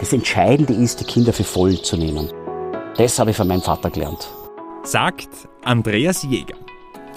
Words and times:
Das 0.00 0.14
Entscheidende 0.14 0.72
ist, 0.72 1.00
die 1.00 1.04
Kinder 1.04 1.30
für 1.30 1.44
voll 1.44 1.78
zu 1.82 1.98
nehmen. 1.98 2.30
Das 2.96 3.18
habe 3.18 3.32
ich 3.32 3.36
von 3.36 3.46
meinem 3.46 3.60
Vater 3.60 3.90
gelernt. 3.90 4.30
Sagt 4.82 5.28
Andreas 5.62 6.22
Jäger. 6.22 6.56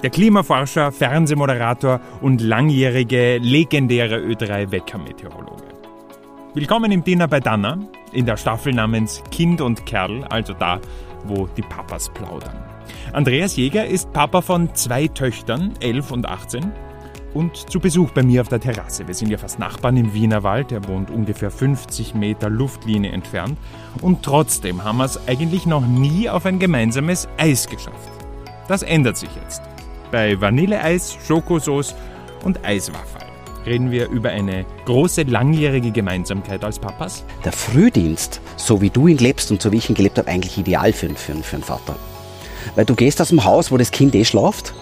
Der 0.02 0.10
Klimaforscher, 0.10 0.92
Fernsehmoderator 0.92 2.02
und 2.20 2.42
langjährige 2.42 3.38
legendäre 3.38 4.18
Ö3-Weckermeteorologe. 4.18 5.64
Willkommen 6.52 6.92
im 6.92 7.02
Dinner 7.02 7.26
bei 7.26 7.40
Dana, 7.40 7.78
in 8.12 8.26
der 8.26 8.36
Staffel 8.36 8.74
namens 8.74 9.22
Kind 9.30 9.62
und 9.62 9.86
Kerl, 9.86 10.22
also 10.24 10.52
da, 10.52 10.78
wo 11.24 11.46
die 11.46 11.62
Papas 11.62 12.10
plaudern. 12.10 12.62
Andreas 13.14 13.56
Jäger 13.56 13.86
ist 13.86 14.12
Papa 14.12 14.42
von 14.42 14.74
zwei 14.74 15.08
Töchtern, 15.08 15.72
11 15.80 16.10
und 16.10 16.26
18, 16.26 16.70
und 17.34 17.70
zu 17.70 17.80
Besuch 17.80 18.12
bei 18.12 18.22
mir 18.22 18.40
auf 18.40 18.48
der 18.48 18.60
Terrasse. 18.60 19.06
Wir 19.06 19.14
sind 19.14 19.30
ja 19.30 19.36
fast 19.36 19.58
Nachbarn 19.58 19.96
im 19.96 20.14
Wienerwald, 20.14 20.72
er 20.72 20.86
wohnt 20.88 21.10
ungefähr 21.10 21.50
50 21.50 22.14
Meter 22.14 22.48
Luftlinie 22.48 23.10
entfernt. 23.10 23.58
Und 24.00 24.22
trotzdem 24.22 24.84
haben 24.84 24.98
wir 24.98 25.04
es 25.04 25.28
eigentlich 25.28 25.66
noch 25.66 25.86
nie 25.86 26.30
auf 26.30 26.46
ein 26.46 26.58
gemeinsames 26.58 27.28
Eis 27.36 27.68
geschafft. 27.68 28.08
Das 28.68 28.82
ändert 28.82 29.16
sich 29.16 29.30
jetzt. 29.42 29.62
Bei 30.10 30.40
Vanilleeis, 30.40 31.18
Schokosauce 31.26 31.94
und 32.44 32.64
Eiswaffel 32.64 33.24
reden 33.66 33.90
wir 33.90 34.08
über 34.08 34.30
eine 34.30 34.64
große 34.84 35.22
langjährige 35.22 35.90
Gemeinsamkeit 35.90 36.64
als 36.64 36.78
Papas. 36.78 37.24
Der 37.44 37.52
Frühdienst, 37.52 38.40
so 38.56 38.80
wie 38.80 38.90
du 38.90 39.08
ihn 39.08 39.18
lebst 39.18 39.50
und 39.50 39.62
so 39.62 39.72
wie 39.72 39.78
ich 39.78 39.88
ihn 39.88 39.94
gelebt 39.94 40.18
habe, 40.18 40.28
eigentlich 40.28 40.58
ideal 40.58 40.92
für, 40.92 41.08
für, 41.10 41.34
für 41.36 41.56
einen 41.56 41.64
Vater. 41.64 41.96
Weil 42.74 42.84
du 42.84 42.94
gehst 42.94 43.20
aus 43.20 43.28
dem 43.28 43.44
Haus, 43.44 43.70
wo 43.70 43.76
das 43.76 43.90
Kind 43.90 44.14
eh 44.14 44.24
schlaft 44.24 44.74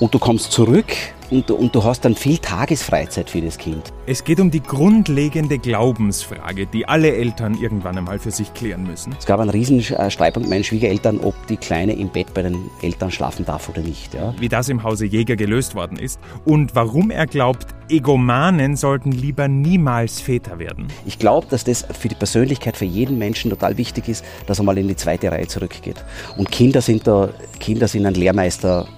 und 0.00 0.14
du 0.14 0.18
kommst 0.18 0.52
zurück 0.52 0.86
und, 1.30 1.50
und, 1.50 1.74
du 1.74 1.82
hast 1.82 2.04
dann 2.04 2.14
viel 2.14 2.38
Tagesfreizeit 2.38 3.30
für 3.30 3.40
das 3.40 3.58
Kind. 3.58 3.92
Es 4.06 4.24
geht 4.24 4.40
um 4.40 4.50
die 4.50 4.62
grundlegende 4.62 5.58
Glaubensfrage, 5.58 6.66
die 6.66 6.86
alle 6.86 7.14
Eltern 7.14 7.54
irgendwann 7.60 7.98
einmal 7.98 8.18
für 8.18 8.30
sich 8.30 8.52
klären 8.54 8.84
müssen. 8.84 9.14
Es 9.18 9.26
gab 9.26 9.40
einen 9.40 9.50
riesen 9.50 9.80
äh, 9.80 10.10
Streitpunkt 10.10 10.48
mit 10.48 10.56
meinen 10.56 10.64
Schwiegereltern, 10.64 11.18
ob 11.20 11.34
die 11.46 11.56
Kleine 11.56 11.94
im 11.94 12.08
Bett 12.08 12.34
bei 12.34 12.42
den 12.42 12.70
Eltern 12.82 13.10
schlafen 13.10 13.44
darf 13.44 13.68
oder 13.68 13.80
nicht. 13.80 14.14
Ja. 14.14 14.34
Wie 14.38 14.48
das 14.48 14.68
im 14.68 14.82
Hause 14.82 15.06
Jäger 15.06 15.36
gelöst 15.36 15.74
worden 15.74 15.98
ist 15.98 16.20
und 16.44 16.74
warum 16.74 17.10
er 17.10 17.26
glaubt, 17.26 17.66
Egomanen 17.88 18.76
sollten 18.76 19.12
lieber 19.12 19.48
niemals 19.48 20.20
Väter 20.20 20.58
werden. 20.58 20.88
Ich 21.04 21.18
glaube, 21.18 21.46
dass 21.50 21.64
das 21.64 21.84
für 21.98 22.08
die 22.08 22.14
Persönlichkeit 22.14 22.76
für 22.76 22.86
jeden 22.86 23.18
Menschen 23.18 23.50
total 23.50 23.76
wichtig 23.76 24.08
ist, 24.08 24.24
dass 24.46 24.58
er 24.58 24.64
mal 24.64 24.78
in 24.78 24.88
die 24.88 24.96
zweite 24.96 25.30
Reihe 25.30 25.46
zurückgeht. 25.46 26.02
Und 26.36 26.50
Kinder 26.50 26.80
sind 26.80 27.06
da, 27.06 27.30
Kinder 27.60 27.88
sind 27.88 28.06
ein 28.06 28.14
Lehrmeister 28.14 28.88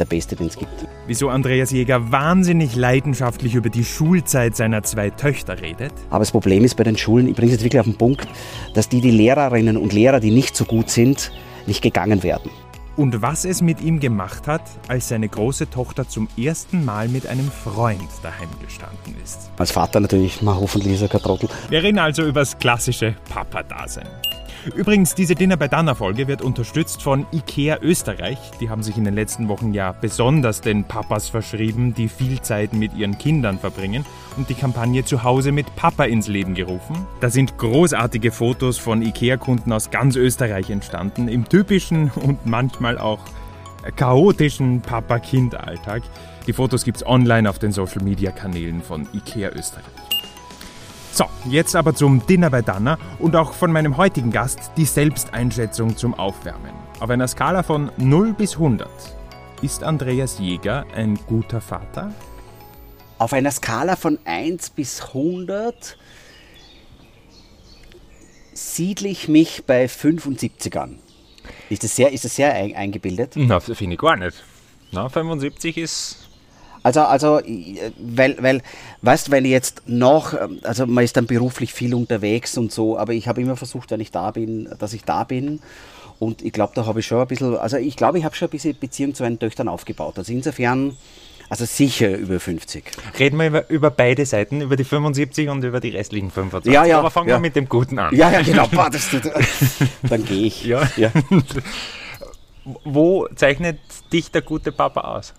der 0.00 0.06
beste, 0.06 0.34
den 0.34 0.48
es 0.48 0.56
gibt. 0.56 0.72
Wieso 1.06 1.28
Andreas 1.28 1.70
Jäger 1.70 2.10
wahnsinnig 2.10 2.74
leidenschaftlich 2.74 3.54
über 3.54 3.68
die 3.68 3.84
Schulzeit 3.84 4.56
seiner 4.56 4.82
zwei 4.82 5.10
Töchter 5.10 5.60
redet? 5.60 5.92
Aber 6.08 6.20
das 6.20 6.30
Problem 6.32 6.64
ist 6.64 6.76
bei 6.76 6.84
den 6.84 6.96
Schulen, 6.96 7.28
ich 7.28 7.36
bringe 7.36 7.48
es 7.48 7.56
jetzt 7.56 7.64
wirklich 7.64 7.80
auf 7.80 7.86
den 7.86 7.96
Punkt, 7.96 8.26
dass 8.74 8.88
die, 8.88 9.00
die 9.00 9.10
Lehrerinnen 9.10 9.76
und 9.76 9.92
Lehrer, 9.92 10.20
die 10.20 10.30
nicht 10.30 10.56
so 10.56 10.64
gut 10.64 10.90
sind, 10.90 11.30
nicht 11.66 11.82
gegangen 11.82 12.22
werden. 12.22 12.50
Und 12.96 13.22
was 13.22 13.44
es 13.44 13.62
mit 13.62 13.80
ihm 13.80 14.00
gemacht 14.00 14.46
hat, 14.46 14.62
als 14.88 15.08
seine 15.08 15.28
große 15.28 15.70
Tochter 15.70 16.08
zum 16.08 16.28
ersten 16.36 16.84
Mal 16.84 17.08
mit 17.08 17.26
einem 17.26 17.50
Freund 17.50 18.10
daheim 18.22 18.48
gestanden 18.62 19.14
ist. 19.24 19.50
Als 19.56 19.70
Vater 19.70 20.00
natürlich, 20.00 20.42
mal 20.42 20.56
hoffentlich 20.56 20.94
ist 20.94 21.02
er 21.02 21.08
kein 21.08 21.22
Trottel. 21.22 21.48
Wir 21.68 21.82
reden 21.82 21.98
also 21.98 22.22
über 22.22 22.40
das 22.40 22.58
klassische 22.58 23.14
Papa-Dasein. 23.32 24.08
Übrigens, 24.74 25.14
diese 25.14 25.34
Dinner 25.34 25.56
bei 25.56 25.68
Dana 25.68 25.94
Folge 25.94 26.28
wird 26.28 26.42
unterstützt 26.42 27.02
von 27.02 27.26
IKEA 27.32 27.78
Österreich. 27.80 28.38
Die 28.60 28.68
haben 28.68 28.82
sich 28.82 28.98
in 28.98 29.04
den 29.04 29.14
letzten 29.14 29.48
Wochen 29.48 29.72
ja 29.72 29.92
besonders 29.92 30.60
den 30.60 30.84
Papas 30.84 31.28
verschrieben, 31.28 31.94
die 31.94 32.08
viel 32.08 32.40
Zeit 32.42 32.74
mit 32.74 32.94
ihren 32.94 33.16
Kindern 33.16 33.58
verbringen 33.58 34.04
und 34.36 34.48
die 34.50 34.54
Kampagne 34.54 35.04
Zuhause 35.04 35.50
mit 35.52 35.74
Papa 35.76 36.04
ins 36.04 36.28
Leben 36.28 36.54
gerufen. 36.54 37.06
Da 37.20 37.30
sind 37.30 37.56
großartige 37.56 38.32
Fotos 38.32 38.76
von 38.76 39.02
IKEA-Kunden 39.02 39.72
aus 39.72 39.90
ganz 39.90 40.16
Österreich 40.16 40.68
entstanden, 40.68 41.28
im 41.28 41.48
typischen 41.48 42.10
und 42.10 42.44
manchmal 42.44 42.98
auch 42.98 43.20
chaotischen 43.96 44.82
Papa-Kind-Alltag. 44.82 46.02
Die 46.46 46.52
Fotos 46.52 46.84
gibt's 46.84 47.04
online 47.04 47.48
auf 47.48 47.58
den 47.58 47.72
Social-Media-Kanälen 47.72 48.82
von 48.82 49.08
IKEA 49.14 49.50
Österreich. 49.50 50.19
So, 51.12 51.26
jetzt 51.44 51.74
aber 51.74 51.94
zum 51.94 52.24
Dinner 52.26 52.50
bei 52.50 52.62
Danner 52.62 52.98
und 53.18 53.34
auch 53.34 53.52
von 53.52 53.72
meinem 53.72 53.96
heutigen 53.96 54.30
Gast 54.30 54.70
die 54.76 54.84
Selbsteinschätzung 54.84 55.96
zum 55.96 56.14
Aufwärmen. 56.14 56.72
Auf 57.00 57.10
einer 57.10 57.26
Skala 57.26 57.62
von 57.62 57.90
0 57.96 58.32
bis 58.32 58.54
100. 58.54 58.88
Ist 59.62 59.82
Andreas 59.82 60.38
Jäger 60.38 60.86
ein 60.94 61.18
guter 61.26 61.60
Vater? 61.60 62.14
Auf 63.18 63.32
einer 63.32 63.50
Skala 63.50 63.96
von 63.96 64.18
1 64.24 64.70
bis 64.70 65.02
100 65.08 65.98
siedle 68.54 69.08
ich 69.08 69.28
mich 69.28 69.64
bei 69.66 69.88
75 69.88 70.76
an. 70.78 70.98
Ist 71.68 71.84
das 71.84 71.96
sehr, 71.96 72.12
ist 72.12 72.24
das 72.24 72.36
sehr 72.36 72.54
eingebildet? 72.54 73.32
Na, 73.36 73.60
finde 73.60 73.94
ich 73.94 74.00
gar 74.00 74.16
nicht. 74.16 74.42
Na, 74.92 75.08
75 75.08 75.76
ist 75.76 76.19
also, 76.82 77.02
also, 77.02 77.40
weil, 77.98 78.36
weil, 78.40 78.62
weißt 79.02 79.32
ich 79.32 79.44
jetzt 79.46 79.82
noch, 79.86 80.34
also 80.62 80.86
man 80.86 81.04
ist 81.04 81.16
dann 81.16 81.26
beruflich 81.26 81.72
viel 81.72 81.94
unterwegs 81.94 82.56
und 82.56 82.72
so, 82.72 82.98
aber 82.98 83.12
ich 83.12 83.28
habe 83.28 83.40
immer 83.40 83.56
versucht, 83.56 83.90
wenn 83.90 84.00
ich 84.00 84.10
da 84.10 84.30
bin, 84.30 84.68
dass 84.78 84.92
ich 84.92 85.04
da 85.04 85.24
bin. 85.24 85.60
Und 86.18 86.42
ich 86.42 86.52
glaube, 86.52 86.72
da 86.74 86.84
habe 86.84 87.00
ich 87.00 87.06
schon 87.06 87.18
ein 87.18 87.26
bisschen, 87.26 87.56
also 87.56 87.78
ich 87.78 87.96
glaube, 87.96 88.18
ich 88.18 88.24
habe 88.24 88.34
schon 88.34 88.48
ein 88.48 88.50
bisschen 88.50 88.78
Beziehung 88.78 89.14
zu 89.14 89.22
meinen 89.22 89.38
Töchtern 89.38 89.68
aufgebaut. 89.68 90.18
Also 90.18 90.32
insofern, 90.32 90.96
also 91.48 91.64
sicher 91.64 92.16
über 92.16 92.38
50. 92.38 92.84
Reden 93.18 93.38
wir 93.38 93.46
über, 93.46 93.70
über, 93.70 93.90
beide 93.90 94.26
Seiten, 94.26 94.60
über 94.60 94.76
die 94.76 94.84
75 94.84 95.48
und 95.48 95.64
über 95.64 95.80
die 95.80 95.88
restlichen 95.88 96.30
25. 96.30 96.72
Ja, 96.72 96.84
ja. 96.84 96.98
Aber 96.98 97.10
fangen 97.10 97.30
ja. 97.30 97.36
wir 97.36 97.40
mit 97.40 97.56
dem 97.56 97.68
Guten 97.68 97.98
an. 97.98 98.14
Ja, 98.14 98.30
ja, 98.30 98.42
genau. 98.42 98.68
dann 100.02 100.24
gehe 100.26 100.46
ich. 100.46 100.64
Ja. 100.64 100.88
ja. 100.96 101.10
Wo 102.84 103.26
zeichnet 103.34 103.78
dich 104.12 104.30
der 104.30 104.42
gute 104.42 104.72
Papa 104.72 105.00
aus? 105.00 105.32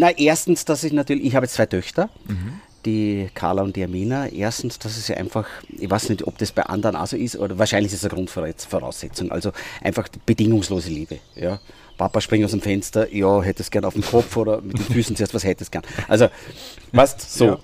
Na, 0.00 0.10
erstens, 0.16 0.64
dass 0.64 0.82
ich 0.82 0.94
natürlich, 0.94 1.26
ich 1.26 1.34
habe 1.34 1.44
jetzt 1.44 1.56
zwei 1.56 1.66
Töchter, 1.66 2.08
mhm. 2.26 2.54
die 2.86 3.28
Carla 3.34 3.60
und 3.60 3.76
die 3.76 3.84
Amina. 3.84 4.28
Erstens, 4.28 4.78
dass 4.78 4.96
es 4.96 5.08
ja 5.08 5.16
einfach, 5.18 5.46
ich 5.68 5.90
weiß 5.90 6.08
nicht, 6.08 6.26
ob 6.26 6.38
das 6.38 6.52
bei 6.52 6.62
anderen 6.62 6.96
auch 6.96 7.06
so 7.06 7.18
ist, 7.18 7.36
oder 7.36 7.58
wahrscheinlich 7.58 7.92
ist 7.92 8.02
es 8.02 8.10
eine 8.10 8.14
Grundvoraussetzung. 8.14 9.30
Also 9.30 9.52
einfach 9.82 10.08
bedingungslose 10.24 10.88
Liebe. 10.88 11.18
Ja. 11.36 11.60
Papa 11.98 12.22
springt 12.22 12.46
aus 12.46 12.52
dem 12.52 12.62
Fenster, 12.62 13.14
ja, 13.14 13.42
hätte 13.42 13.62
es 13.62 13.70
gern 13.70 13.84
auf 13.84 13.92
dem 13.92 14.02
Kopf 14.02 14.34
oder 14.38 14.62
mit 14.62 14.78
den 14.78 14.86
Füßen 14.86 15.16
zuerst, 15.16 15.34
was 15.34 15.44
hätte 15.44 15.64
es 15.64 15.70
gern. 15.70 15.84
Also, 16.08 16.28
weißt 16.92 17.20
so. 17.20 17.44
Ja. 17.44 17.58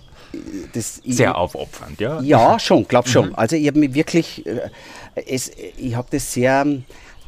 Das, 0.74 0.96
Sehr 0.96 1.30
ich, 1.30 1.34
aufopfernd, 1.34 1.98
ja? 1.98 2.20
Ja, 2.20 2.58
schon, 2.58 2.86
glaub 2.86 3.08
schon. 3.08 3.28
Mhm. 3.28 3.34
Also 3.36 3.56
ich 3.56 3.66
habe 3.66 3.78
mich 3.78 3.94
wirklich, 3.94 4.44
äh, 4.44 4.68
es, 5.14 5.50
ich 5.78 5.94
habe 5.94 6.08
das 6.10 6.34
sehr 6.34 6.66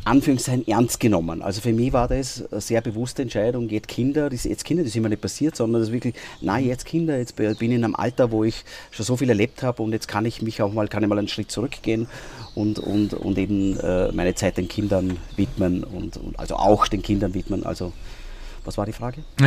Anführungszeichen 0.08 0.66
ernst 0.66 1.00
genommen. 1.00 1.42
Also 1.42 1.60
für 1.60 1.72
mich 1.72 1.92
war 1.92 2.08
das 2.08 2.44
eine 2.50 2.60
sehr 2.60 2.80
bewusste 2.80 3.22
Entscheidung, 3.22 3.68
jetzt 3.68 3.88
Kinder, 3.88 4.30
das, 4.30 4.44
jetzt 4.44 4.64
Kinder, 4.64 4.82
das 4.82 4.90
ist 4.90 4.96
immer 4.96 5.08
nicht 5.08 5.22
passiert, 5.22 5.56
sondern 5.56 5.82
das 5.82 5.92
wirklich, 5.92 6.14
nein, 6.40 6.64
jetzt 6.66 6.84
Kinder, 6.84 7.18
jetzt 7.18 7.36
bin 7.36 7.54
ich 7.60 7.62
in 7.62 7.84
einem 7.84 7.94
Alter, 7.94 8.30
wo 8.30 8.44
ich 8.44 8.64
schon 8.90 9.06
so 9.06 9.16
viel 9.16 9.28
erlebt 9.28 9.62
habe 9.62 9.82
und 9.82 9.92
jetzt 9.92 10.08
kann 10.08 10.24
ich 10.24 10.42
mich 10.42 10.62
auch 10.62 10.72
mal, 10.72 10.88
kann 10.88 11.02
ich 11.02 11.08
mal 11.08 11.18
einen 11.18 11.28
Schritt 11.28 11.50
zurückgehen 11.50 12.08
und, 12.54 12.78
und, 12.78 13.14
und 13.14 13.38
eben 13.38 13.78
äh, 13.78 14.10
meine 14.12 14.34
Zeit 14.34 14.56
den 14.56 14.68
Kindern 14.68 15.16
widmen 15.36 15.84
und, 15.84 16.16
und 16.16 16.38
also 16.38 16.56
auch 16.56 16.88
den 16.88 17.02
Kindern 17.02 17.34
widmen. 17.34 17.64
Also 17.64 17.92
was 18.64 18.76
war 18.76 18.86
die 18.86 18.92
Frage? 18.92 19.22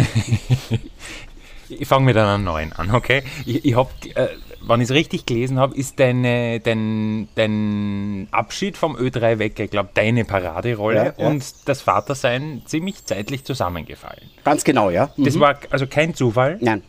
ich 1.69 1.88
fange 1.88 2.05
mit 2.05 2.17
einer 2.17 2.38
neuen 2.38 2.73
an, 2.73 2.91
okay? 2.91 3.23
Ich, 3.45 3.66
ich 3.66 3.75
habe, 3.75 3.89
äh, 4.16 4.29
wenn 4.67 4.81
ich 4.81 4.89
es 4.89 4.91
richtig 4.91 5.25
gelesen 5.25 5.59
habe, 5.59 5.75
ist 5.75 5.99
deine, 5.99 6.59
dein, 6.59 7.27
dein 7.35 8.27
Abschied 8.31 8.77
vom 8.77 8.95
Ö3 8.95 9.39
weg, 9.39 9.59
ich 9.59 9.72
glaube, 9.72 9.89
deine 9.94 10.25
Paraderolle 10.25 10.95
ja, 10.95 11.13
ja. 11.17 11.27
und 11.27 11.44
das 11.66 11.81
Vatersein 11.81 12.61
ziemlich 12.66 13.05
zeitlich 13.05 13.44
zusammengefallen. 13.44 14.29
Ganz 14.44 14.63
genau, 14.63 14.89
ja. 14.89 15.11
Mhm. 15.17 15.25
Das 15.25 15.39
war 15.39 15.57
also 15.69 15.88
kein 15.88 16.13
Zufall. 16.13 16.57
Nein 16.61 16.83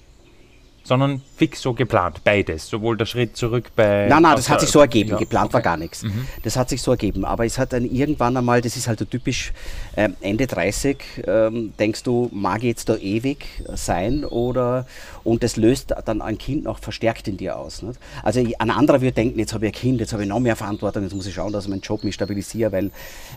sondern 0.84 1.22
fix 1.36 1.62
so 1.62 1.74
geplant, 1.74 2.22
beides, 2.24 2.68
sowohl 2.68 2.96
der 2.96 3.06
Schritt 3.06 3.36
zurück 3.36 3.70
bei... 3.76 4.06
Nein, 4.08 4.22
nein, 4.22 4.36
das 4.36 4.48
hat 4.48 4.60
sich 4.60 4.70
so 4.70 4.80
ergeben, 4.80 5.10
ja, 5.10 5.16
geplant 5.16 5.46
okay. 5.46 5.54
war 5.54 5.62
gar 5.62 5.76
nichts. 5.76 6.02
Mhm. 6.02 6.26
Das 6.42 6.56
hat 6.56 6.68
sich 6.68 6.82
so 6.82 6.90
ergeben, 6.90 7.24
aber 7.24 7.44
es 7.44 7.58
hat 7.58 7.72
dann 7.72 7.84
irgendwann 7.84 8.36
einmal, 8.36 8.60
das 8.60 8.76
ist 8.76 8.88
halt 8.88 8.98
so 8.98 9.04
typisch, 9.04 9.52
äh, 9.94 10.08
Ende 10.20 10.46
30, 10.46 10.98
ähm, 11.26 11.72
denkst 11.78 12.02
du, 12.02 12.28
mag 12.32 12.58
ich 12.58 12.64
jetzt 12.64 12.88
da 12.88 12.96
ewig 12.96 13.46
sein 13.74 14.24
oder, 14.24 14.86
und 15.24 15.42
das 15.42 15.56
löst 15.56 15.94
dann 16.04 16.22
ein 16.22 16.38
Kind 16.38 16.64
noch 16.64 16.78
verstärkt 16.78 17.28
in 17.28 17.36
dir 17.36 17.56
aus. 17.58 17.82
Nicht? 17.82 17.98
Also 18.22 18.40
ein 18.40 18.70
anderer 18.70 19.00
würde 19.00 19.12
denken, 19.12 19.38
jetzt 19.38 19.54
habe 19.54 19.66
ich 19.66 19.72
ein 19.72 19.78
Kind, 19.78 20.00
jetzt 20.00 20.12
habe 20.12 20.22
ich 20.22 20.28
noch 20.28 20.40
mehr 20.40 20.56
Verantwortung, 20.56 21.02
jetzt 21.02 21.14
muss 21.14 21.26
ich 21.26 21.34
schauen, 21.34 21.52
dass 21.52 21.64
ich 21.64 21.70
meinen 21.70 21.80
Job 21.80 22.04
mich 22.04 22.14
stabilisiere, 22.14 22.72
weil, 22.72 22.90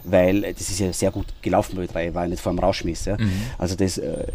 weil 0.03 0.41
das 0.41 0.69
ist 0.69 0.79
ja 0.79 0.91
sehr 0.93 1.11
gut 1.11 1.25
gelaufen 1.41 1.75
bei 1.75 1.87
drei, 1.87 2.13
war 2.13 2.23
ja 2.23 2.29
nicht 2.29 2.41
vor 2.41 2.53
dem 2.53 2.59
Rauschmiss. 2.59 3.05
Ja? 3.05 3.17
Mhm. 3.17 3.31
Also 3.57 3.75
das, 3.75 3.97
äh, 3.97 4.25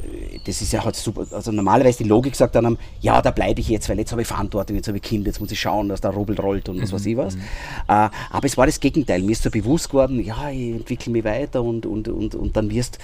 das 0.47 0.63
ist 0.63 0.73
ja 0.73 0.85
halt 0.85 0.97
super, 0.97 1.27
also 1.31 1.53
normalerweise 1.53 2.03
die 2.03 2.09
Logik 2.09 2.37
sagt 2.37 2.55
dann, 2.55 2.79
ja, 3.01 3.21
da 3.23 3.31
bleibe 3.31 3.61
ich 3.61 3.69
jetzt, 3.69 3.89
weil 3.89 3.99
jetzt 3.99 4.13
habe 4.13 4.23
ich 4.23 4.29
Verantwortung, 4.29 4.77
jetzt 4.77 4.89
habe 4.89 4.99
ich 4.99 5.03
Kinder, 5.03 5.29
jetzt 5.29 5.41
muss 5.41 5.51
ich 5.51 5.61
schauen, 5.61 5.89
dass 5.89 6.01
der 6.01 6.11
Rubel 6.11 6.39
rollt 6.39 6.69
und 6.69 6.81
was 6.81 6.91
mhm. 6.91 6.95
weiß 6.95 7.07
ich 7.07 7.17
was. 7.17 7.37
Mhm. 7.37 7.43
Äh, 7.89 8.09
aber 8.31 8.45
es 8.45 8.57
war 8.57 8.67
das 8.67 8.81
Gegenteil. 8.81 9.23
Mir 9.23 9.33
ist 9.33 9.43
so 9.43 9.51
bewusst 9.51 9.89
geworden, 9.89 10.23
ja, 10.23 10.51
ich 10.51 10.73
entwickle 10.73 11.13
mich 11.13 11.25
weiter 11.25 11.63
und, 11.63 11.87
und, 11.87 12.09
und, 12.09 12.35
und 12.35 12.57
dann 12.57 12.71
wirst 12.71 12.99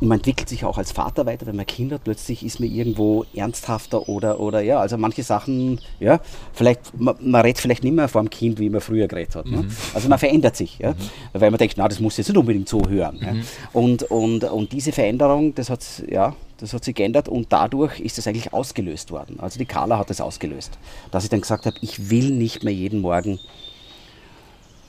man 0.00 0.18
entwickelt 0.18 0.48
sich 0.48 0.64
auch 0.64 0.78
als 0.78 0.92
Vater 0.92 1.26
weiter, 1.26 1.46
wenn 1.46 1.56
man 1.56 1.66
Kinder 1.66 1.94
hat, 1.94 2.04
plötzlich 2.04 2.44
ist 2.44 2.58
man 2.60 2.70
irgendwo 2.70 3.24
ernsthafter 3.34 4.08
oder, 4.08 4.40
oder 4.40 4.60
ja, 4.60 4.80
also 4.80 4.96
manche 4.98 5.22
Sachen, 5.22 5.80
ja, 6.00 6.20
vielleicht, 6.52 6.98
man, 6.98 7.14
man 7.20 7.40
redet 7.42 7.60
vielleicht 7.60 7.84
nicht 7.84 7.94
mehr 7.94 8.08
vor 8.08 8.22
dem 8.22 8.30
Kind, 8.30 8.58
wie 8.58 8.68
man 8.68 8.80
früher 8.80 9.06
geredet 9.06 9.36
hat. 9.36 9.46
Ne? 9.46 9.58
Mhm. 9.58 9.70
Also 9.94 10.08
man 10.08 10.18
verändert 10.18 10.56
sich, 10.56 10.78
ja, 10.78 10.90
mhm. 10.90 10.96
weil 11.34 11.50
man 11.50 11.58
denkt, 11.58 11.74
na, 11.76 11.86
das 11.86 12.00
muss 12.00 12.16
jetzt 12.16 12.28
nicht 12.28 12.36
unbedingt 12.36 12.68
so 12.68 12.82
hören. 12.88 13.16
Mhm. 13.16 13.24
Ja? 13.24 13.34
Und, 13.72 14.02
und, 14.04 14.44
und 14.44 14.72
diese 14.72 14.92
Veränderung, 14.92 15.54
das 15.54 15.70
hat, 15.70 15.84
ja, 16.08 16.34
das 16.58 16.72
hat 16.72 16.84
sich 16.84 16.94
geändert 16.94 17.28
und 17.28 17.52
dadurch 17.52 18.00
ist 18.00 18.18
das 18.18 18.26
eigentlich 18.26 18.52
ausgelöst 18.52 19.10
worden. 19.10 19.38
Also 19.40 19.58
die 19.58 19.66
Carla 19.66 19.98
hat 19.98 20.10
das 20.10 20.20
ausgelöst, 20.20 20.78
dass 21.10 21.24
ich 21.24 21.30
dann 21.30 21.40
gesagt 21.40 21.66
habe, 21.66 21.76
ich 21.80 22.10
will 22.10 22.30
nicht 22.30 22.64
mehr 22.64 22.72
jeden 22.72 23.00
Morgen 23.00 23.38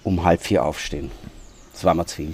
um 0.04 0.24
halb 0.24 0.42
vier 0.42 0.66
aufstehen. 0.66 1.12
Das 1.72 1.84
war 1.84 1.96
mir 1.96 2.06
zu 2.06 2.18
viel. 2.18 2.34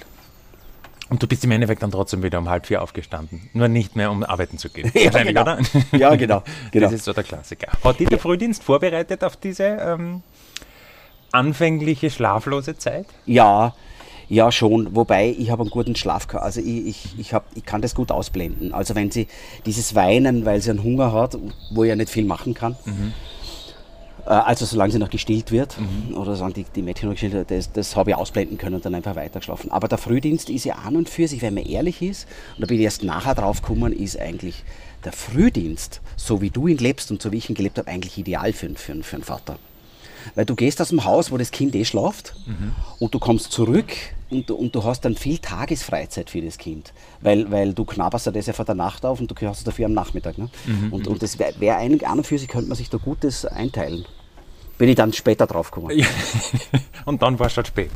Und 1.09 1.23
du 1.23 1.27
bist 1.27 1.44
im 1.44 1.51
Endeffekt 1.51 1.81
dann 1.81 1.91
trotzdem 1.91 2.21
wieder 2.21 2.39
um 2.39 2.50
halb 2.50 2.67
vier 2.67 2.81
aufgestanden. 2.81 3.50
Nur 3.53 3.67
nicht 3.67 3.95
mehr, 3.95 4.11
um 4.11 4.23
arbeiten 4.23 4.57
zu 4.57 4.69
gehen. 4.69 4.91
ja, 4.95 5.09
genau. 5.23 5.41
oder? 5.41 5.59
Ja, 5.91 6.15
genau, 6.15 6.44
genau. 6.71 6.85
Das 6.85 6.94
ist 6.94 7.06
so 7.06 7.13
der 7.13 7.23
Klassiker. 7.23 7.71
Hat 7.83 8.00
dich 8.00 8.09
der 8.09 8.19
Frühdienst 8.19 8.63
vorbereitet 8.63 9.23
auf 9.23 9.35
diese 9.35 9.63
ähm, 9.63 10.21
anfängliche 11.31 12.09
schlaflose 12.09 12.77
Zeit? 12.77 13.07
Ja, 13.25 13.73
ja, 14.27 14.51
schon. 14.51 14.95
Wobei 14.95 15.35
ich 15.35 15.50
habe 15.50 15.63
einen 15.63 15.71
guten 15.71 15.95
Schlaf 15.95 16.27
gehabt. 16.27 16.45
Also 16.45 16.61
ich, 16.61 16.85
ich, 16.85 17.19
ich, 17.19 17.33
hab, 17.33 17.45
ich 17.56 17.65
kann 17.65 17.81
das 17.81 17.95
gut 17.95 18.11
ausblenden. 18.11 18.75
Also 18.75 18.94
wenn 18.94 19.09
sie 19.09 19.27
dieses 19.65 19.95
Weinen, 19.95 20.45
weil 20.45 20.61
sie 20.61 20.69
einen 20.69 20.83
Hunger 20.83 21.11
hat, 21.13 21.35
wo 21.71 21.83
ich 21.83 21.89
ja 21.89 21.95
nicht 21.95 22.11
viel 22.11 22.25
machen 22.25 22.53
kann, 22.53 22.75
mhm 22.85 23.13
also 24.25 24.66
solange 24.66 24.92
sie 24.92 25.00
noch 25.00 25.10
gestillt 25.10 25.51
wird 25.51 25.75
mhm. 25.80 26.18
oder 26.18 26.36
sagen 26.36 26.54
die, 26.54 26.63
die 26.63 26.81
Mädchen 26.81 27.10
noch 27.10 27.16
gestillt 27.16 27.33
wird, 27.33 27.51
das, 27.51 27.71
das 27.71 27.95
habe 27.95 28.12
ich 28.12 28.16
ausblenden 28.16 28.57
können 28.57 28.75
und 28.75 28.86
dann 28.86 28.95
einfach 28.95 29.16
weitergeschlafen. 29.16 29.71
Aber 29.71 29.88
der 29.88 29.98
Frühdienst 29.98 30.50
ist 30.50 30.66
ja 30.66 30.75
an 30.75 30.95
und 30.95 31.10
für 31.10 31.27
sich, 31.27 31.42
wenn 31.42 31.54
man 31.54 31.66
ehrlich 31.66 32.01
ist, 32.01 32.27
und 32.56 32.62
da 32.62 32.68
bin 32.68 32.77
ich 32.77 32.83
erst 32.83 33.04
nachher 33.04 33.36
drauf 33.36 33.62
gekommen, 33.62 33.94
ist 33.94 34.19
eigentlich 34.19 34.63
der 35.06 35.13
Frühdienst, 35.13 36.01
so 36.16 36.42
wie 36.42 36.50
du 36.50 36.68
ihn 36.68 36.77
lebst 36.77 37.12
und 37.12 37.21
so 37.21 37.31
wie 37.31 37.38
ich 37.38 37.50
ihn 37.50 37.56
gelebt 37.56 37.77
habe, 37.77 37.89
eigentlich 37.89 38.18
ideal 38.18 38.54
für, 38.54 38.69
für, 38.75 39.01
für 39.04 39.16
einen 39.16 39.24
Vater. 39.24 39.57
Weil 40.36 40.45
du 40.45 40.56
gehst 40.56 40.81
aus 40.81 40.89
dem 40.89 41.06
Haus, 41.06 41.31
wo 41.31 41.38
das 41.38 41.51
Kind 41.51 41.74
eh 41.75 41.86
schlaft 41.86 42.36
mhm. 42.45 42.74
und 43.00 43.13
du 43.13 43.19
kommst 43.19 43.51
zurück 43.51 43.94
und, 44.29 44.51
und, 44.51 44.75
du 44.75 44.83
hast 44.83 45.01
dann 45.01 45.15
viel 45.15 45.37
Tagesfreizeit 45.39 46.29
für 46.29 46.41
das 46.41 46.57
Kind. 46.57 46.93
Weil, 47.21 47.49
weil 47.51 47.73
du 47.73 47.85
knabberst 47.85 48.27
ja 48.27 48.31
das 48.31 48.45
ja 48.45 48.53
vor 48.53 48.65
der 48.65 48.75
Nacht 48.75 49.05
auf 49.05 49.19
und 49.19 49.29
du 49.29 49.47
hast 49.47 49.59
es 49.59 49.63
dafür 49.63 49.85
am 49.85 49.93
Nachmittag. 49.93 50.37
Ne? 50.37 50.49
Mhm. 50.65 50.93
Und, 50.93 51.07
und 51.07 51.21
das 51.21 51.39
wäre 51.39 51.53
wär 51.59 51.77
an 51.77 52.17
und 52.17 52.27
für 52.27 52.37
sich 52.37 52.47
könnte 52.47 52.67
man 52.67 52.77
sich 52.77 52.89
da 52.89 52.97
Gutes 52.97 53.45
einteilen 53.45 54.05
bin 54.79 54.87
ich 54.87 54.95
dann 54.95 55.11
später 55.11 55.45
drauf 55.45 55.69
gekommen. 55.69 56.01
und 57.05 57.21
dann 57.21 57.37
war 57.37 57.47
es 57.47 57.53
schon 57.53 57.65
spät. 57.65 57.91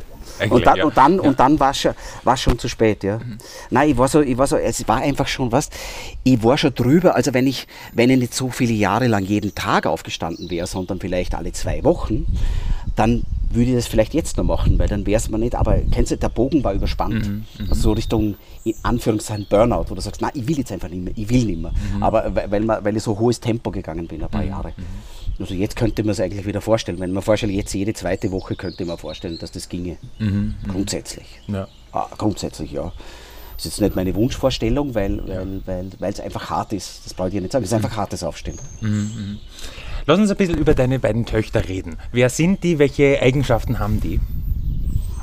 Und 0.50 0.66
dann, 0.66 0.76
ja. 0.76 0.84
und 0.84 0.96
dann, 0.96 1.14
ja. 1.16 1.22
und 1.22 1.40
dann 1.40 1.58
war 1.58 1.70
es 1.70 1.78
schon, 1.78 1.94
schon 2.36 2.58
zu 2.58 2.68
spät, 2.68 3.02
ja. 3.02 3.18
Mhm. 3.18 3.38
Nein, 3.70 3.90
ich 3.90 3.96
war 3.96 4.06
so, 4.06 4.20
ich 4.20 4.36
war 4.36 4.46
so, 4.46 4.56
es 4.56 4.86
war 4.86 4.98
einfach 4.98 5.26
schon 5.26 5.50
was, 5.50 5.70
ich 6.24 6.42
war 6.44 6.58
schon 6.58 6.74
drüber, 6.74 7.14
also 7.14 7.32
wenn 7.32 7.46
ich, 7.46 7.66
wenn 7.94 8.10
ich 8.10 8.18
nicht 8.18 8.34
so 8.34 8.50
viele 8.50 8.74
Jahre 8.74 9.06
lang 9.06 9.24
jeden 9.24 9.54
Tag 9.54 9.86
aufgestanden 9.86 10.50
wäre, 10.50 10.66
sondern 10.66 11.00
vielleicht 11.00 11.34
alle 11.34 11.52
zwei 11.52 11.82
Wochen, 11.84 12.26
dann 12.96 13.22
würde 13.54 13.70
ich 13.70 13.76
das 13.76 13.86
vielleicht 13.86 14.14
jetzt 14.14 14.36
noch 14.36 14.44
machen, 14.44 14.78
weil 14.78 14.88
dann 14.88 15.06
wäre 15.06 15.18
es 15.18 15.28
mir 15.28 15.38
nicht, 15.38 15.54
aber 15.54 15.78
kennst 15.90 16.12
du, 16.12 16.16
der 16.16 16.28
Bogen 16.28 16.64
war 16.64 16.74
überspannt. 16.74 17.28
Mhm, 17.28 17.44
mhm, 17.58 17.68
also 17.68 17.74
so 17.74 17.92
Richtung, 17.92 18.36
in 18.64 18.74
Anführungszeichen, 18.82 19.46
Burnout, 19.48 19.86
wo 19.88 19.94
du 19.94 20.00
sagst, 20.00 20.20
nein, 20.20 20.32
ich 20.34 20.46
will 20.48 20.58
jetzt 20.58 20.72
einfach 20.72 20.88
nicht 20.88 21.02
mehr, 21.02 21.12
ich 21.16 21.28
will 21.28 21.44
nicht 21.44 21.60
mehr. 21.60 21.72
Mhm. 21.72 22.02
Aber 22.02 22.34
weil, 22.34 22.66
weil 22.66 22.96
ich 22.96 23.02
so 23.02 23.18
hohes 23.18 23.40
Tempo 23.40 23.70
gegangen 23.70 24.06
bin, 24.06 24.22
ein 24.22 24.28
paar 24.28 24.42
mhm, 24.42 24.48
Jahre. 24.48 24.68
Mhm. 24.76 24.84
Also 25.38 25.54
jetzt 25.54 25.76
könnte 25.76 26.02
man 26.02 26.10
es 26.10 26.20
eigentlich 26.20 26.46
wieder 26.46 26.60
vorstellen. 26.60 27.00
Wenn 27.00 27.12
man 27.12 27.22
vorstellt, 27.22 27.52
jetzt 27.52 27.74
jede 27.74 27.92
zweite 27.92 28.30
Woche 28.30 28.54
könnte 28.54 28.84
man 28.84 28.98
vorstellen, 28.98 29.38
dass 29.38 29.50
das 29.50 29.68
ginge. 29.68 29.96
Mhm, 30.18 30.54
grundsätzlich. 30.68 31.26
Ja. 31.48 31.66
Ah, 31.92 32.06
grundsätzlich, 32.16 32.72
ja. 32.72 32.92
Das 33.56 33.66
ist 33.66 33.72
jetzt 33.72 33.80
nicht 33.80 33.96
meine 33.96 34.14
Wunschvorstellung, 34.14 34.94
weil 34.94 35.18
es 35.20 35.66
weil, 35.66 35.90
weil, 35.98 36.20
einfach 36.20 36.50
hart 36.50 36.72
ist. 36.72 37.02
Das 37.04 37.14
brauche 37.14 37.28
ich 37.28 37.34
dir 37.34 37.40
nicht 37.40 37.52
sagen. 37.52 37.64
Es 37.64 37.70
ist 37.70 37.74
einfach 37.74 37.96
hartes 37.96 38.22
Aufstehen. 38.22 38.58
Mhm. 40.06 40.10
Lass 40.12 40.18
uns 40.18 40.30
ein 40.30 40.36
bisschen 40.36 40.58
über 40.58 40.74
deine 40.74 40.98
beiden 40.98 41.24
Töchter 41.26 41.68
reden. 41.68 41.96
Wer 42.12 42.28
sind 42.28 42.62
die? 42.62 42.78
Welche 42.78 43.20
Eigenschaften 43.20 43.78
haben 43.78 44.00
die? 44.00 44.20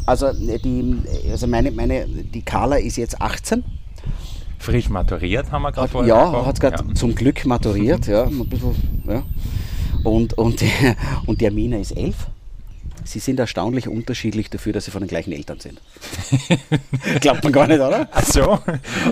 Also, 0.05 0.31
die, 0.33 0.97
also 1.31 1.47
meine, 1.47 1.71
meine, 1.71 2.07
die 2.07 2.41
Carla 2.41 2.77
ist 2.77 2.97
jetzt 2.97 3.21
18. 3.21 3.63
Frisch 4.57 4.89
maturiert, 4.89 5.51
haben 5.51 5.63
wir 5.63 5.71
gerade 5.71 5.87
vorher 5.87 6.09
Ja, 6.15 6.45
hat 6.45 6.59
gerade 6.59 6.83
ja. 6.87 6.93
zum 6.95 7.15
Glück 7.15 7.45
maturiert. 7.45 8.07
ja, 8.07 8.23
ein 8.25 8.47
bisschen, 8.49 8.75
ja. 9.07 9.23
Und, 10.03 10.33
und, 10.37 10.63
und 11.25 11.41
die 11.41 11.47
Amina 11.47 11.77
ist 11.77 11.91
elf. 11.91 12.27
Sie 13.03 13.19
sind 13.19 13.39
erstaunlich 13.39 13.87
unterschiedlich 13.87 14.49
dafür, 14.49 14.73
dass 14.73 14.85
sie 14.85 14.91
von 14.91 15.01
den 15.01 15.07
gleichen 15.07 15.31
Eltern 15.31 15.59
sind. 15.59 15.81
Glaubt 17.21 17.43
man 17.43 17.53
gar 17.53 17.67
nicht, 17.67 17.79
oder? 17.79 18.07
Ach 18.11 18.25
so. 18.25 18.59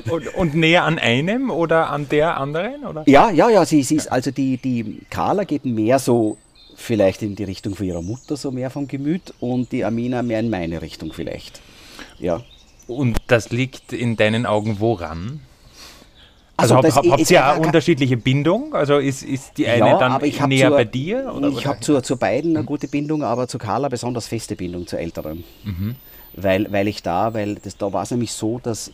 Und, 0.10 0.28
und, 0.36 0.56
näher 0.56 0.84
an 0.84 1.00
einem 1.00 1.50
oder 1.50 1.90
an 1.90 2.08
der 2.10 2.38
anderen? 2.38 2.86
Oder? 2.86 3.04
Ja, 3.08 3.32
ja, 3.32 3.50
ja. 3.50 3.66
Sie, 3.66 3.84
sie 3.84 3.96
ist, 3.96 4.12
also 4.12 4.32
die, 4.32 4.58
die 4.58 5.02
Carla 5.10 5.44
geht 5.44 5.66
mehr 5.66 6.00
so 6.00 6.38
vielleicht 6.76 7.22
in 7.22 7.36
die 7.36 7.44
Richtung 7.44 7.76
von 7.76 7.86
ihrer 7.86 8.02
Mutter, 8.02 8.38
so 8.38 8.52
mehr 8.52 8.70
vom 8.70 8.88
Gemüt, 8.88 9.34
und 9.40 9.72
die 9.72 9.84
Amina 9.84 10.24
mehr 10.24 10.40
in 10.40 10.50
meine 10.50 10.82
Richtung 10.82 11.12
vielleicht. 11.14 11.62
Ja. 12.20 12.42
Und 12.88 13.18
das 13.28 13.50
liegt 13.50 13.94
in 13.94 14.18
deinen 14.18 14.46
Augen 14.46 14.80
woran? 14.80 15.42
Also, 16.60 16.76
also 16.76 16.96
hab, 16.96 17.06
habt 17.06 17.20
ihr 17.20 17.36
ja 17.36 17.54
eine 17.54 17.66
unterschiedliche 17.66 18.18
Bindung? 18.18 18.74
Also 18.74 18.98
ist, 18.98 19.24
ist 19.24 19.58
die 19.58 19.68
eine 19.68 19.90
ja, 19.90 19.98
dann 19.98 20.22
näher 20.50 20.70
zur, 20.70 20.78
bei 20.78 20.86
dir? 20.86 21.34
Oder? 21.36 21.50
Ich 21.50 21.66
habe 21.66 21.80
zu, 21.80 22.02
zu 22.02 22.18
beiden 22.18 22.56
eine 22.56 22.66
gute 22.66 22.88
Bindung, 22.88 23.24
aber 23.24 23.48
zu 23.48 23.58
Carla 23.58 23.90
besonders 23.90 24.28
feste 24.28 24.56
Bindung, 24.56 24.88
zu 24.88 24.98
Älteren. 24.98 25.44
Mhm. 25.64 25.96
Weil, 26.36 26.72
weil 26.72 26.88
ich 26.88 27.02
da, 27.02 27.34
weil 27.34 27.56
das, 27.56 27.78
da 27.78 27.92
war 27.92 28.04
es 28.04 28.12
nämlich 28.12 28.32
so, 28.32 28.60
dass, 28.60 28.90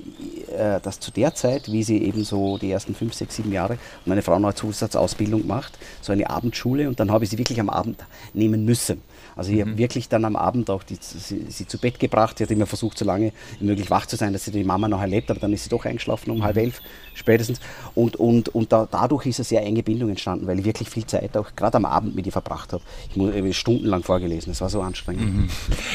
äh, 0.58 0.80
dass 0.82 1.00
zu 1.00 1.12
der 1.12 1.36
Zeit, 1.36 1.72
wie 1.72 1.84
sie 1.84 2.02
eben 2.02 2.24
so 2.24 2.58
die 2.58 2.72
ersten 2.72 2.96
fünf, 2.96 3.14
sechs, 3.14 3.36
sieben 3.36 3.52
Jahre, 3.52 3.78
meine 4.06 4.22
Frau 4.22 4.40
noch 4.40 4.50
eine 4.50 4.56
Zusatzausbildung 4.56 5.42
gemacht, 5.42 5.78
so 6.02 6.14
eine 6.14 6.30
Abendschule 6.30 6.88
und 6.88 7.00
dann 7.00 7.12
habe 7.12 7.26
ich 7.26 7.30
sie 7.30 7.38
wirklich 7.38 7.60
am 7.60 7.70
Abend 7.70 7.98
nehmen 8.34 8.64
müssen. 8.64 9.02
Also 9.36 9.52
ich 9.52 9.58
mhm. 9.58 9.62
habe 9.62 9.78
wirklich 9.78 10.10
dann 10.10 10.26
am 10.26 10.36
Abend 10.36 10.70
auch 10.70 10.84
die, 10.84 10.98
sie, 11.00 11.46
sie, 11.50 11.68
zu 11.68 11.78
Bett 11.78 12.00
gebracht. 12.00 12.38
Sie 12.38 12.44
hat 12.44 12.52
immer 12.52 12.66
versucht, 12.66 12.98
so 12.98 13.06
lange 13.06 13.32
wie 13.60 13.66
möglich 13.66 13.90
wach 13.90 14.06
zu 14.06 14.16
sein, 14.16 14.34
dass 14.34 14.46
sie 14.46 14.52
die 14.52 14.64
Mama 14.64 14.88
noch 14.88 15.02
erlebt, 15.02 15.30
aber 15.30 15.40
dann 15.40 15.54
ist 15.54 15.64
sie 15.64 15.70
doch 15.70 15.86
eingeschlafen 15.86 16.32
um 16.32 16.44
halb 16.44 16.58
elf 16.58 16.82
spätestens. 17.14 17.60
Und, 17.94 18.16
und, 18.16 18.50
und 18.50 18.72
da, 18.72 18.88
dadurch 18.90 19.26
ist 19.26 19.40
eine 19.40 19.46
sehr 19.46 19.64
enge 19.64 19.84
Bindung 19.84 20.10
entstanden, 20.10 20.48
weil 20.48 20.60
ich 20.60 20.66
wirklich 20.66 20.90
viel 20.90 21.06
Zeit 21.06 21.36
auch 21.36 21.56
gerade 21.56 21.78
am 21.78 21.86
Abend 21.86 22.16
mit 22.16 22.26
ihr 22.26 22.32
verbracht 22.32 22.74
habe. 22.74 22.84
Ich 23.14 23.22
habe 23.22 23.54
stundenlang 23.54 24.04
vorgelesen, 24.04 24.52
das 24.52 24.62
war 24.62 24.70
so 24.70 24.82
anstrengend. 24.82 25.34
Mhm. 25.34 25.50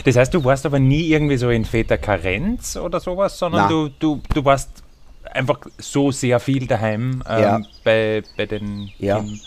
Das 0.04 0.16
heißt, 0.16 0.34
du 0.34 0.44
warst 0.44 0.66
aber 0.66 0.78
nie 0.78 1.08
irgendwie 1.08 1.36
so 1.36 1.50
in 1.50 1.64
Väterkarenz 1.64 2.76
oder 2.76 3.00
sowas, 3.00 3.38
sondern 3.38 3.68
du, 3.68 3.88
du, 3.98 4.20
du 4.34 4.44
warst 4.44 4.70
einfach 5.32 5.60
so 5.78 6.10
sehr 6.10 6.40
viel 6.40 6.66
daheim 6.66 7.22
ähm, 7.28 7.42
ja. 7.42 7.60
bei, 7.84 8.22
bei 8.36 8.46
den 8.46 8.90
ja. 8.98 9.18
Kindern. 9.18 9.40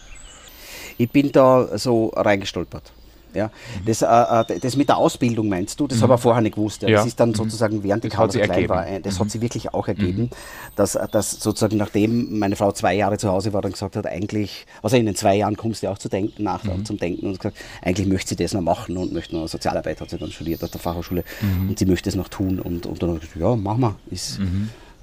Ich 0.98 1.10
bin 1.10 1.32
da 1.32 1.78
so 1.78 2.08
reingestolpert. 2.16 2.94
Ja. 3.36 3.52
Das, 3.86 4.02
äh, 4.02 4.54
äh, 4.56 4.60
das 4.60 4.76
mit 4.76 4.90
der 4.90 4.98
Ausbildung 4.98 5.50
meinst 5.50 5.80
du, 5.80 5.88
das 5.88 6.00
mhm. 6.00 6.04
habe 6.04 6.16
ich 6.16 6.22
vorher 6.22 6.42
nicht 6.42 6.56
gewusst. 6.56 6.82
Ja. 6.84 6.90
Das 6.90 7.06
ist 7.06 7.20
dann 7.20 7.30
mhm. 7.30 7.36
sozusagen 7.36 7.84
während 7.84 8.04
die 8.04 8.10
Kamera 8.10 8.32
klein 8.32 8.50
ergeben. 8.50 8.70
war. 8.70 8.86
Das 9.00 9.16
mhm. 9.16 9.20
hat 9.20 9.32
sie 9.32 9.42
wirklich 9.42 9.74
auch 9.74 9.88
ergeben, 9.88 10.24
mhm. 10.24 10.30
dass, 10.76 10.98
dass 11.12 11.32
sozusagen 11.32 11.78
nachdem 11.78 12.40
meine 12.40 12.56
Frau 12.56 12.72
zwei 12.72 12.96
Jahre 12.96 13.18
zu 13.18 13.30
Hause 13.30 13.54
war, 13.54 13.62
dann 13.62 13.72
gesagt 13.72 13.96
hat, 13.96 14.06
eigentlich, 14.06 14.66
also 14.82 14.98
in 14.98 15.06
den 15.06 15.16
zwei 15.16 15.36
Jahren 15.36 15.58
kommst 15.58 15.84
du 15.84 15.90
auch 15.90 15.98
zu 15.98 16.10
denken, 16.10 16.44
nach 16.44 16.64
mhm. 16.64 16.86
zum 16.86 16.98
Denken 16.98 17.28
und 17.28 17.38
gesagt, 17.38 17.58
eigentlich 17.82 18.08
möchte 18.08 18.30
sie 18.30 18.36
das 18.36 18.54
noch 18.54 18.62
machen 18.62 18.98
und 18.98 19.14
möchte 19.14 19.36
noch 19.36 19.48
Sozialarbeit, 19.48 20.02
hat 20.02 20.10
sie 20.10 20.18
dann 20.18 20.32
studiert 20.32 20.64
auf 20.64 20.72
der 20.72 20.82
Fachhochschule 20.82 21.24
mhm. 21.42 21.70
und 21.70 21.80
sie 21.80 21.86
möchte 21.86 22.10
es 22.10 22.16
noch 22.16 22.30
tun 22.30 22.60
und, 22.60 22.86
und 22.86 23.02
dann 23.02 23.10
habe 23.10 23.20
ich 23.22 23.32
gesagt, 23.32 23.42
ja, 23.42 23.56
mach 23.56 23.78
mal, 23.78 23.96
ist, 24.10 24.40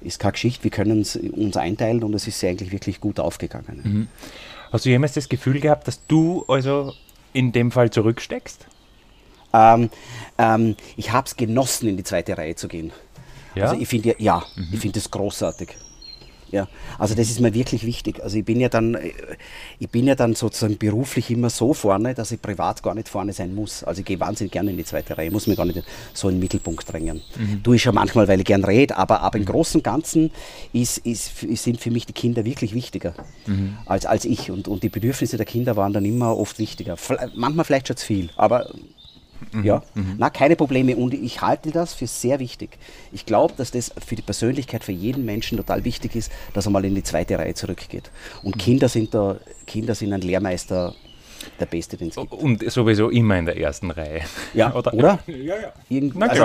ist 0.01 0.19
keine 0.19 0.33
Geschichte, 0.33 0.63
wir 0.63 0.71
können 0.71 1.01
es 1.01 1.15
uns 1.15 1.57
einteilen 1.57 2.03
und 2.03 2.13
es 2.13 2.27
ist 2.27 2.43
eigentlich 2.43 2.71
wirklich 2.71 2.99
gut 2.99 3.19
aufgegangen. 3.19 4.09
Hast 4.71 4.85
du 4.85 4.89
jemals 4.89 5.13
das 5.13 5.27
Gefühl 5.27 5.59
gehabt, 5.59 5.87
dass 5.87 6.05
du 6.07 6.45
also 6.47 6.93
in 7.33 7.51
dem 7.51 7.71
Fall 7.71 7.89
zurücksteckst? 7.89 8.67
Ähm, 9.53 9.89
ähm, 10.37 10.75
ich 10.95 11.11
habe 11.11 11.27
es 11.27 11.35
genossen, 11.35 11.89
in 11.89 11.97
die 11.97 12.03
zweite 12.03 12.37
Reihe 12.37 12.55
zu 12.55 12.67
gehen. 12.67 12.91
Ja? 13.55 13.65
Also 13.65 13.81
ich 13.81 13.87
finde 13.87 14.15
ja, 14.17 14.43
mhm. 14.55 14.69
ich 14.71 14.79
finde 14.79 14.99
das 14.99 15.11
großartig. 15.11 15.75
Ja, 16.51 16.67
also 16.99 17.15
das 17.15 17.29
ist 17.29 17.39
mir 17.39 17.53
wirklich 17.53 17.85
wichtig. 17.85 18.21
Also 18.21 18.37
ich 18.37 18.45
bin 18.45 18.59
ja 18.59 18.67
dann, 18.67 18.97
ich 19.79 19.89
bin 19.89 20.05
ja 20.05 20.15
dann 20.15 20.35
sozusagen 20.35 20.77
beruflich 20.77 21.29
immer 21.29 21.49
so 21.49 21.73
vorne, 21.73 22.13
dass 22.13 22.31
ich 22.31 22.41
privat 22.41 22.83
gar 22.83 22.93
nicht 22.93 23.07
vorne 23.07 23.31
sein 23.31 23.55
muss. 23.55 23.83
Also 23.83 23.99
ich 23.99 24.05
gehe 24.05 24.19
wahnsinnig 24.19 24.51
gerne 24.51 24.71
in 24.71 24.77
die 24.77 24.83
zweite 24.83 25.17
Reihe, 25.17 25.31
muss 25.31 25.47
mir 25.47 25.55
gar 25.55 25.65
nicht 25.65 25.81
so 26.13 26.27
in 26.27 26.35
den 26.35 26.39
Mittelpunkt 26.41 26.91
drängen. 26.91 27.21
Mhm. 27.37 27.63
Tue 27.63 27.77
ich 27.77 27.81
schon 27.81 27.95
manchmal, 27.95 28.27
weil 28.27 28.39
ich 28.39 28.45
gern 28.45 28.65
rede, 28.65 28.97
aber, 28.97 29.21
aber 29.21 29.37
im. 29.37 29.45
Großen 29.45 29.79
und 29.79 29.83
Ganzen 29.83 30.31
ist, 30.71 30.99
ist, 30.99 31.39
sind 31.39 31.79
für 31.79 31.91
mich 31.91 32.05
die 32.05 32.13
Kinder 32.13 32.45
wirklich 32.45 32.73
wichtiger 32.73 33.13
mhm. 33.47 33.77
als, 33.85 34.05
als 34.05 34.25
ich. 34.25 34.51
Und, 34.51 34.67
und 34.67 34.83
die 34.83 34.89
Bedürfnisse 34.89 35.37
der 35.37 35.45
Kinder 35.45 35.75
waren 35.75 35.93
dann 35.93 36.05
immer 36.05 36.37
oft 36.37 36.59
wichtiger. 36.59 36.95
Manchmal 37.35 37.65
vielleicht 37.65 37.87
schon 37.87 37.97
zu 37.97 38.05
viel, 38.05 38.29
aber 38.35 38.69
Mhm. 39.51 39.63
Ja, 39.63 39.83
mhm. 39.95 40.15
na, 40.17 40.29
keine 40.29 40.55
Probleme. 40.55 40.95
Und 40.95 41.13
ich 41.13 41.41
halte 41.41 41.71
das 41.71 41.93
für 41.93 42.07
sehr 42.07 42.39
wichtig. 42.39 42.77
Ich 43.11 43.25
glaube, 43.25 43.53
dass 43.57 43.71
das 43.71 43.91
für 44.05 44.15
die 44.15 44.21
Persönlichkeit 44.21 44.83
für 44.83 44.91
jeden 44.91 45.25
Menschen 45.25 45.57
total 45.57 45.83
wichtig 45.83 46.15
ist, 46.15 46.31
dass 46.53 46.65
er 46.65 46.71
mal 46.71 46.85
in 46.85 46.95
die 46.95 47.03
zweite 47.03 47.37
Reihe 47.37 47.53
zurückgeht. 47.53 48.11
Und 48.43 48.55
mhm. 48.55 48.59
Kinder 48.59 48.89
sind 48.89 49.13
da, 49.13 49.37
Kinder 49.65 49.95
sind 49.95 50.13
ein 50.13 50.21
Lehrmeister 50.21 50.93
der 51.59 51.65
Beste, 51.65 51.97
den 51.97 52.09
es 52.09 52.15
gibt. 52.15 52.31
Und 52.33 52.69
sowieso 52.71 53.09
immer 53.09 53.37
in 53.37 53.45
der 53.45 53.57
ersten 53.57 53.91
Reihe. 53.91 54.21
Ja, 54.53 54.73
oder? 54.75 54.93
oder? 54.93 55.19
Ja, 55.27 55.59
ja. 55.59 55.73
Irgend, 55.89 56.21
also 56.21 56.43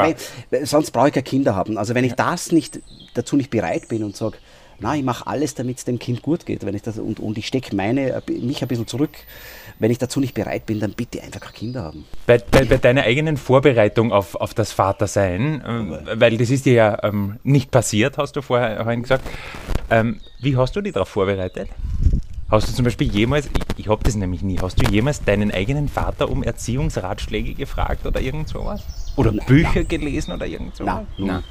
wenn, 0.50 0.67
sonst 0.67 0.91
brauche 0.91 1.09
ich 1.11 1.15
ja 1.15 1.23
Kinder 1.23 1.55
haben. 1.55 1.79
Also 1.79 1.95
wenn 1.95 2.05
ich 2.05 2.15
das 2.15 2.53
nicht, 2.53 2.81
dazu 3.15 3.37
nicht 3.37 3.50
bereit 3.50 3.88
bin 3.88 4.03
und 4.05 4.17
sage, 4.17 4.38
na, 4.79 4.95
ich 4.95 5.03
mache 5.03 5.26
alles, 5.26 5.55
damit 5.55 5.79
es 5.79 5.85
dem 5.85 5.99
Kind 5.99 6.23
gut 6.23 6.45
geht. 6.45 6.65
Wenn 6.65 6.75
ich 6.75 6.83
das, 6.83 6.99
und, 6.99 7.19
und 7.21 7.38
ich 7.38 7.47
stecke 7.47 7.75
meine, 7.75 8.23
mich 8.29 8.61
ein 8.61 8.69
bisschen 8.69 8.87
zurück. 8.87 9.17
Wenn 9.78 9.90
ich 9.90 9.99
dazu 9.99 10.21
nicht 10.21 10.35
bereit 10.35 10.66
bin, 10.66 10.80
dann 10.80 10.92
bitte 10.92 11.23
einfach 11.23 11.52
Kinder 11.52 11.85
haben. 11.85 12.04
Bei, 12.26 12.38
bei, 12.38 12.64
bei 12.64 12.78
deiner 12.78 13.02
eigenen 13.02 13.37
Vorbereitung 13.37 14.12
auf, 14.12 14.35
auf 14.35 14.54
das 14.54 14.73
Vatersein, 14.73 15.62
ähm, 15.66 15.99
weil 16.14 16.37
das 16.38 16.50
ist 16.50 16.64
dir 16.64 16.73
ja 16.73 16.99
ähm, 17.02 17.38
nicht 17.42 17.71
passiert, 17.71 18.16
hast 18.16 18.37
du 18.37 18.42
vorher, 18.42 18.83
vorhin 18.83 19.02
gesagt. 19.02 19.26
Ähm, 19.90 20.21
wie 20.40 20.56
hast 20.56 20.75
du 20.76 20.80
dich 20.80 20.95
darauf 20.95 21.09
vorbereitet? 21.09 21.68
Hast 22.49 22.68
du 22.68 22.73
zum 22.73 22.85
Beispiel 22.85 23.09
jemals, 23.12 23.47
ich, 23.47 23.78
ich 23.78 23.88
habe 23.88 24.02
das 24.04 24.14
nämlich 24.14 24.42
nie, 24.42 24.59
hast 24.61 24.80
du 24.80 24.88
jemals 24.90 25.23
deinen 25.25 25.50
eigenen 25.50 25.88
Vater 25.88 26.30
um 26.30 26.42
Erziehungsratschläge 26.42 27.54
gefragt 27.54 28.06
oder 28.06 28.21
irgend 28.21 28.49
sowas? 28.49 28.83
Oder 29.16 29.33
na, 29.33 29.45
Bücher 29.45 29.71
na. 29.75 29.83
gelesen 29.83 30.33
oder 30.33 30.47
irgend 30.47 30.76
sowas? 30.76 31.04
Nein. 31.18 31.42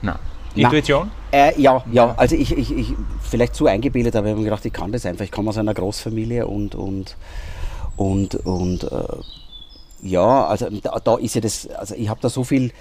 Nein. 0.00 0.18
Intuition? 0.54 1.10
Äh, 1.30 1.60
ja, 1.60 1.82
ja, 1.90 2.14
also 2.16 2.36
ich, 2.36 2.56
ich, 2.56 2.70
ich 2.70 2.94
vielleicht 3.22 3.54
zu 3.54 3.66
eingebildet, 3.66 4.16
aber 4.16 4.26
ich 4.26 4.30
habe 4.32 4.40
mir 4.40 4.44
gedacht, 4.44 4.64
ich 4.64 4.72
kann 4.72 4.92
das 4.92 5.06
einfach. 5.06 5.24
Ich 5.24 5.30
komme 5.30 5.50
aus 5.50 5.58
einer 5.58 5.74
Großfamilie 5.74 6.46
und, 6.46 6.74
und, 6.74 7.16
und, 7.96 8.34
und 8.34 8.84
äh, 8.84 8.88
ja, 10.02 10.46
also 10.46 10.68
da, 10.68 10.98
da, 11.02 11.16
ist 11.16 11.34
ja 11.34 11.40
das, 11.40 11.68
also 11.68 11.94
ich 11.94 12.08
habe 12.08 12.20
da 12.20 12.28
so 12.28 12.44
viel, 12.44 12.72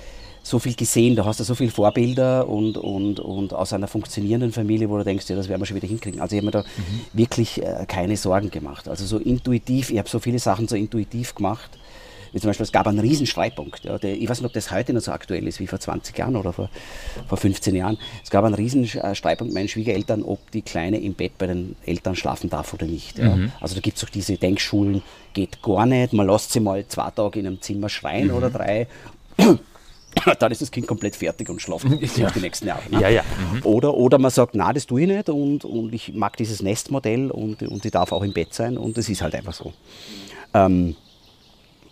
so 0.44 0.60
viel 0.60 0.74
gesehen, 0.74 1.16
da 1.16 1.24
hast 1.24 1.40
du 1.40 1.44
so 1.44 1.56
viele 1.56 1.72
Vorbilder 1.72 2.50
und, 2.50 2.78
und, 2.78 3.20
und 3.20 3.54
aus 3.54 3.74
einer 3.74 3.88
funktionierenden 3.88 4.52
Familie, 4.52 4.90
wo 4.90 4.98
du 4.98 5.04
denkst, 5.04 5.30
ja, 5.30 5.36
das 5.36 5.48
werden 5.48 5.62
wir 5.62 5.66
schon 5.66 5.78
wieder 5.78 5.88
hinkriegen. 5.88 6.20
Also 6.20 6.36
ich 6.36 6.40
habe 6.40 6.48
mir 6.48 6.52
da 6.52 6.62
mhm. 6.62 7.02
wirklich 7.14 7.62
äh, 7.62 7.86
keine 7.88 8.18
Sorgen 8.18 8.50
gemacht. 8.50 8.90
Also 8.90 9.06
so 9.06 9.18
intuitiv, 9.18 9.92
ich 9.92 9.98
habe 10.00 10.10
so 10.10 10.20
viele 10.20 10.40
Sachen 10.40 10.68
so 10.68 10.76
intuitiv 10.76 11.36
gemacht 11.36 11.78
wie 12.34 12.40
zum 12.40 12.50
Beispiel, 12.50 12.64
es 12.64 12.72
gab 12.72 12.88
einen 12.88 13.00
riesen 13.00 13.26
Streitpunkt. 13.26 13.84
Ja, 13.84 13.98
der, 13.98 14.16
ich 14.16 14.30
weiß 14.30 14.40
nicht, 14.40 14.48
ob 14.48 14.54
das 14.54 14.72
heute 14.72 14.94
noch 14.94 15.02
so 15.02 15.12
aktuell 15.12 15.48
ist 15.48 15.60
wie 15.60 15.68
vor 15.68 15.80
20 15.80 16.18
Jahren 16.18 16.36
oder 16.36 16.54
vor, 16.54 16.70
vor 17.28 17.38
15 17.38 17.76
Jahren. 17.76 17.98
Es 18.24 18.30
gab 18.30 18.46
einen 18.46 18.54
riesen 18.54 18.88
Streitpunkt 18.88 19.54
meinen 19.54 19.68
Schwiegereltern, 19.68 20.24
ob 20.24 20.52
die 20.52 20.62
Kleine 20.62 21.00
im 21.00 21.14
Bett 21.14 21.38
bei 21.38 21.48
den 21.48 21.76
Eltern 21.86 22.16
schlafen 22.16 22.50
darf 22.50 22.74
oder 22.74 22.86
nicht. 22.86 23.20
Ja. 23.20 23.36
Mhm. 23.36 23.52
Also 23.60 23.76
da 23.76 23.82
gibt 23.82 23.98
es 23.98 24.04
auch 24.04 24.10
diese 24.10 24.38
Denkschulen, 24.38 25.02
geht 25.34 25.62
gar 25.62 25.86
nicht, 25.86 26.14
man 26.14 26.28
lässt 26.28 26.52
sie 26.52 26.60
mal 26.60 26.86
zwei 26.88 27.10
Tage 27.12 27.40
in 27.40 27.48
einem 27.48 27.62
Zimmer 27.62 27.90
schreien 27.90 28.28
mhm. 28.28 28.36
oder 28.36 28.50
drei. 28.50 28.88
dann 30.40 30.52
ist 30.52 30.62
das 30.62 30.72
Kind 30.72 30.88
komplett 30.88 31.16
fertig 31.16 31.50
und 31.50 31.62
schlaft 31.62 31.86
ja. 32.18 32.30
die 32.32 32.40
nächsten 32.40 32.68
Jahre. 32.68 32.84
Ne? 32.90 33.02
Ja, 33.02 33.10
ja. 33.10 33.24
Mhm. 33.54 33.66
Oder, 33.66 33.94
oder 33.94 34.18
man 34.18 34.32
sagt, 34.32 34.56
na, 34.56 34.72
das 34.74 34.86
tue 34.86 35.02
ich 35.02 35.08
nicht 35.08 35.30
und, 35.30 35.66
und 35.66 35.94
ich 35.94 36.14
mag 36.14 36.38
dieses 36.38 36.62
Nestmodell 36.62 37.32
und, 37.32 37.62
und 37.64 37.84
die 37.84 37.92
darf 37.92 38.12
auch 38.12 38.24
im 38.24 38.34
Bett 38.34 38.54
sein 38.54 38.78
und 38.78 38.98
das 38.98 39.10
ist 39.10 39.22
halt 39.22 39.36
einfach 39.36 39.54
so. 39.54 39.74
Ähm, 40.54 40.96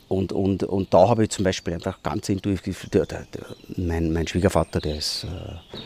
und, 0.10 0.34
und, 0.34 0.64
und 0.64 0.94
da 0.94 1.08
habe 1.08 1.24
ich 1.24 1.30
zum 1.30 1.46
Beispiel 1.46 1.76
einfach 1.76 2.02
ganz 2.04 2.28
intuitiv, 2.30 2.90
der, 2.90 3.06
der, 3.06 3.26
der, 3.34 3.46
mein, 3.78 4.12
mein 4.12 4.28
Schwiegervater, 4.28 4.82
der 4.82 4.98
ist 4.98 5.24
äh, 5.24 5.78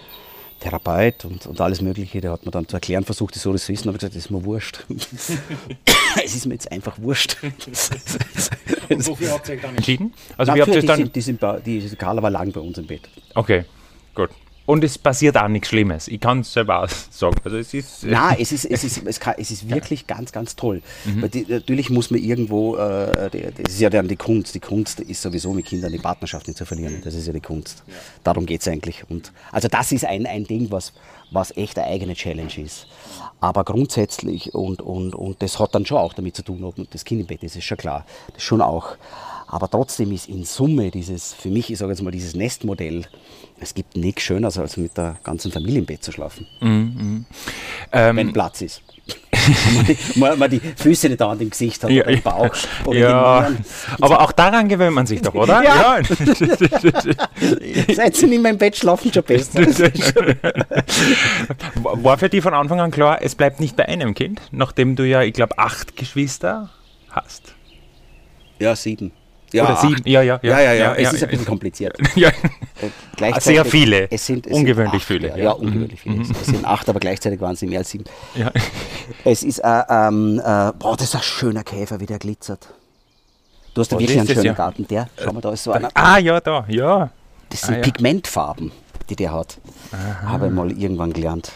Therapeut 0.62 1.26
und, 1.26 1.46
und 1.46 1.60
alles 1.60 1.82
Mögliche, 1.82 2.22
der 2.22 2.32
hat 2.32 2.46
mir 2.46 2.52
dann 2.52 2.68
zu 2.68 2.78
erklären 2.78 3.04
versucht, 3.04 3.36
ich 3.36 3.42
soll 3.42 3.54
das 3.54 3.68
wissen, 3.68 3.90
aber 3.90 3.96
ich 3.96 4.00
gesagt, 4.00 4.16
das 4.16 4.26
ist 4.26 4.32
mir 4.32 4.44
wurscht. 4.46 4.86
es 4.90 6.36
ist 6.36 6.46
mir 6.46 6.54
jetzt 6.54 6.72
einfach 6.72 6.98
wurscht. 7.00 7.36
und 8.90 9.08
wofür 9.08 9.32
habt 9.32 9.50
ihr 9.50 9.56
euch 9.56 9.62
dann 9.62 9.76
entschieden? 9.76 10.14
Also, 10.38 10.56
wie 10.56 10.62
habt 10.62 10.74
ihr 10.74 10.82
die, 10.82 10.88
dann 10.88 10.98
sind, 10.98 11.16
die, 11.16 11.22
sind 11.22 11.40
bei, 11.42 11.60
die 11.60 11.82
Carla 11.98 12.24
war 12.24 12.30
lang 12.30 12.52
bei 12.54 12.62
uns 12.62 12.78
im 12.78 12.88
Bett. 12.88 13.10
Okay, 13.36 13.66
gut. 14.16 14.30
Und 14.66 14.84
es 14.84 14.98
passiert 14.98 15.38
auch 15.38 15.50
nichts 15.50 15.68
Schlimmes. 15.68 16.08
Ich 16.08 16.22
kann 16.22 16.40
es 16.40 16.54
selber 16.54 16.88
sagen. 17.10 17.36
Also 17.44 17.58
es 17.58 17.74
ist, 17.74 18.04
Nein, 18.04 18.38
es 18.40 18.54
ist, 18.54 18.66
es 18.66 18.84
ist, 18.84 19.06
es 19.06 19.20
kann, 19.20 19.36
es 19.38 19.52
ist 19.52 19.70
wirklich 19.74 20.08
ganz, 20.08 20.32
ganz 20.32 20.56
toll. 20.56 20.82
Mhm. 21.04 21.30
Die, 21.32 21.46
natürlich 21.48 21.90
muss 21.90 22.12
man 22.12 22.22
irgendwo, 22.22 22.78
äh, 22.78 23.30
das 23.62 23.74
ist 23.74 23.82
ja 23.82 23.90
dann 23.90 24.08
die 24.08 24.16
Kunst. 24.16 24.56
Die 24.56 24.62
Kunst 24.62 25.02
ist 25.02 25.22
sowieso 25.22 25.54
mit 25.54 25.66
Kindern 25.66 25.92
die 25.92 25.98
Partnerschaft 25.98 26.48
nicht 26.48 26.58
zu 26.58 26.66
verlieren. 26.66 27.02
Das 27.04 27.14
ist 27.14 27.28
ja 27.28 27.34
die 27.34 27.42
Kunst. 27.42 27.84
Ja. 27.88 27.94
Darum 28.24 28.46
geht 28.46 28.62
es 28.62 28.68
eigentlich. 28.68 29.04
Und, 29.10 29.34
also 29.52 29.68
das 29.68 29.92
ist 29.92 30.06
ein, 30.06 30.26
ein 30.26 30.46
Ding, 30.46 30.72
was, 30.72 30.94
was 31.32 31.56
echt 31.58 31.78
eine 31.78 31.88
eigene 31.88 32.14
Challenge 32.14 32.58
ist. 32.58 32.88
Aber 33.42 33.66
grundsätzlich, 33.66 34.54
und, 34.54 34.82
und, 34.82 35.14
und 35.14 35.42
das 35.42 35.60
hat 35.60 35.76
dann 35.76 35.86
schon 35.86 35.98
auch 35.98 36.14
damit 36.14 36.38
zu 36.38 36.44
tun, 36.44 36.64
ob 36.64 36.76
das 36.92 37.04
Kind 37.04 37.20
im 37.20 37.28
Bett 37.28 37.44
ist, 37.44 37.58
ist 37.58 37.66
schon 37.66 37.78
klar. 37.78 38.06
Das 38.28 38.38
ist 38.38 38.44
schon 38.44 38.62
auch. 38.62 38.96
Aber 39.54 39.70
trotzdem 39.70 40.12
ist 40.12 40.30
in 40.30 40.46
Summe 40.46 40.90
dieses, 40.90 41.32
für 41.32 41.50
mich, 41.50 41.72
ich 41.72 41.78
sage 41.78 41.92
jetzt 41.92 42.02
mal, 42.02 42.10
dieses 42.10 42.34
Nestmodell, 42.34 43.04
es 43.60 43.76
gibt 43.76 43.96
nichts 43.96 44.24
Schöneres, 44.24 44.58
als 44.58 44.78
mit 44.78 44.98
der 44.98 45.18
ganzen 45.24 45.52
Familie 45.52 45.78
im 45.78 45.86
Bett 45.86 46.04
zu 46.04 46.12
schlafen. 46.12 46.48
Mm, 46.60 46.68
mm. 46.68 47.26
Ähm, 47.92 48.18
Wenn 48.18 48.34
Platz 48.34 48.62
ist. 48.62 48.82
man, 49.76 49.86
die, 49.86 49.98
man, 50.40 50.50
die, 50.50 50.60
Füße 50.60 51.08
nicht 51.08 51.22
an 51.22 51.38
dem 51.38 51.52
Gesicht 51.52 51.84
hat 51.84 51.92
ja, 51.92 52.02
oder 52.02 52.12
im 52.14 52.22
Bauch. 52.24 52.56
Oder 52.86 52.98
ja. 52.98 53.52
Aber 54.02 54.22
auch 54.22 54.32
daran 54.32 54.68
gewöhnt 54.70 54.96
man 54.96 55.06
sich 55.06 55.22
doch, 55.22 55.36
oder? 55.36 55.64
Ja. 55.64 56.00
ja. 56.00 56.04
Seit 57.94 58.16
sie 58.16 58.26
nicht 58.26 58.42
mehr 58.42 58.54
im 58.54 58.58
Bett 58.58 58.76
schlafen, 58.76 59.14
schon 59.14 59.22
besser. 59.22 59.60
War 61.76 62.18
für 62.18 62.30
dich 62.30 62.42
von 62.42 62.56
Anfang 62.56 62.80
an 62.80 62.90
klar, 62.90 63.20
es 63.22 63.36
bleibt 63.36 63.60
nicht 63.60 63.76
bei 63.76 63.88
einem 63.88 64.16
Kind, 64.16 64.42
nachdem 64.50 64.96
du 64.96 65.06
ja, 65.06 65.22
ich 65.22 65.34
glaube, 65.34 65.60
acht 65.60 65.96
Geschwister 65.96 66.72
hast? 67.12 67.54
Ja, 68.58 68.76
sieben. 68.76 69.12
Ja, 69.54 69.66
Oder 69.66 69.76
sieben. 69.78 70.02
Ja, 70.06 70.22
ja, 70.24 70.40
ja. 70.42 70.50
ja, 70.50 70.60
ja, 70.60 70.74
ja. 70.74 70.96
Es 70.96 71.04
ja, 71.04 71.10
ist 71.12 71.24
ein 71.24 71.30
bisschen 71.30 71.46
kompliziert. 71.46 71.96
ja. 72.16 72.30
Äh, 73.22 73.40
Sehr 73.40 73.64
viele. 73.64 74.12
Es 74.12 74.26
sind, 74.26 74.48
es 74.48 74.54
ungewöhnlich 74.54 75.06
sind 75.06 75.24
acht, 75.24 75.32
viele. 75.32 75.40
Ja, 75.40 75.52
ungewöhnlich 75.52 76.02
viele. 76.02 76.16
Mhm. 76.16 76.32
Es 76.32 76.46
sind 76.48 76.66
acht, 76.66 76.90
aber 76.90 77.00
gleichzeitig 77.00 77.40
waren 77.40 77.54
es 77.54 77.62
mehr 77.62 77.80
als 77.80 77.90
sieben. 77.90 78.06
Ja. 78.36 78.52
Es 79.26 79.44
ist, 79.44 79.60
äh, 79.60 79.84
ähm, 79.90 80.40
äh, 80.40 80.72
boah, 80.80 80.96
das 80.98 81.10
ist 81.10 81.16
ein 81.16 81.22
schöner 81.22 81.64
Käfer, 81.64 82.00
wie 82.00 82.06
der 82.06 82.20
glitzert. 82.20 82.70
Du 83.74 83.82
hast 83.82 83.92
da 83.92 84.00
wirklich 84.00 84.18
einen 84.18 84.28
schönen 84.28 84.56
Garten. 84.56 84.88
Der, 84.88 85.10
schau 85.22 85.34
mal, 85.34 85.42
da 85.42 85.52
ist 85.52 85.64
so 85.64 85.72
einer. 85.72 85.90
Ah, 85.94 86.18
ja, 86.18 86.40
da, 86.40 86.66
ja. 86.68 87.10
Das 87.50 87.62
sind 87.62 87.76
ah, 87.76 87.82
Pigmentfarben, 87.82 88.72
die 89.10 89.16
der 89.16 89.34
hat. 89.34 89.58
Aha. 89.92 90.30
Habe 90.30 90.48
ich 90.48 90.54
mal 90.54 90.72
irgendwann 90.72 91.12
gelernt. 91.12 91.52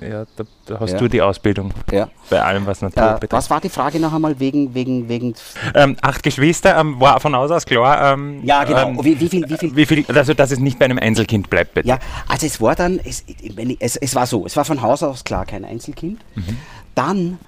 Ja, 0.00 0.26
da, 0.36 0.44
da 0.66 0.80
hast 0.80 0.92
ja. 0.92 0.98
du 0.98 1.08
die 1.08 1.22
Ausbildung 1.22 1.72
ja. 1.90 2.08
bei 2.30 2.42
allem, 2.42 2.66
was 2.66 2.82
Natur 2.82 3.02
äh, 3.02 3.12
betrifft. 3.14 3.32
Was 3.32 3.50
war 3.50 3.60
die 3.60 3.68
Frage 3.68 3.98
noch 3.98 4.12
einmal 4.12 4.38
wegen. 4.38 4.74
wegen, 4.74 5.08
wegen 5.08 5.34
ähm, 5.74 5.96
acht 6.02 6.22
Geschwister, 6.22 6.78
ähm, 6.78 7.00
war 7.00 7.20
von 7.20 7.34
Haus 7.34 7.50
aus 7.50 7.64
klar. 7.64 8.12
Ähm, 8.12 8.40
ja, 8.44 8.64
genau. 8.64 8.88
Ähm, 8.88 9.04
wie, 9.04 9.18
wie, 9.18 9.28
viel, 9.28 9.48
wie, 9.48 9.56
viel? 9.56 9.76
wie 9.76 9.86
viel? 9.86 10.04
Also, 10.14 10.34
dass 10.34 10.50
es 10.50 10.58
nicht 10.58 10.78
bei 10.78 10.84
einem 10.84 10.98
Einzelkind 10.98 11.50
bleibt, 11.50 11.74
bitte. 11.74 11.88
Ja, 11.88 11.98
also 12.28 12.46
es 12.46 12.60
war 12.60 12.74
dann, 12.74 13.00
es, 13.02 13.24
es, 13.78 13.96
es 13.96 14.14
war 14.14 14.26
so, 14.26 14.46
es 14.46 14.56
war 14.56 14.64
von 14.64 14.82
Haus 14.82 15.02
aus 15.02 15.24
klar 15.24 15.46
kein 15.46 15.64
Einzelkind. 15.64 16.20
Mhm. 16.34 16.56
Dann 16.94 17.38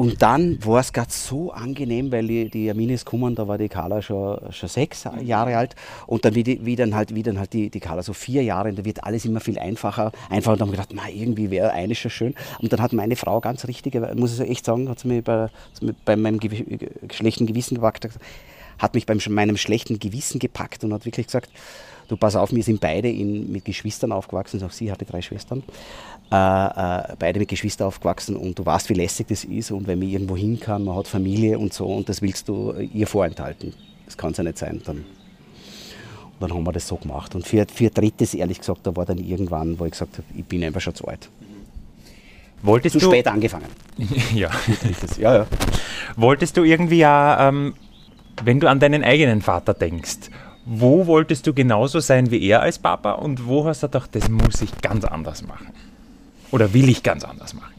und 0.00 0.22
dann 0.22 0.64
war 0.64 0.80
es 0.80 0.94
gerade 0.94 1.12
so 1.12 1.52
angenehm, 1.52 2.10
weil 2.10 2.26
die, 2.26 2.48
die 2.48 2.68
Hermine 2.68 2.94
ist 2.94 3.04
gekommen, 3.04 3.34
da 3.34 3.46
war 3.46 3.58
die 3.58 3.68
Carla 3.68 4.00
schon, 4.00 4.40
schon 4.50 4.68
sechs 4.70 5.06
Jahre 5.22 5.58
alt. 5.58 5.76
Und 6.06 6.24
dann 6.24 6.34
wie, 6.34 6.42
die, 6.42 6.64
wie 6.64 6.74
dann 6.74 6.94
halt, 6.94 7.14
wie 7.14 7.22
dann 7.22 7.38
halt 7.38 7.52
die, 7.52 7.68
die 7.68 7.80
Carla 7.80 8.02
so 8.02 8.14
vier 8.14 8.42
Jahre, 8.42 8.70
und 8.70 8.78
da 8.78 8.84
wird 8.86 9.04
alles 9.04 9.26
immer 9.26 9.40
viel 9.40 9.58
einfacher. 9.58 10.10
Einfach 10.30 10.52
und 10.52 10.58
dann 10.58 10.68
haben 10.68 10.72
wir 10.72 10.82
gedacht, 10.82 10.94
na, 10.94 11.10
irgendwie 11.14 11.50
wäre 11.50 11.72
eine 11.72 11.94
schon 11.94 12.10
schön. 12.10 12.34
Und 12.60 12.72
dann 12.72 12.80
hat 12.80 12.94
meine 12.94 13.14
Frau 13.14 13.42
ganz 13.42 13.68
richtig, 13.68 13.94
muss 14.14 14.40
ich 14.40 14.48
echt 14.48 14.64
sagen, 14.64 14.88
hat 14.88 15.00
sie 15.00 15.08
mir 15.08 15.20
bei, 15.20 15.50
bei 16.06 16.16
meinem 16.16 16.40
schlechten 17.12 17.44
Gewissen 17.44 17.74
gepackt, 17.74 18.08
hat 18.78 18.94
mich 18.94 19.04
bei 19.04 19.18
meinem 19.28 19.58
schlechten 19.58 19.98
Gewissen 19.98 20.38
gepackt 20.38 20.82
und 20.82 20.94
hat 20.94 21.04
wirklich 21.04 21.26
gesagt, 21.26 21.50
du 22.08 22.16
pass 22.16 22.36
auf, 22.36 22.52
wir 22.52 22.62
sind 22.62 22.80
beide 22.80 23.10
in, 23.10 23.52
mit 23.52 23.66
Geschwistern 23.66 24.12
aufgewachsen, 24.12 24.62
auch 24.64 24.72
sie 24.72 24.90
hatte 24.90 25.04
drei 25.04 25.20
Schwestern, 25.20 25.62
äh, 26.32 26.36
äh, 26.36 27.16
beide 27.18 27.40
mit 27.40 27.48
Geschwistern 27.48 27.88
aufgewachsen 27.88 28.36
und 28.36 28.58
du 28.58 28.64
weißt, 28.64 28.88
wie 28.88 28.94
lästig 28.94 29.28
das 29.28 29.44
ist 29.44 29.70
und 29.72 29.86
wenn 29.86 29.98
man 29.98 30.08
irgendwo 30.08 30.36
hin 30.36 30.60
kann, 30.60 30.84
man 30.84 30.96
hat 30.96 31.08
Familie 31.08 31.58
und 31.58 31.72
so 31.72 31.86
und 31.86 32.08
das 32.08 32.22
willst 32.22 32.48
du 32.48 32.72
ihr 32.72 33.06
vorenthalten. 33.06 33.74
Das 34.06 34.16
kann 34.16 34.30
es 34.32 34.38
ja 34.38 34.44
nicht 34.44 34.58
sein. 34.58 34.80
Dann, 34.84 34.98
und 34.98 35.04
dann 36.40 36.54
haben 36.54 36.64
wir 36.64 36.72
das 36.72 36.86
so 36.86 36.96
gemacht. 36.96 37.34
Und 37.34 37.46
für, 37.46 37.66
für 37.72 37.90
drittes, 37.90 38.34
ehrlich 38.34 38.60
gesagt, 38.60 38.86
da 38.86 38.94
war 38.94 39.06
dann 39.06 39.18
irgendwann, 39.18 39.78
wo 39.78 39.84
ich 39.84 39.92
gesagt 39.92 40.18
habe, 40.18 40.26
ich 40.36 40.44
bin 40.44 40.62
einfach 40.62 40.80
schon 40.80 40.94
zu 40.94 41.06
alt. 41.06 41.28
Wolltest 42.62 42.98
zu 42.98 43.00
spät 43.00 43.26
angefangen. 43.26 43.66
ja. 44.34 44.50
ja, 45.18 45.34
ja. 45.38 45.46
Wolltest 46.16 46.56
du 46.56 46.62
irgendwie 46.62 46.98
ja, 46.98 47.48
ähm, 47.48 47.74
wenn 48.44 48.60
du 48.60 48.68
an 48.68 48.78
deinen 48.80 49.02
eigenen 49.02 49.42
Vater 49.42 49.74
denkst, 49.74 50.30
wo 50.64 51.06
wolltest 51.06 51.46
du 51.46 51.54
genauso 51.54 52.00
sein 52.00 52.30
wie 52.30 52.46
er 52.46 52.62
als 52.62 52.78
Papa 52.78 53.12
und 53.12 53.46
wo 53.46 53.64
hast 53.64 53.82
du 53.82 53.88
gedacht, 53.88 54.10
das 54.14 54.28
muss 54.28 54.60
ich 54.62 54.76
ganz 54.80 55.04
anders 55.04 55.42
machen? 55.42 55.68
Oder 56.50 56.72
will 56.74 56.88
ich 56.88 57.02
ganz 57.02 57.24
anders 57.24 57.54
machen? 57.54 57.74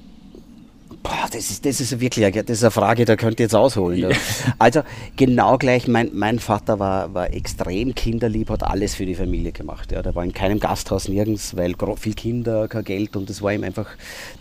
Boah, 1.04 1.28
das 1.32 1.50
ist, 1.50 1.66
das 1.66 1.82
ist 1.82 2.00
wirklich 2.00 2.32
das 2.32 2.58
ist 2.58 2.64
eine 2.64 2.70
Frage, 2.70 3.06
da 3.06 3.16
könnt 3.16 3.40
ihr 3.40 3.46
jetzt 3.46 3.56
ausholen. 3.56 3.98
Ja. 3.98 4.10
Also 4.60 4.84
genau 5.16 5.58
gleich, 5.58 5.88
mein, 5.88 6.12
mein 6.14 6.38
Vater 6.38 6.78
war, 6.78 7.14
war 7.16 7.34
extrem 7.34 7.96
kinderlieb, 7.96 8.50
hat 8.52 8.62
alles 8.64 8.94
für 8.94 9.08
die 9.08 9.16
Familie 9.16 9.52
gemacht. 9.52 9.92
Ja. 9.92 10.04
Der 10.04 10.14
war 10.14 10.24
in 10.24 10.34
keinem 10.34 10.60
Gasthaus 10.60 11.08
nirgends, 11.08 11.58
weil 11.58 11.76
viel 11.98 12.14
Kinder, 12.14 12.68
kein 12.68 12.84
Geld 12.84 13.16
und 13.16 13.30
das 13.32 13.42
war 13.42 13.52
ihm 13.52 13.64
einfach, 13.64 13.88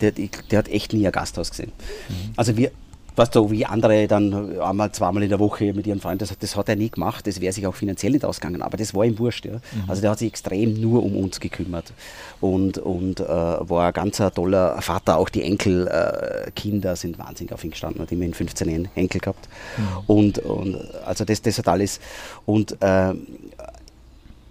der, 0.02 0.12
der 0.12 0.58
hat 0.58 0.68
echt 0.68 0.92
nie 0.92 1.06
ein 1.06 1.12
Gasthaus 1.12 1.50
gesehen. 1.50 1.72
Mhm. 2.08 2.14
Also 2.36 2.56
wir, 2.58 2.70
weißt 3.16 3.34
du, 3.34 3.50
wie 3.50 3.66
andere 3.66 4.06
dann 4.06 4.60
einmal, 4.60 4.92
zweimal 4.92 5.22
in 5.22 5.28
der 5.28 5.38
Woche 5.38 5.72
mit 5.72 5.86
ihren 5.86 6.00
Freunden, 6.00 6.18
das, 6.18 6.36
das 6.38 6.56
hat 6.56 6.68
er 6.68 6.76
nie 6.76 6.90
gemacht, 6.90 7.26
das 7.26 7.40
wäre 7.40 7.52
sich 7.52 7.66
auch 7.66 7.74
finanziell 7.74 8.12
nicht 8.12 8.24
ausgegangen, 8.24 8.62
aber 8.62 8.76
das 8.76 8.94
war 8.94 9.04
ihm 9.04 9.18
wurscht. 9.18 9.44
Ja. 9.44 9.54
Mhm. 9.54 9.60
Also 9.88 10.02
der 10.02 10.10
hat 10.10 10.18
sich 10.18 10.28
extrem 10.28 10.80
nur 10.80 11.02
um 11.02 11.16
uns 11.16 11.40
gekümmert 11.40 11.92
und, 12.40 12.78
und 12.78 13.20
äh, 13.20 13.26
war 13.26 13.88
ein 13.88 13.92
ganz 13.92 14.22
toller 14.34 14.80
Vater, 14.80 15.18
auch 15.18 15.28
die 15.28 15.42
Enkelkinder 15.42 16.92
äh, 16.92 16.96
sind 16.96 17.18
wahnsinnig 17.18 17.52
auf 17.52 17.64
ihn 17.64 17.70
gestanden, 17.70 18.02
hat 18.02 18.12
immerhin 18.12 18.34
15 18.34 18.88
Enkel 18.94 19.20
gehabt 19.20 19.48
mhm. 19.76 19.84
und, 20.06 20.38
und 20.38 20.76
also 21.04 21.24
das, 21.24 21.42
das 21.42 21.58
hat 21.58 21.68
alles 21.68 22.00
und 22.46 22.80
äh, 22.80 23.14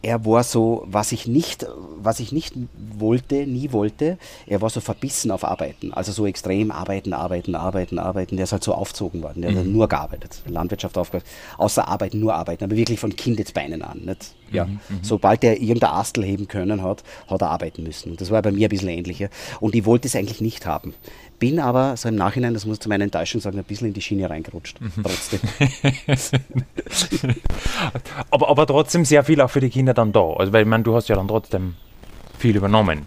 er 0.01 0.25
war 0.25 0.43
so, 0.43 0.85
was 0.87 1.11
ich 1.11 1.27
nicht, 1.27 1.65
was 1.97 2.19
ich 2.19 2.31
nicht 2.31 2.53
wollte, 2.97 3.45
nie 3.45 3.71
wollte, 3.71 4.17
er 4.47 4.61
war 4.61 4.69
so 4.69 4.79
verbissen 4.79 5.29
auf 5.29 5.43
Arbeiten. 5.43 5.93
Also 5.93 6.11
so 6.11 6.25
extrem 6.25 6.71
arbeiten, 6.71 7.13
arbeiten, 7.13 7.55
arbeiten, 7.55 7.99
arbeiten. 7.99 8.37
Der 8.37 8.45
ist 8.45 8.53
halt 8.53 8.63
so 8.63 8.73
aufgezogen 8.73 9.21
worden. 9.21 9.41
Der 9.41 9.51
mhm. 9.51 9.57
hat 9.57 9.65
nur 9.65 9.87
gearbeitet. 9.89 10.41
Landwirtschaft 10.47 10.97
aufgehört. 10.97 11.25
Außer 11.57 11.87
arbeiten, 11.87 12.19
nur 12.19 12.33
arbeiten. 12.33 12.63
Aber 12.63 12.77
wirklich 12.77 12.99
von 12.99 13.15
Kindesbeinen 13.15 13.81
an. 13.81 13.99
Nicht? 14.05 14.33
Ja. 14.51 14.65
Mhm, 14.65 14.79
mhm. 14.89 14.99
Sobald 15.01 15.43
er 15.43 15.59
irgendein 15.59 15.91
Astel 15.91 16.23
heben 16.23 16.47
können 16.47 16.81
hat, 16.81 17.03
hat 17.27 17.41
er 17.41 17.49
arbeiten 17.49 17.83
müssen. 17.83 18.15
Das 18.15 18.31
war 18.31 18.41
bei 18.41 18.51
mir 18.51 18.67
ein 18.67 18.69
bisschen 18.69 18.89
ähnlicher. 18.89 19.29
Und 19.59 19.75
ich 19.75 19.85
wollte 19.85 20.07
es 20.07 20.15
eigentlich 20.15 20.41
nicht 20.41 20.65
haben. 20.65 20.93
Bin 21.39 21.59
aber 21.59 21.95
so 21.95 22.09
im 22.09 22.15
Nachhinein, 22.15 22.53
das 22.53 22.65
muss 22.65 22.75
ich 22.75 22.81
zu 22.81 22.89
meiner 22.89 23.05
Enttäuschung 23.05 23.39
sagen, 23.39 23.57
ein 23.57 23.63
bisschen 23.63 23.87
in 23.87 23.93
die 23.93 24.01
Schiene 24.01 24.29
reingerutscht. 24.29 24.79
Mhm. 24.81 25.03
Trotzdem. 25.03 25.39
aber, 28.29 28.49
aber 28.49 28.67
trotzdem 28.67 29.05
sehr 29.05 29.23
viel 29.23 29.39
auch 29.39 29.49
für 29.49 29.61
die 29.61 29.69
Kinder 29.69 29.88
dann 29.93 30.11
da. 30.11 30.33
Also, 30.37 30.53
weil 30.53 30.63
ich 30.63 30.67
meine, 30.67 30.83
du 30.83 30.95
hast 30.95 31.07
ja 31.07 31.15
dann 31.15 31.27
trotzdem 31.27 31.75
viel 32.37 32.55
übernommen. 32.55 33.05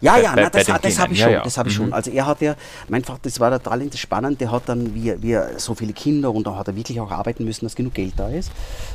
Ja, 0.00 0.16
ja, 0.16 0.34
bei, 0.34 0.42
na, 0.42 0.50
das, 0.50 0.66
das 0.66 0.98
habe 0.98 1.12
ich 1.12 1.20
schon. 1.20 1.30
Ja, 1.30 1.38
ja. 1.38 1.44
Das 1.44 1.58
hab 1.58 1.66
ich 1.66 1.78
mhm. 1.78 1.84
schon. 1.84 1.92
Also 1.92 2.10
er 2.10 2.26
hat 2.26 2.40
ja, 2.40 2.54
mein 2.88 3.04
Vater, 3.04 3.20
das 3.22 3.40
war 3.40 3.50
total 3.50 3.92
spannend, 3.94 4.40
der 4.40 4.50
hat 4.50 4.62
dann, 4.66 4.94
wie, 4.94 5.14
wie 5.22 5.38
so 5.56 5.74
viele 5.74 5.92
Kinder 5.92 6.32
und 6.32 6.46
da 6.46 6.56
hat 6.56 6.68
er 6.68 6.76
wirklich 6.76 7.00
auch 7.00 7.10
arbeiten 7.10 7.44
müssen, 7.44 7.64
dass 7.64 7.74
genug 7.74 7.94
Geld 7.94 8.14
da 8.16 8.28
ist. 8.28 8.50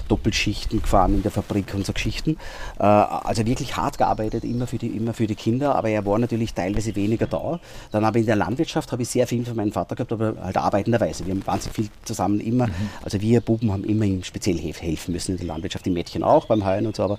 Doppelschichten 0.08 0.82
gefahren 0.82 1.16
in 1.16 1.24
der 1.24 1.32
Fabrik 1.32 1.74
und 1.74 1.86
so 1.86 1.94
Geschichten. 1.94 2.38
Äh, 2.80 2.84
also 2.84 3.46
wirklich 3.46 3.76
hart 3.78 3.98
gearbeitet, 3.98 4.44
immer 4.44 4.68
für, 4.68 4.78
die, 4.78 4.88
immer 4.88 5.14
für 5.14 5.28
die 5.28 5.36
Kinder, 5.36 5.76
aber 5.76 5.90
er 5.90 6.06
war 6.06 6.18
natürlich 6.20 6.54
teilweise 6.54 6.96
weniger 6.96 7.28
da. 7.28 7.60
Dann 7.92 8.06
habe 8.06 8.20
ich 8.20 8.24
in 8.24 8.28
der 8.28 8.36
Landwirtschaft 8.36 8.92
habe 8.92 9.02
ich 9.02 9.10
sehr 9.10 9.28
viel 9.28 9.46
von 9.46 9.56
meinem 9.56 9.72
Vater 9.72 9.96
gehabt, 9.96 10.12
aber 10.12 10.36
halt 10.42 10.58
arbeitenderweise. 10.58 11.26
Wir 11.26 11.34
haben 11.34 11.46
wahnsinnig 11.46 11.76
viel 11.76 11.90
zusammen 12.04 12.40
immer, 12.40 12.68
mhm. 12.68 12.90
also 13.04 13.22
wir 13.22 13.42
Buben 13.42 13.72
haben 13.72 13.84
immer 13.84 14.06
ihm 14.06 14.24
speziell 14.24 14.58
helfen 14.58 15.14
müssen 15.14 15.32
in 15.32 15.38
der 15.38 15.48
Landwirtschaft, 15.48 15.86
die 15.86 15.90
Mädchen 15.90 16.24
auch 16.24 16.46
beim 16.46 16.66
Heuen 16.66 16.88
und 16.88 16.96
so, 16.96 17.04
aber 17.04 17.18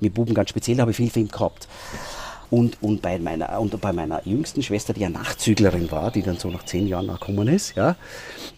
mit 0.00 0.14
Buben 0.14 0.34
ganz 0.34 0.50
speziell 0.50 0.78
habe 0.80 0.90
ich 0.90 0.96
viel 0.96 1.10
für 1.10 1.20
ihn 1.20 1.28
gehabt. 1.28 1.68
Und, 2.50 2.82
und, 2.82 3.00
bei 3.00 3.18
meiner, 3.18 3.60
und 3.60 3.80
bei 3.80 3.92
meiner 3.92 4.26
jüngsten 4.26 4.62
Schwester, 4.62 4.92
die 4.92 5.02
ja 5.02 5.08
Nachzüglerin 5.08 5.90
war, 5.92 6.10
die 6.10 6.22
dann 6.22 6.36
so 6.36 6.50
nach 6.50 6.64
zehn 6.64 6.88
Jahren 6.88 7.06
nachgekommen 7.06 7.46
ist, 7.46 7.76
ja, 7.76 7.94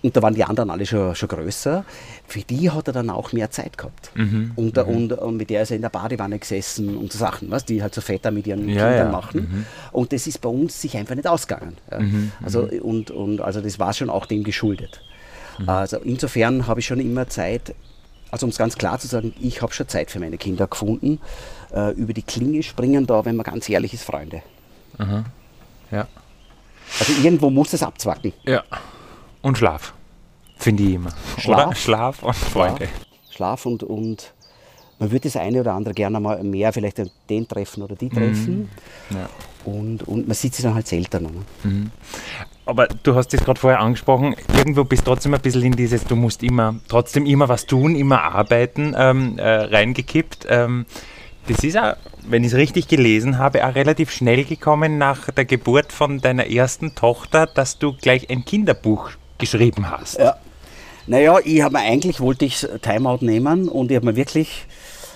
und 0.02 0.16
da 0.16 0.22
waren 0.22 0.34
die 0.34 0.44
anderen 0.44 0.70
alle 0.70 0.86
schon, 0.86 1.14
schon 1.14 1.28
größer, 1.28 1.84
für 2.26 2.40
die 2.40 2.70
hat 2.70 2.88
er 2.88 2.94
dann 2.94 3.10
auch 3.10 3.32
mehr 3.32 3.50
Zeit 3.50 3.76
gehabt. 3.76 4.10
Mhm. 4.14 4.52
Und, 4.56 4.76
mhm. 4.76 4.82
Und, 4.82 5.12
und, 5.12 5.36
mit 5.36 5.50
der 5.50 5.62
ist 5.62 5.70
er 5.70 5.76
in 5.76 5.82
der 5.82 5.90
Badewanne 5.90 6.38
gesessen 6.38 6.96
und 6.96 7.12
so 7.12 7.18
Sachen, 7.18 7.50
was, 7.50 7.64
die 7.64 7.82
halt 7.82 7.94
so 7.94 8.00
Väter 8.00 8.30
mit 8.30 8.46
ihren 8.46 8.68
ja, 8.68 8.88
Kindern 8.88 9.06
ja. 9.06 9.12
machen. 9.12 9.40
Mhm. 9.40 9.66
Und 9.92 10.12
das 10.12 10.26
ist 10.26 10.40
bei 10.40 10.48
uns 10.48 10.80
sich 10.80 10.96
einfach 10.96 11.14
nicht 11.14 11.26
ausgegangen. 11.26 11.76
Ja. 11.90 12.00
Mhm. 12.00 12.32
Also, 12.42 12.62
mhm. 12.62 12.78
und, 12.80 13.10
und, 13.10 13.40
also 13.40 13.60
das 13.60 13.78
war 13.78 13.92
schon 13.92 14.10
auch 14.10 14.26
dem 14.26 14.42
geschuldet. 14.42 15.02
Mhm. 15.58 15.68
Also 15.68 15.98
insofern 15.98 16.66
habe 16.66 16.80
ich 16.80 16.86
schon 16.86 17.00
immer 17.00 17.28
Zeit, 17.28 17.74
also 18.30 18.46
um 18.46 18.50
es 18.50 18.58
ganz 18.58 18.76
klar 18.76 18.98
zu 18.98 19.06
sagen, 19.06 19.34
ich 19.40 19.62
habe 19.62 19.72
schon 19.72 19.86
Zeit 19.88 20.10
für 20.10 20.18
meine 20.18 20.38
Kinder 20.38 20.66
gefunden. 20.66 21.20
Äh, 21.72 21.92
über 21.92 22.12
die 22.12 22.22
Klinge 22.22 22.62
springen 22.62 23.06
da, 23.06 23.24
wenn 23.24 23.36
man 23.36 23.44
ganz 23.44 23.68
ehrlich 23.68 23.94
ist, 23.94 24.04
Freunde. 24.04 24.42
Aha. 24.98 25.24
Ja. 25.90 26.06
Also 26.98 27.12
irgendwo 27.22 27.48
muss 27.50 27.72
es 27.72 27.82
abzwacken. 27.82 28.32
Ja. 28.44 28.62
Und 29.40 29.56
Schlaf. 29.56 29.94
Finde 30.58 30.82
ich 30.82 30.94
immer. 30.94 31.10
Schlaf, 31.38 31.66
oder? 31.66 31.74
Schlaf 31.74 32.22
und 32.22 32.36
Freunde. 32.36 32.86
Schlaf, 32.86 33.62
Schlaf 33.62 33.66
und, 33.66 33.82
und 33.82 34.32
man 34.98 35.10
würde 35.10 35.28
das 35.28 35.36
eine 35.36 35.60
oder 35.60 35.72
andere 35.72 35.94
gerne 35.94 36.20
mal 36.20 36.42
mehr 36.44 36.72
vielleicht 36.72 37.00
den 37.28 37.48
treffen 37.48 37.82
oder 37.82 37.96
die 37.96 38.08
treffen. 38.08 38.70
Mhm. 39.10 39.16
Ja. 39.16 39.28
Und, 39.64 40.02
und 40.02 40.28
man 40.28 40.34
sieht 40.34 40.54
sie 40.54 40.62
dann 40.62 40.74
halt 40.74 40.86
seltener. 40.86 41.30
Ne? 41.30 41.40
Mhm. 41.64 41.90
Aber 42.66 42.86
du 42.86 43.14
hast 43.14 43.32
es 43.34 43.42
gerade 43.42 43.58
vorher 43.58 43.80
angesprochen, 43.80 44.36
irgendwo 44.56 44.84
bist 44.84 45.02
du 45.02 45.10
trotzdem 45.10 45.34
ein 45.34 45.40
bisschen 45.40 45.62
in 45.62 45.72
dieses, 45.72 46.04
du 46.04 46.14
musst 46.14 46.42
immer, 46.42 46.76
trotzdem 46.86 47.26
immer 47.26 47.48
was 47.48 47.66
tun, 47.66 47.96
immer 47.96 48.22
arbeiten, 48.22 48.94
ähm, 48.96 49.38
äh, 49.38 49.48
reingekippt. 49.48 50.46
Ähm, 50.48 50.86
das 51.48 51.64
ist 51.64 51.76
auch, 51.76 51.94
wenn 52.22 52.44
ich 52.44 52.52
es 52.52 52.58
richtig 52.58 52.88
gelesen 52.88 53.38
habe, 53.38 53.66
auch 53.66 53.74
relativ 53.74 54.10
schnell 54.10 54.44
gekommen 54.44 54.98
nach 54.98 55.30
der 55.30 55.44
Geburt 55.44 55.92
von 55.92 56.20
deiner 56.20 56.48
ersten 56.48 56.94
Tochter, 56.94 57.46
dass 57.46 57.78
du 57.78 57.94
gleich 57.94 58.30
ein 58.30 58.44
Kinderbuch 58.44 59.10
geschrieben 59.38 59.90
hast. 59.90 60.18
Ja. 60.18 60.36
Naja, 61.06 61.38
ich 61.44 61.62
habe 61.62 61.78
mir 61.78 61.84
eigentlich, 61.84 62.20
wollte 62.20 62.44
ich 62.44 62.66
Timeout 62.80 63.18
nehmen 63.22 63.68
und 63.68 63.90
ich 63.90 63.96
habe 63.96 64.06
mir 64.06 64.16
wirklich 64.16 64.66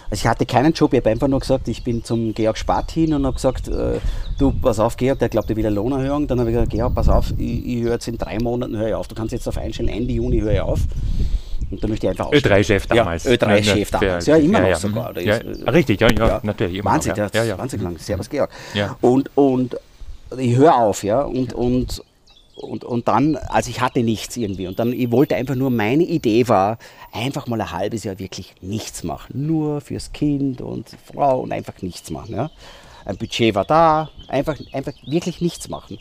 also 0.08 0.22
ich 0.22 0.26
hatte 0.26 0.46
keinen 0.46 0.72
Job, 0.72 0.92
ich 0.92 1.00
habe 1.00 1.10
einfach 1.10 1.26
nur 1.26 1.40
gesagt, 1.40 1.66
ich 1.66 1.82
bin 1.82 2.04
zum 2.04 2.32
Georg 2.32 2.56
Spart 2.56 2.92
hin 2.92 3.12
und 3.12 3.26
habe 3.26 3.34
gesagt, 3.34 3.68
äh, 3.68 3.98
du, 4.38 4.52
pass 4.52 4.78
auf, 4.78 4.96
Georg, 4.96 5.18
der 5.18 5.28
glaubt, 5.28 5.50
er 5.50 5.56
will 5.56 5.66
eine 5.66 5.74
Lohnerhöhung. 5.74 6.28
Dann 6.28 6.38
habe 6.38 6.50
ich 6.50 6.54
gesagt, 6.54 6.70
Georg, 6.70 6.94
pass 6.94 7.08
auf, 7.08 7.32
ich, 7.36 7.66
ich 7.66 7.82
höre 7.82 7.94
jetzt 7.94 8.06
in 8.06 8.16
drei 8.16 8.38
Monaten 8.38 8.76
höre 8.76 8.88
ich 8.88 8.94
auf. 8.94 9.08
Du 9.08 9.16
kannst 9.16 9.32
jetzt 9.32 9.48
auf 9.48 9.58
einstellen, 9.58 9.88
Ende 9.88 10.12
Juni 10.12 10.40
höre 10.40 10.52
ich 10.52 10.60
auf. 10.60 10.80
Und 11.70 11.82
dann 11.82 11.90
möchte 11.90 12.06
ich 12.06 12.10
einfach 12.10 12.30
Ö3-Chef 12.30 12.86
damals. 12.86 13.24
Ja, 13.24 13.32
Ö3-Chef 13.32 13.90
damals. 13.90 14.26
Ja, 14.26 14.36
immer 14.36 14.60
noch 14.60 14.68
ja, 14.68 14.76
sogar. 14.76 15.18
Ja, 15.18 15.36
ist, 15.36 15.66
richtig, 15.66 16.00
ja, 16.00 16.08
ja, 16.10 16.40
natürlich. 16.42 16.84
Wahnsinn, 16.84 17.14
noch, 17.16 17.32
ja. 17.34 17.44
Ja, 17.44 17.58
wahnsinnig 17.58 17.84
lang. 17.84 17.98
Servus, 17.98 18.30
Georg. 18.30 18.50
Und, 19.00 19.30
und 19.36 19.76
ich 20.38 20.56
höre 20.56 20.76
auf, 20.76 21.02
ja, 21.02 21.22
und, 21.22 21.52
und 21.52 22.02
und, 22.56 22.84
und 22.84 23.06
dann, 23.06 23.36
also 23.36 23.68
ich 23.70 23.80
hatte 23.80 24.02
nichts 24.02 24.36
irgendwie. 24.36 24.66
Und 24.66 24.78
dann, 24.78 24.92
ich 24.92 25.10
wollte 25.10 25.36
einfach 25.36 25.54
nur, 25.54 25.70
meine 25.70 26.04
Idee 26.04 26.48
war, 26.48 26.78
einfach 27.12 27.46
mal 27.46 27.60
ein 27.60 27.70
halbes 27.70 28.04
Jahr 28.04 28.18
wirklich 28.18 28.54
nichts 28.62 29.04
machen. 29.04 29.46
Nur 29.46 29.82
fürs 29.82 30.12
Kind 30.12 30.62
und 30.62 30.88
Frau 31.04 31.40
und 31.40 31.52
einfach 31.52 31.82
nichts 31.82 32.10
machen. 32.10 32.34
Ja. 32.34 32.50
Ein 33.04 33.18
Budget 33.18 33.54
war 33.54 33.64
da, 33.64 34.10
einfach, 34.28 34.56
einfach 34.72 34.94
wirklich 35.06 35.40
nichts 35.40 35.68
machen. 35.68 35.98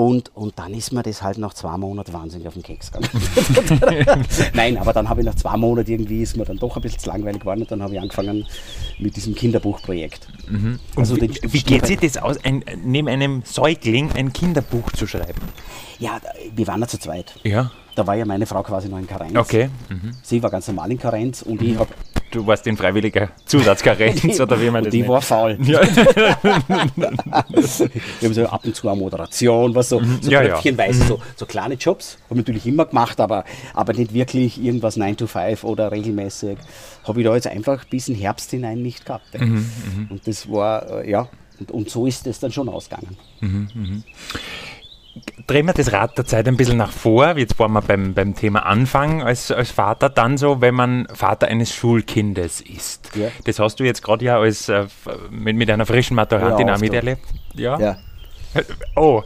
Und, 0.00 0.34
und 0.34 0.58
dann 0.58 0.72
ist 0.72 0.94
mir 0.94 1.02
das 1.02 1.20
halt 1.20 1.36
nach 1.36 1.52
zwei 1.52 1.76
Monaten 1.76 2.14
wahnsinnig 2.14 2.48
auf 2.48 2.54
den 2.54 2.62
Keks 2.62 2.90
gegangen. 2.90 3.10
Nein, 4.54 4.78
aber 4.78 4.94
dann 4.94 5.10
habe 5.10 5.20
ich 5.20 5.26
nach 5.26 5.34
zwei 5.34 5.58
Monaten 5.58 5.90
irgendwie, 5.90 6.22
ist 6.22 6.38
mir 6.38 6.46
dann 6.46 6.56
doch 6.56 6.74
ein 6.74 6.80
bisschen 6.80 7.00
zu 7.00 7.10
langweilig 7.10 7.40
geworden 7.40 7.60
und 7.60 7.70
dann 7.70 7.82
habe 7.82 7.92
ich 7.92 8.00
angefangen 8.00 8.46
mit 8.98 9.14
diesem 9.14 9.34
Kinderbuchprojekt. 9.34 10.26
Mhm. 10.48 10.80
Also 10.96 11.16
wie, 11.16 11.38
wie 11.42 11.62
geht 11.62 11.84
sich 11.84 11.98
das 11.98 12.16
aus, 12.16 12.42
ein, 12.42 12.64
neben 12.82 13.08
einem 13.08 13.42
Säugling 13.44 14.10
ein 14.12 14.32
Kinderbuch 14.32 14.90
zu 14.92 15.06
schreiben? 15.06 15.42
Ja, 15.98 16.18
wir 16.56 16.66
waren 16.66 16.80
ja 16.80 16.88
zu 16.88 16.98
zweit. 16.98 17.34
Ja. 17.42 17.70
Da 18.00 18.06
war 18.06 18.14
ja 18.14 18.24
meine 18.24 18.46
Frau 18.46 18.62
quasi 18.62 18.88
noch 18.88 18.96
in 18.96 19.06
Karenz. 19.06 19.36
Okay. 19.36 19.68
Mhm. 19.90 20.12
Sie 20.22 20.42
war 20.42 20.48
ganz 20.48 20.66
normal 20.68 20.90
in 20.90 20.98
Karenz 20.98 21.42
und 21.42 21.60
mhm. 21.60 21.68
ich 21.68 21.78
habe 21.78 21.90
du 22.30 22.46
warst 22.46 22.66
in 22.66 22.74
freiwilliger 22.74 23.28
Zusatzkarenz 23.44 24.40
oder 24.40 24.58
wie 24.58 24.70
man 24.70 24.84
das 24.84 24.90
Die 24.90 25.00
nennt. 25.00 25.10
war 25.10 25.20
faul. 25.20 25.58
Ja. 25.60 25.82
wir 25.84 27.10
haben 28.22 28.32
so 28.32 28.46
ab 28.46 28.64
und 28.64 28.74
zu 28.74 28.88
eine 28.88 28.98
Moderation, 28.98 29.74
was 29.74 29.90
so, 29.90 30.00
so 30.22 30.30
ja, 30.30 30.40
tröpfchenweise, 30.40 31.00
ja. 31.02 31.08
so, 31.08 31.20
so 31.36 31.44
kleine 31.44 31.74
Jobs. 31.74 32.16
Haben 32.30 32.38
natürlich 32.38 32.66
immer 32.66 32.86
gemacht, 32.86 33.20
aber, 33.20 33.44
aber 33.74 33.92
nicht 33.92 34.14
wirklich 34.14 34.58
irgendwas 34.64 34.96
9 34.96 35.18
to 35.18 35.26
5 35.26 35.62
oder 35.64 35.92
regelmäßig. 35.92 36.56
Habe 37.04 37.20
ich 37.20 37.26
da 37.26 37.34
jetzt 37.34 37.48
einfach 37.48 37.84
bis 37.84 38.08
in 38.08 38.14
Herbst 38.14 38.50
hinein 38.50 38.80
nicht 38.80 39.04
gehabt. 39.04 39.38
Mhm, 39.38 39.56
mhm, 39.56 40.06
und 40.08 40.26
das 40.26 40.50
war, 40.50 41.04
äh, 41.04 41.10
ja, 41.10 41.28
und, 41.58 41.70
und 41.70 41.90
so 41.90 42.06
ist 42.06 42.26
es 42.26 42.40
dann 42.40 42.50
schon 42.50 42.70
ausgegangen. 42.70 43.18
Mhm, 43.42 43.68
mhm 43.74 44.04
drehen 45.46 45.66
wir 45.66 45.72
das 45.72 45.92
Rad 45.92 46.16
der 46.18 46.26
Zeit 46.26 46.46
ein 46.48 46.56
bisschen 46.56 46.76
nach 46.76 46.92
vor. 46.92 47.36
Jetzt 47.36 47.58
waren 47.58 47.72
wir 47.72 47.82
beim, 47.82 48.14
beim 48.14 48.34
Thema 48.34 48.66
Anfang 48.66 49.22
als, 49.22 49.50
als 49.50 49.70
Vater. 49.70 50.08
Dann 50.08 50.38
so, 50.38 50.60
wenn 50.60 50.74
man 50.74 51.06
Vater 51.12 51.48
eines 51.48 51.74
Schulkindes 51.74 52.60
ist. 52.60 53.10
Ja. 53.14 53.28
Das 53.44 53.58
hast 53.58 53.80
du 53.80 53.84
jetzt 53.84 54.02
gerade 54.02 54.24
ja 54.24 54.38
als, 54.38 54.68
äh, 54.68 54.86
mit, 55.30 55.56
mit 55.56 55.70
einer 55.70 55.86
frischen 55.86 56.14
Maturantin 56.14 56.68
ja, 56.68 56.74
auch 56.74 56.80
miterlebt. 56.80 57.22
Ja? 57.54 57.78
ja. 57.78 57.96
Oh, 58.96 59.22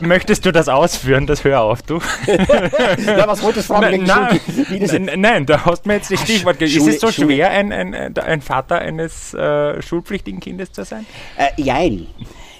Möchtest 0.00 0.44
du 0.44 0.52
das 0.52 0.68
ausführen? 0.68 1.26
Das 1.26 1.44
hör 1.44 1.60
auf, 1.60 1.82
du. 1.82 2.00
ja, 2.26 3.26
was 3.26 3.42
wolltest 3.42 3.70
du 3.70 3.74
fragen? 3.74 4.04
Nein, 4.04 4.40
nein, 4.68 5.20
nein, 5.20 5.46
da 5.46 5.64
hast 5.64 5.84
du 5.84 5.88
mir 5.88 5.96
jetzt 5.96 6.10
das 6.10 6.20
Stichwort 6.22 6.58
gegeben. 6.58 6.88
Ist 6.88 6.94
es 6.94 7.00
so 7.00 7.12
Schule. 7.12 7.34
schwer, 7.34 7.50
ein, 7.50 7.72
ein, 7.72 7.94
ein 7.94 8.40
Vater 8.40 8.78
eines 8.78 9.34
äh, 9.34 9.80
schulpflichtigen 9.80 10.40
Kindes 10.40 10.72
zu 10.72 10.84
sein? 10.84 11.06
Äh, 11.36 11.50
jein. 11.56 12.06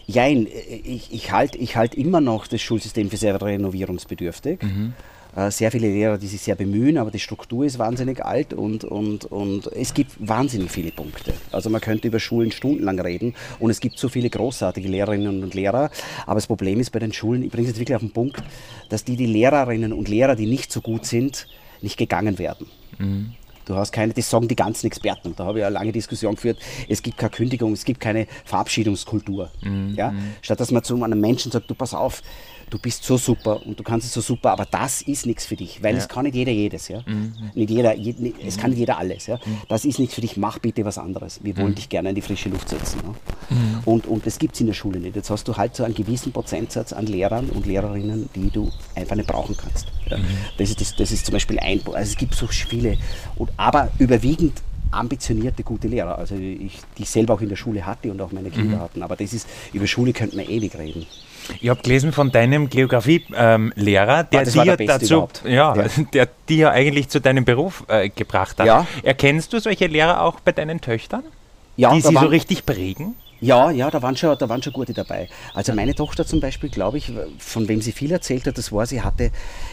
Jein, 0.08 0.46
ich, 0.84 1.12
ich 1.12 1.32
halte 1.32 1.58
ich 1.58 1.76
halt 1.76 1.94
immer 1.94 2.22
noch 2.22 2.46
das 2.46 2.62
Schulsystem 2.62 3.10
für 3.10 3.18
sehr 3.18 3.40
renovierungsbedürftig. 3.40 4.62
Mhm. 4.62 4.94
Äh, 5.36 5.50
sehr 5.50 5.70
viele 5.70 5.88
Lehrer, 5.88 6.16
die 6.16 6.26
sich 6.26 6.40
sehr 6.40 6.54
bemühen, 6.54 6.96
aber 6.96 7.10
die 7.10 7.18
Struktur 7.18 7.66
ist 7.66 7.78
wahnsinnig 7.78 8.24
alt 8.24 8.54
und, 8.54 8.84
und, 8.84 9.26
und 9.26 9.70
es 9.72 9.92
gibt 9.92 10.12
wahnsinnig 10.18 10.70
viele 10.70 10.92
Punkte. 10.92 11.34
Also 11.52 11.68
man 11.68 11.82
könnte 11.82 12.08
über 12.08 12.18
Schulen 12.18 12.50
stundenlang 12.50 12.98
reden 12.98 13.34
und 13.58 13.70
es 13.70 13.80
gibt 13.80 13.98
so 13.98 14.08
viele 14.08 14.30
großartige 14.30 14.88
Lehrerinnen 14.88 15.42
und 15.42 15.52
Lehrer, 15.52 15.90
aber 16.24 16.36
das 16.36 16.46
Problem 16.46 16.80
ist 16.80 16.90
bei 16.90 17.00
den 17.00 17.12
Schulen, 17.12 17.42
ich 17.42 17.50
bringe 17.50 17.64
es 17.64 17.72
jetzt 17.72 17.78
wirklich 17.78 17.96
auf 17.96 18.02
den 18.02 18.12
Punkt, 18.12 18.42
dass 18.88 19.04
die, 19.04 19.16
die 19.16 19.26
Lehrerinnen 19.26 19.92
und 19.92 20.08
Lehrer, 20.08 20.36
die 20.36 20.46
nicht 20.46 20.72
so 20.72 20.80
gut 20.80 21.04
sind, 21.04 21.46
nicht 21.82 21.98
gegangen 21.98 22.38
werden. 22.38 22.66
Mhm. 22.98 23.34
Du 23.68 23.76
hast 23.76 23.92
keine, 23.92 24.14
das 24.14 24.30
sagen 24.30 24.48
die 24.48 24.56
ganzen 24.56 24.86
Experten. 24.86 25.34
Da 25.36 25.44
habe 25.44 25.58
ich 25.58 25.64
eine 25.64 25.74
lange 25.74 25.92
Diskussion 25.92 26.36
geführt. 26.36 26.58
Es 26.88 27.02
gibt 27.02 27.18
keine 27.18 27.30
Kündigung, 27.30 27.74
es 27.74 27.84
gibt 27.84 28.00
keine 28.00 28.26
Verabschiedungskultur. 28.46 29.50
Mhm. 29.60 29.94
Ja? 29.94 30.14
Statt 30.40 30.58
dass 30.58 30.70
man 30.70 30.82
zu 30.82 31.02
einem 31.02 31.20
Menschen 31.20 31.52
sagt, 31.52 31.70
du 31.70 31.74
pass 31.74 31.92
auf, 31.92 32.22
du 32.70 32.78
bist 32.78 33.04
so 33.04 33.16
super 33.16 33.64
und 33.66 33.78
du 33.78 33.82
kannst 33.82 34.06
es 34.06 34.12
so 34.12 34.20
super, 34.20 34.52
aber 34.52 34.66
das 34.66 35.02
ist 35.02 35.26
nichts 35.26 35.46
für 35.46 35.56
dich, 35.56 35.82
weil 35.82 35.94
ja. 35.94 35.98
es 35.98 36.08
kann 36.08 36.24
nicht 36.24 36.34
jeder 36.34 36.52
jedes. 36.52 36.88
Ja? 36.88 37.02
Mhm. 37.06 37.32
Nicht 37.54 37.70
jeder, 37.70 37.94
je, 37.94 38.14
nicht, 38.18 38.36
es 38.44 38.56
kann 38.56 38.70
nicht 38.70 38.78
jeder 38.78 38.98
alles. 38.98 39.26
Ja? 39.26 39.36
Mhm. 39.36 39.58
Das 39.68 39.84
ist 39.84 39.98
nichts 39.98 40.14
für 40.14 40.20
dich, 40.20 40.36
mach 40.36 40.58
bitte 40.58 40.84
was 40.84 40.98
anderes. 40.98 41.40
Wir 41.42 41.56
wollen 41.56 41.70
mhm. 41.70 41.76
dich 41.76 41.88
gerne 41.88 42.10
in 42.10 42.14
die 42.14 42.22
frische 42.22 42.48
Luft 42.48 42.68
setzen. 42.68 43.00
Ja? 43.02 43.56
Mhm. 43.56 43.80
Und, 43.84 44.06
und 44.06 44.26
das 44.26 44.38
gibt 44.38 44.54
es 44.54 44.60
in 44.60 44.66
der 44.66 44.74
Schule 44.74 45.00
nicht. 45.00 45.16
Jetzt 45.16 45.30
hast 45.30 45.46
du 45.48 45.56
halt 45.56 45.76
so 45.76 45.84
einen 45.84 45.94
gewissen 45.94 46.32
Prozentsatz 46.32 46.92
an 46.92 47.06
Lehrern 47.06 47.48
und 47.50 47.66
Lehrerinnen, 47.66 48.28
die 48.34 48.50
du 48.50 48.70
einfach 48.94 49.16
nicht 49.16 49.28
brauchen 49.28 49.56
kannst. 49.56 49.86
Ja? 50.06 50.18
Mhm. 50.18 50.24
Das, 50.58 50.70
ist, 50.70 50.80
das, 50.80 50.96
das 50.96 51.12
ist 51.12 51.26
zum 51.26 51.32
Beispiel 51.32 51.58
ein, 51.58 51.80
also 51.86 51.98
es 51.98 52.16
gibt 52.16 52.34
so 52.34 52.46
viele, 52.46 52.98
und, 53.36 53.50
aber 53.56 53.90
überwiegend 53.98 54.62
ambitionierte, 54.90 55.62
gute 55.62 55.88
Lehrer. 55.88 56.18
Also 56.18 56.34
ich, 56.34 56.80
die 56.96 57.02
ich 57.02 57.10
selber 57.10 57.34
auch 57.34 57.40
in 57.40 57.48
der 57.48 57.56
Schule 57.56 57.84
hatte 57.84 58.10
und 58.10 58.20
auch 58.20 58.32
meine 58.32 58.50
Kinder 58.50 58.76
mhm. 58.76 58.80
hatten. 58.80 59.02
Aber 59.02 59.16
das 59.16 59.32
ist, 59.32 59.46
über 59.72 59.86
Schule 59.86 60.12
könnte 60.12 60.36
man 60.36 60.46
ewig 60.46 60.76
reden. 60.76 61.06
Ich 61.60 61.68
habe 61.68 61.82
gelesen 61.82 62.12
von 62.12 62.30
deinem 62.30 62.68
Geografielehrer, 62.68 63.30
ähm, 63.36 63.72
der, 63.76 64.08
ah, 64.08 64.22
dir 64.24 64.76
dazu, 64.86 65.28
ja, 65.44 65.74
ja, 65.74 65.86
der 66.12 66.28
dir 66.48 66.70
eigentlich 66.70 67.08
zu 67.08 67.20
deinem 67.20 67.44
Beruf 67.44 67.84
äh, 67.88 68.08
gebracht 68.08 68.58
hat. 68.58 68.66
Ja. 68.66 68.86
Erkennst 69.02 69.52
du 69.52 69.60
solche 69.60 69.86
Lehrer 69.86 70.22
auch 70.22 70.40
bei 70.40 70.52
deinen 70.52 70.80
Töchtern? 70.80 71.24
Ja, 71.76 71.94
die 71.94 72.00
sie 72.00 72.12
so 72.12 72.26
richtig 72.26 72.66
prägen? 72.66 73.14
Ja, 73.40 73.70
ja, 73.70 73.88
da 73.90 74.02
waren 74.02 74.16
schon, 74.16 74.36
da 74.36 74.48
waren 74.48 74.62
schon 74.62 74.72
gute 74.72 74.92
dabei. 74.92 75.28
Also 75.54 75.72
meine 75.72 75.94
Tochter 75.94 76.26
zum 76.26 76.40
Beispiel, 76.40 76.70
glaube 76.70 76.98
ich, 76.98 77.12
von 77.38 77.68
wem 77.68 77.80
sie 77.80 77.92
viel 77.92 78.10
erzählt 78.10 78.46
hat, 78.46 78.58
das 78.58 78.72
war, 78.72 78.84
sie 78.84 79.02
hatte 79.02 79.30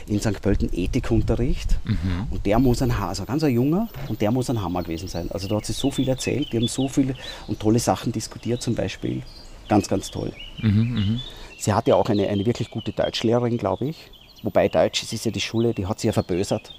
in 0.08 0.20
St. 0.20 0.40
Pölten 0.42 0.70
Ethikunterricht 0.72 1.80
mhm. 1.84 2.28
und 2.30 2.46
der 2.46 2.60
muss 2.60 2.84
ein, 2.84 2.92
also 2.92 3.26
ganz 3.26 3.44
ein 3.44 3.54
junger, 3.54 3.90
und 4.08 4.22
der 4.22 4.32
muss 4.32 4.52
ein 4.52 4.62
Hammer 4.62 4.84
gewesen 4.84 5.08
sein. 5.08 5.32
Also 5.32 5.48
da 5.48 5.56
hat 5.56 5.66
sie 5.66 5.74
so 5.74 5.90
viel 5.90 6.08
erzählt, 6.08 6.54
die 6.54 6.58
haben 6.58 6.68
so 6.68 6.88
viele 6.88 7.16
und 7.48 7.60
tolle 7.60 7.80
Sachen 7.80 8.12
diskutiert 8.12 8.62
zum 8.62 8.76
Beispiel. 8.76 9.24
Ganz, 9.68 9.88
ganz 9.88 10.12
toll. 10.12 10.32
Mhm, 10.62 10.94
mh. 10.94 11.20
Sie 11.58 11.74
hatte 11.74 11.96
auch 11.96 12.10
eine, 12.10 12.28
eine 12.28 12.46
wirklich 12.46 12.70
gute 12.70 12.92
Deutschlehrerin, 12.92 13.58
glaube 13.58 13.88
ich. 13.88 14.12
Wobei 14.44 14.68
Deutsch, 14.70 15.04
es 15.04 15.14
ist 15.14 15.26
ja 15.26 15.32
die 15.32 15.42
Schule, 15.42 15.74
die 15.74 15.88
hat 15.88 16.00
sie 16.00 16.08
ja 16.08 16.14
verbösert. 16.14 16.74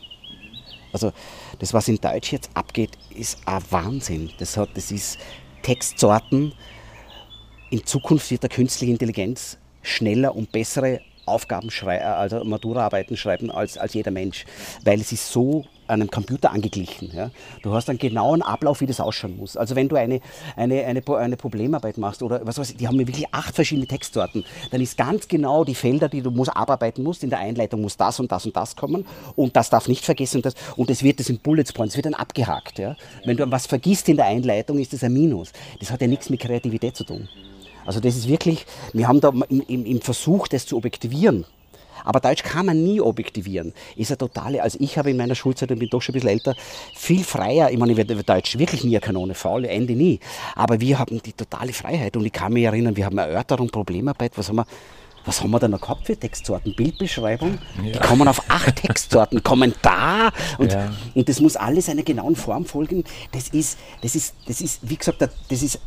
Also 0.93 1.13
das, 1.59 1.75
was 1.75 1.89
in 1.89 1.97
Deutsch 1.97 2.33
jetzt 2.33 2.51
abgeht, 2.55 2.93
ist 3.11 3.39
ein 3.47 3.63
Wahnsinn. 3.71 4.31
Das, 4.39 4.57
hat, 4.57 4.71
das 4.75 4.91
ist 4.91 5.19
Textsorten, 5.63 6.53
in 7.71 7.85
Zukunft 7.85 8.31
wird 8.31 8.43
der 8.43 8.51
künstliche 8.51 8.93
Intelligenz 8.93 9.59
schneller 9.83 10.35
und 10.35 10.53
bessere 10.53 11.01
Aufgaben 11.27 11.69
äh, 11.85 11.99
also 11.99 12.45
Maturaarbeiten 12.45 13.17
schreiben 13.17 13.51
als, 13.51 13.77
als 13.77 13.95
jeder 13.95 14.13
Mensch, 14.13 14.45
weil 14.85 15.01
es 15.01 15.11
ist 15.11 15.31
so 15.31 15.65
einem 15.89 16.11
Computer 16.11 16.53
angeglichen. 16.53 17.11
Ja. 17.15 17.31
Du 17.63 17.73
hast 17.73 17.89
einen 17.89 17.99
genauen 17.99 18.43
Ablauf, 18.43 18.81
wie 18.81 18.87
das 18.87 19.01
ausschauen 19.01 19.37
muss. 19.37 19.57
Also 19.57 19.75
wenn 19.77 19.89
du 19.89 19.97
eine, 19.97 20.21
eine, 20.57 20.85
eine, 20.85 21.03
eine 21.17 21.37
Problemarbeit 21.37 21.99
machst 21.99 22.23
oder 22.23 22.47
was 22.47 22.59
weiß 22.59 22.71
ich, 22.71 22.77
die 22.77 22.89
haben 22.89 22.99
wirklich 22.99 23.33
acht 23.33 23.55
verschiedene 23.55 23.87
Textsorten, 23.87 24.45
dann 24.71 24.81
ist 24.81 24.97
ganz 24.97 25.29
genau 25.29 25.65
die 25.65 25.75
Felder, 25.75 26.09
die 26.09 26.23
du 26.23 26.31
musst 26.31 26.57
abarbeiten 26.57 27.03
musst. 27.03 27.25
In 27.25 27.31
der 27.31 27.39
Einleitung 27.39 27.81
muss 27.81 27.97
das 27.97 28.21
und 28.21 28.33
das 28.33 28.47
und 28.47 28.57
das 28.57 28.77
kommen 28.77 29.07
und 29.37 29.57
das 29.57 29.71
darf 29.71 29.89
nicht 29.89 30.05
vergessen 30.05 30.39
und 30.39 30.47
das, 30.47 30.55
und 30.77 30.91
es 30.91 31.03
wird 31.03 31.21
das 31.21 31.29
in 31.29 31.39
Bullet 31.39 31.65
Points, 31.75 31.97
wird 31.97 32.07
dann 32.07 32.15
abgehakt. 32.15 32.79
Ja. 32.79 32.97
Wenn 33.25 33.37
du 33.37 33.51
was 33.51 33.67
vergisst 33.67 34.09
in 34.09 34.17
der 34.17 34.27
Einleitung, 34.27 34.79
ist 34.79 34.93
das 34.93 35.05
ein 35.05 35.13
Minus. 35.13 35.53
Das 35.81 35.91
hat 35.91 36.01
ja 36.01 36.07
nichts 36.07 36.31
mit 36.31 36.41
Kreativität 36.41 36.97
zu 36.97 37.05
tun. 37.05 37.29
Also 37.87 38.01
das 38.01 38.17
ist 38.17 38.29
wirklich, 38.29 38.67
wir 38.93 39.07
haben 39.07 39.21
da 39.21 39.33
im, 39.49 39.87
im 39.87 40.01
Versuch, 40.01 40.49
das 40.49 40.67
zu 40.67 40.77
objektivieren, 40.77 41.47
aber 42.07 42.21
Deutsch 42.21 42.43
kann 42.43 42.67
man 42.67 42.83
nie 42.83 43.01
objektivieren. 43.01 43.75
Ist 43.97 44.11
eine 44.11 44.19
totale, 44.19 44.63
also 44.63 44.79
ich 44.81 44.97
habe 44.97 45.11
in 45.11 45.17
meiner 45.17 45.35
Schulzeit, 45.35 45.71
und 45.71 45.79
bin 45.79 45.91
doch 45.91 46.01
schon 46.01 46.15
ein 46.15 46.21
bisschen 46.21 46.31
älter, 46.31 46.55
viel 46.95 47.25
freier, 47.25 47.71
ich 47.71 47.79
meine, 47.79 47.93
ich 47.93 47.99
werde 47.99 48.23
Deutsch 48.23 48.57
wirklich 48.59 48.85
nie 48.85 48.97
eine 48.97 49.01
Kanone, 49.01 49.35
faule 49.35 49.69
Ende 49.69 49.95
nie. 49.95 50.21
Aber 50.55 50.81
wir 50.81 50.99
haben 50.99 51.21
die 51.21 51.33
totale 51.33 51.73
Freiheit 51.73 52.17
und 52.17 52.25
ich 52.25 52.33
kann 52.33 52.53
mich 52.53 52.65
erinnern, 52.65 52.97
wir 52.97 53.05
haben 53.05 53.19
Erörterung, 53.19 53.69
Problemarbeit, 53.69 54.33
was 54.39 54.49
haben 54.49 54.57
wir, 54.57 54.67
was 55.25 55.43
haben 55.43 55.51
wir 55.51 55.59
da 55.59 55.67
noch 55.67 55.81
gehabt 55.81 56.07
für 56.07 56.17
Textsorten? 56.17 56.75
Bildbeschreibung, 56.77 57.59
ja. 57.83 57.93
die 57.93 57.99
kommen 57.99 58.29
auf 58.29 58.41
acht 58.49 58.77
Textsorten, 58.83 59.43
Kommentar 59.43 60.33
und, 60.59 60.73
ja. 60.73 60.93
und 61.15 61.29
das 61.29 61.41
muss 61.41 61.57
alles 61.57 61.89
einer 61.89 62.05
genauen 62.05 62.37
Form 62.37 62.65
folgen. 62.65 63.03
Das 63.33 63.49
ist, 63.49 63.79
das 64.03 64.15
ist, 64.15 64.35
das 64.47 64.61
ist, 64.61 64.89
wie 64.89 64.97
gesagt, 64.97 65.21
das 65.21 65.63
ist 65.63 65.81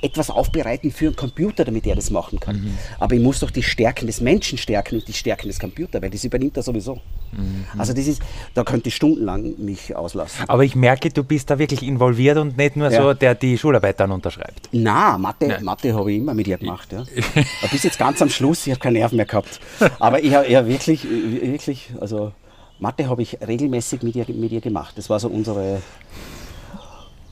etwas 0.00 0.30
aufbereiten 0.30 0.90
für 0.90 1.06
einen 1.06 1.16
Computer, 1.16 1.64
damit 1.64 1.86
er 1.86 1.96
das 1.96 2.10
machen 2.10 2.38
kann. 2.38 2.56
Mhm. 2.56 2.78
Aber 2.98 3.14
ich 3.14 3.20
muss 3.20 3.40
doch 3.40 3.50
die 3.50 3.62
Stärken 3.62 4.06
des 4.06 4.20
Menschen 4.20 4.58
stärken 4.58 4.96
und 4.96 5.08
die 5.08 5.12
Stärken 5.12 5.48
des 5.48 5.58
Computers, 5.58 6.00
weil 6.00 6.10
das 6.10 6.24
übernimmt 6.24 6.56
er 6.56 6.62
sowieso. 6.62 7.00
Mhm. 7.32 7.64
Also 7.76 7.92
das 7.92 8.06
ist, 8.06 8.22
da 8.54 8.64
könnte 8.64 8.88
ich 8.88 8.96
stundenlang 8.96 9.54
mich 9.58 9.94
auslassen. 9.96 10.44
Aber 10.48 10.64
ich 10.64 10.76
merke, 10.76 11.10
du 11.10 11.24
bist 11.24 11.50
da 11.50 11.58
wirklich 11.58 11.82
involviert 11.82 12.38
und 12.38 12.56
nicht 12.56 12.76
nur 12.76 12.90
ja. 12.90 13.02
so, 13.02 13.14
der 13.14 13.34
die 13.34 13.58
Schularbeit 13.58 13.98
dann 14.00 14.12
unterschreibt. 14.12 14.68
Na, 14.72 15.18
Mathe, 15.18 15.58
Mathe 15.62 15.94
habe 15.94 16.12
ich 16.12 16.18
immer 16.18 16.34
mit 16.34 16.46
ihr 16.46 16.58
gemacht. 16.58 16.92
Ja. 16.92 17.04
Bis 17.70 17.82
jetzt 17.82 17.98
ganz 17.98 18.22
am 18.22 18.28
Schluss, 18.28 18.66
ich 18.66 18.72
habe 18.72 18.80
keine 18.80 19.00
Nerven 19.00 19.16
mehr 19.16 19.26
gehabt. 19.26 19.60
Aber 19.98 20.22
ich 20.22 20.32
habe 20.34 20.50
ja, 20.50 20.66
wirklich, 20.66 21.04
wirklich, 21.04 21.90
also 22.00 22.32
Mathe 22.78 23.08
habe 23.08 23.22
ich 23.22 23.38
regelmäßig 23.40 24.02
mit 24.02 24.14
ihr, 24.14 24.26
mit 24.28 24.52
ihr 24.52 24.60
gemacht. 24.60 24.96
Das 24.96 25.10
war 25.10 25.18
so 25.18 25.28
unsere, 25.28 25.82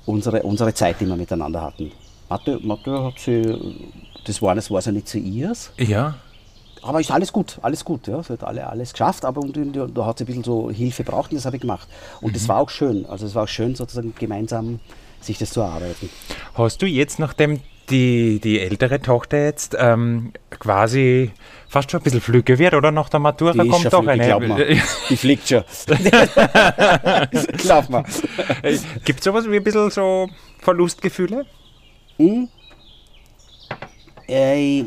unsere, 0.05 0.43
unsere 0.43 0.75
Zeit, 0.75 1.01
die 1.01 1.07
wir 1.07 1.17
miteinander 1.17 1.63
hatten. 1.63 1.93
Mathe, 2.29 2.59
Mathe 2.63 3.05
hat 3.05 3.19
sie, 3.19 3.93
das 4.25 4.43
war, 4.43 4.55
das 4.55 4.71
war 4.71 4.83
so 4.83 4.91
nicht 4.91 5.09
so 5.09 5.19
ihrs. 5.19 5.73
Ja. 5.79 6.15
Aber 6.83 7.01
ist 7.01 7.11
alles 7.11 7.33
gut, 7.33 7.59
alles 7.63 7.85
gut. 7.85 8.07
Ja. 8.07 8.23
Sie 8.23 8.33
hat 8.33 8.45
alle, 8.45 8.67
alles 8.67 8.93
geschafft, 8.93 9.25
aber 9.25 9.41
und, 9.41 9.57
da 9.95 10.07
hat 10.07 10.19
sie 10.19 10.25
ein 10.25 10.27
bisschen 10.27 10.45
so 10.45 10.71
Hilfe 10.71 11.03
braucht 11.05 11.31
und 11.31 11.37
das 11.37 11.47
habe 11.47 11.57
ich 11.57 11.63
gemacht. 11.63 11.89
Und 12.21 12.31
mhm. 12.31 12.35
das 12.35 12.49
war 12.49 12.59
auch 12.59 12.71
schön. 12.71 13.07
Also 13.07 13.27
es 13.27 13.35
war 13.35 13.45
auch 13.45 13.49
schön, 13.49 13.75
sozusagen 13.75 14.15
gemeinsam 14.17 14.81
sich 15.21 15.39
das 15.39 15.51
zu 15.51 15.61
erarbeiten. 15.61 16.11
Hast 16.55 16.83
du 16.83 16.87
jetzt, 16.87 17.19
nachdem 17.19 17.61
die, 17.91 18.41
die 18.41 18.61
ältere 18.61 19.01
Tochter 19.01 19.45
jetzt 19.45 19.77
ähm, 19.79 20.33
quasi 20.51 21.33
fast 21.69 21.91
schon 21.91 22.01
ein 22.01 22.05
bisschen 22.05 22.21
flügge 22.21 22.59
wird, 22.59 22.75
oder 22.75 22.91
nach 22.91 23.09
der 23.09 23.21
Matura 23.21 23.53
die 23.53 23.69
kommt 23.69 23.93
doch 23.93 24.07
eine. 24.07 24.81
Die 25.09 25.17
fliegt 25.17 25.49
schon. 25.49 25.65
glaub 27.59 27.89
mal. 27.89 28.05
Gibt 29.05 29.21
es 29.21 29.25
sowas 29.25 29.49
wie 29.49 29.57
ein 29.57 29.65
bisschen 29.65 29.91
so 29.91 30.29
Verlustgefühle? 30.59 31.47
Hm? 32.19 32.49
Äh, 34.29 34.85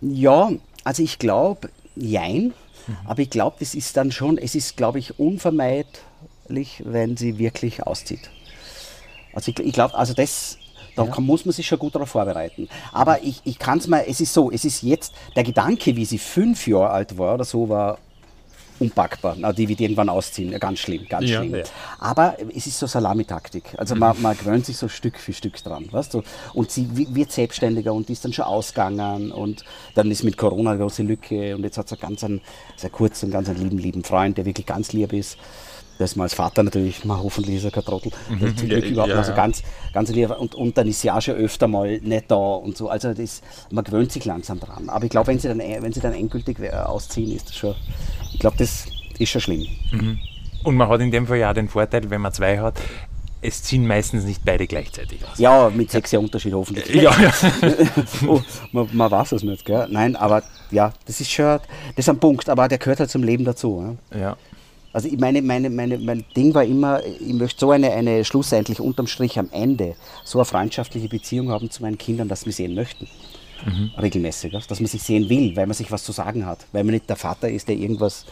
ja, 0.00 0.50
also 0.82 1.02
ich 1.02 1.18
glaube, 1.18 1.70
jein. 1.96 2.52
Mhm. 2.86 2.96
Aber 3.04 3.20
ich 3.20 3.30
glaube, 3.30 3.56
das 3.60 3.74
ist 3.74 3.96
dann 3.96 4.12
schon, 4.12 4.38
es 4.38 4.54
ist, 4.54 4.76
glaube 4.76 4.98
ich, 4.98 5.18
unvermeidlich, 5.18 6.82
wenn 6.84 7.16
sie 7.16 7.38
wirklich 7.38 7.82
auszieht. 7.82 8.30
Also 9.32 9.50
ich, 9.50 9.58
ich 9.58 9.72
glaube, 9.72 9.94
also 9.94 10.14
das, 10.14 10.58
da 10.96 11.04
ja. 11.04 11.20
muss 11.20 11.44
man 11.44 11.52
sich 11.52 11.66
schon 11.66 11.78
gut 11.78 11.94
darauf 11.94 12.10
vorbereiten. 12.10 12.68
Aber 12.92 13.22
ich, 13.22 13.40
ich 13.44 13.58
kann 13.58 13.78
es 13.78 13.86
mal, 13.86 14.04
es 14.06 14.20
ist 14.20 14.32
so, 14.32 14.50
es 14.50 14.64
ist 14.64 14.82
jetzt, 14.82 15.12
der 15.36 15.44
Gedanke, 15.44 15.96
wie 15.96 16.04
sie 16.04 16.18
fünf 16.18 16.66
Jahre 16.66 16.90
alt 16.90 17.18
war 17.18 17.34
oder 17.34 17.44
so, 17.44 17.68
war 17.68 17.98
unpackbar. 18.78 19.36
Na, 19.38 19.52
die 19.52 19.68
wird 19.68 19.80
irgendwann 19.80 20.08
ausziehen. 20.08 20.58
Ganz 20.58 20.80
schlimm, 20.80 21.06
ganz 21.08 21.28
ja, 21.28 21.40
schlimm. 21.40 21.56
Ja. 21.56 21.64
Aber 21.98 22.36
es 22.54 22.66
ist 22.66 22.78
so 22.78 22.86
Salamitaktik. 22.86 23.74
Also 23.76 23.94
man, 23.94 24.20
man 24.20 24.36
gewöhnt 24.36 24.66
sich 24.66 24.76
so 24.76 24.88
Stück 24.88 25.18
für 25.18 25.32
Stück 25.32 25.62
dran. 25.62 25.88
Weißt 25.90 26.14
du? 26.14 26.22
Und 26.52 26.70
sie 26.70 26.88
wird 27.14 27.32
selbstständiger 27.32 27.92
und 27.92 28.10
ist 28.10 28.24
dann 28.24 28.32
schon 28.32 28.44
ausgegangen 28.44 29.32
und 29.32 29.64
dann 29.94 30.10
ist 30.10 30.24
mit 30.24 30.36
Corona 30.36 30.72
eine 30.72 30.80
große 30.80 31.02
Lücke 31.02 31.54
und 31.54 31.62
jetzt 31.62 31.78
hat 31.78 31.88
sie 31.88 31.96
ganz 31.96 32.24
einen, 32.24 32.40
sehr 32.76 32.90
kurzen, 32.90 33.30
ganz 33.30 33.48
einen 33.48 33.62
lieben, 33.62 33.78
lieben 33.78 34.04
Freund, 34.04 34.36
der 34.38 34.44
wirklich 34.44 34.66
ganz 34.66 34.92
lieb 34.92 35.12
ist 35.12 35.38
das 35.98 36.16
mal 36.16 36.24
als 36.24 36.34
Vater 36.34 36.62
natürlich, 36.62 37.04
man 37.04 37.22
hoffentlich 37.22 37.56
ist 37.56 37.64
er 37.64 37.70
kein 37.70 37.84
Trottel, 37.84 38.10
mhm. 38.28 38.56
zum 38.56 38.68
Glück 38.68 38.84
ja, 38.84 38.90
überhaupt, 38.90 39.10
ja, 39.10 39.18
also 39.18 39.34
ganz, 39.34 39.62
ganz 39.92 40.10
lieb. 40.10 40.30
Und, 40.30 40.54
und 40.54 40.76
dann 40.76 40.88
ist 40.88 41.00
sie 41.00 41.10
auch 41.10 41.20
schon 41.20 41.36
öfter 41.36 41.68
mal 41.68 41.98
nicht 42.00 42.30
da 42.30 42.34
und 42.34 42.76
so, 42.76 42.88
also 42.88 43.14
das, 43.14 43.42
man 43.70 43.84
gewöhnt 43.84 44.10
sich 44.10 44.24
langsam 44.24 44.60
dran. 44.60 44.88
Aber 44.88 45.04
ich 45.04 45.10
glaube, 45.10 45.28
wenn 45.28 45.38
sie 45.38 45.48
dann, 45.48 45.58
wenn 45.58 45.92
sie 45.92 46.00
dann 46.00 46.14
endgültig 46.14 46.60
ausziehen, 46.72 47.34
ist 47.34 47.48
das 47.48 47.56
schon, 47.56 47.74
ich 48.34 48.40
glaube, 48.40 48.56
das 48.58 48.86
ist 49.18 49.28
schon 49.30 49.40
schlimm. 49.40 49.66
Mhm. 49.90 50.18
Und 50.64 50.76
man 50.76 50.88
hat 50.88 51.00
in 51.00 51.10
dem 51.10 51.26
Fall 51.26 51.38
ja 51.38 51.54
den 51.54 51.68
Vorteil, 51.68 52.10
wenn 52.10 52.20
man 52.20 52.32
zwei 52.32 52.58
hat, 52.58 52.74
es 53.40 53.62
ziehen 53.62 53.86
meistens 53.86 54.24
nicht 54.24 54.44
beide 54.44 54.66
gleichzeitig 54.66 55.20
aus. 55.24 55.38
Ja, 55.38 55.70
mit 55.70 55.90
sechs 55.90 56.10
Jahren 56.12 56.24
Unterschied 56.24 56.54
hoffentlich. 56.54 56.88
Ja, 56.94 57.14
ja. 57.20 57.32
oh, 58.26 58.40
man, 58.72 58.88
man, 58.92 59.10
weiß 59.10 59.32
es 59.32 59.42
nicht, 59.42 59.64
gell? 59.66 59.86
Nein, 59.90 60.16
aber 60.16 60.42
ja, 60.70 60.92
das 61.06 61.20
ist 61.20 61.30
schon, 61.30 61.58
das 61.94 61.98
ist 61.98 62.08
ein 62.08 62.18
Punkt, 62.18 62.48
aber 62.48 62.68
der 62.68 62.78
gehört 62.78 63.00
halt 63.00 63.10
zum 63.10 63.22
Leben 63.22 63.44
dazu. 63.44 63.96
Ja. 64.12 64.18
ja. 64.18 64.36
Also 64.94 65.08
ich 65.08 65.18
meine, 65.18 65.42
meine, 65.42 65.68
meine, 65.70 65.98
mein 65.98 66.24
Ding 66.36 66.54
war 66.54 66.64
immer, 66.64 67.04
ich 67.04 67.34
möchte 67.34 67.60
so 67.60 67.70
eine, 67.72 67.90
eine 67.90 68.24
schlussendlich 68.24 68.80
unterm 68.80 69.08
Strich 69.08 69.38
am 69.38 69.48
Ende 69.50 69.96
so 70.24 70.38
eine 70.38 70.44
freundschaftliche 70.46 71.08
Beziehung 71.08 71.50
haben 71.50 71.70
zu 71.70 71.82
meinen 71.82 71.98
Kindern, 71.98 72.28
dass 72.28 72.42
sie 72.42 72.46
mich 72.46 72.56
sehen 72.56 72.74
möchten. 72.74 73.08
Mhm. 73.64 73.90
Regelmäßig, 74.00 74.52
dass 74.52 74.80
man 74.80 74.86
sich 74.86 75.02
sehen 75.02 75.28
will, 75.28 75.56
weil 75.56 75.66
man 75.66 75.74
sich 75.74 75.90
was 75.90 76.04
zu 76.04 76.12
sagen 76.12 76.46
hat. 76.46 76.66
Weil 76.72 76.84
man 76.84 76.94
nicht 76.94 77.08
der 77.08 77.16
Vater 77.16 77.48
ist, 77.48 77.68
der 77.68 77.76
irgendwas 77.76 78.26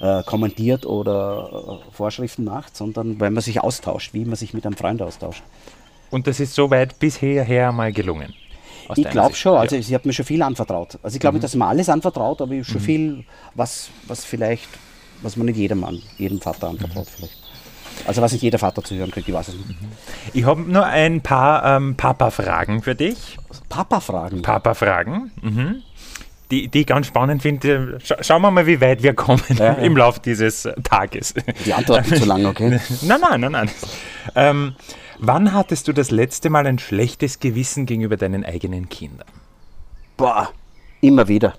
äh, 0.00 0.22
kommentiert 0.24 0.86
oder 0.86 1.80
äh, 1.82 1.92
Vorschriften 1.92 2.44
macht, 2.44 2.76
sondern 2.76 3.20
weil 3.20 3.30
man 3.30 3.42
sich 3.42 3.60
austauscht, 3.60 4.14
wie 4.14 4.24
man 4.24 4.36
sich 4.36 4.54
mit 4.54 4.64
einem 4.66 4.76
Freund 4.76 5.02
austauscht. 5.02 5.42
Und 6.10 6.26
das 6.26 6.40
ist 6.40 6.54
soweit 6.54 6.98
bisher 6.98 7.72
mal 7.72 7.92
gelungen? 7.92 8.34
Ich 8.96 9.08
glaube 9.08 9.34
schon, 9.34 9.56
also 9.56 9.76
ja. 9.76 9.82
sie 9.82 9.94
hat 9.94 10.04
mir 10.04 10.12
schon 10.12 10.26
viel 10.26 10.42
anvertraut. 10.42 10.98
Also 11.02 11.14
ich 11.14 11.20
glaube 11.20 11.34
mhm. 11.34 11.36
nicht, 11.36 11.44
dass 11.44 11.54
man 11.54 11.68
alles 11.68 11.88
anvertraut, 11.88 12.42
aber 12.42 12.62
schon 12.64 12.80
mhm. 12.80 12.84
viel, 12.84 13.24
was, 13.54 13.90
was 14.06 14.24
vielleicht 14.24 14.68
was 15.22 15.36
man 15.36 15.46
nicht 15.46 15.56
jedem 15.56 15.80
Mann, 15.80 16.02
jedem 16.18 16.40
Vater 16.40 16.68
anvertraut 16.68 17.06
mhm. 17.06 17.10
vielleicht. 17.16 17.41
Also 18.06 18.22
was 18.22 18.32
nicht 18.32 18.42
jeder 18.42 18.58
Vater 18.58 18.82
zu 18.82 18.94
hören 18.94 19.10
kriegt, 19.10 19.28
ich 19.28 19.34
weiß 19.34 19.48
es 19.48 19.54
nicht. 19.54 19.78
Ich 20.32 20.44
habe 20.44 20.60
nur 20.60 20.84
ein 20.84 21.20
paar 21.20 21.64
ähm, 21.76 21.96
Papa-Fragen 21.96 22.82
für 22.82 22.94
dich. 22.94 23.38
Papa-Fragen? 23.68 24.42
Papa-Fragen. 24.42 25.30
Mhm. 25.40 25.82
Die, 26.50 26.68
die 26.68 26.80
ich 26.80 26.86
ganz 26.86 27.06
spannend 27.06 27.40
finde. 27.42 27.98
Scha 28.04 28.22
schauen 28.22 28.42
wir 28.42 28.50
mal, 28.50 28.66
wie 28.66 28.80
weit 28.80 29.02
wir 29.02 29.14
kommen 29.14 29.42
ja, 29.56 29.72
im 29.72 29.96
Laufe 29.96 30.20
dieses 30.20 30.68
Tages. 30.84 31.34
Die 31.64 31.72
Antwort 31.72 32.06
ist 32.10 32.22
zu 32.22 32.28
lang, 32.28 32.44
okay? 32.44 32.78
nein, 33.02 33.20
nein, 33.20 33.40
nein, 33.40 33.52
nein. 33.52 33.70
Ähm, 34.34 34.74
wann 35.18 35.54
hattest 35.54 35.88
du 35.88 35.94
das 35.94 36.10
letzte 36.10 36.50
Mal 36.50 36.66
ein 36.66 36.78
schlechtes 36.78 37.40
Gewissen 37.40 37.86
gegenüber 37.86 38.18
deinen 38.18 38.44
eigenen 38.44 38.90
Kindern? 38.90 39.28
Boah, 40.18 40.50
immer 41.00 41.26
wieder. 41.28 41.54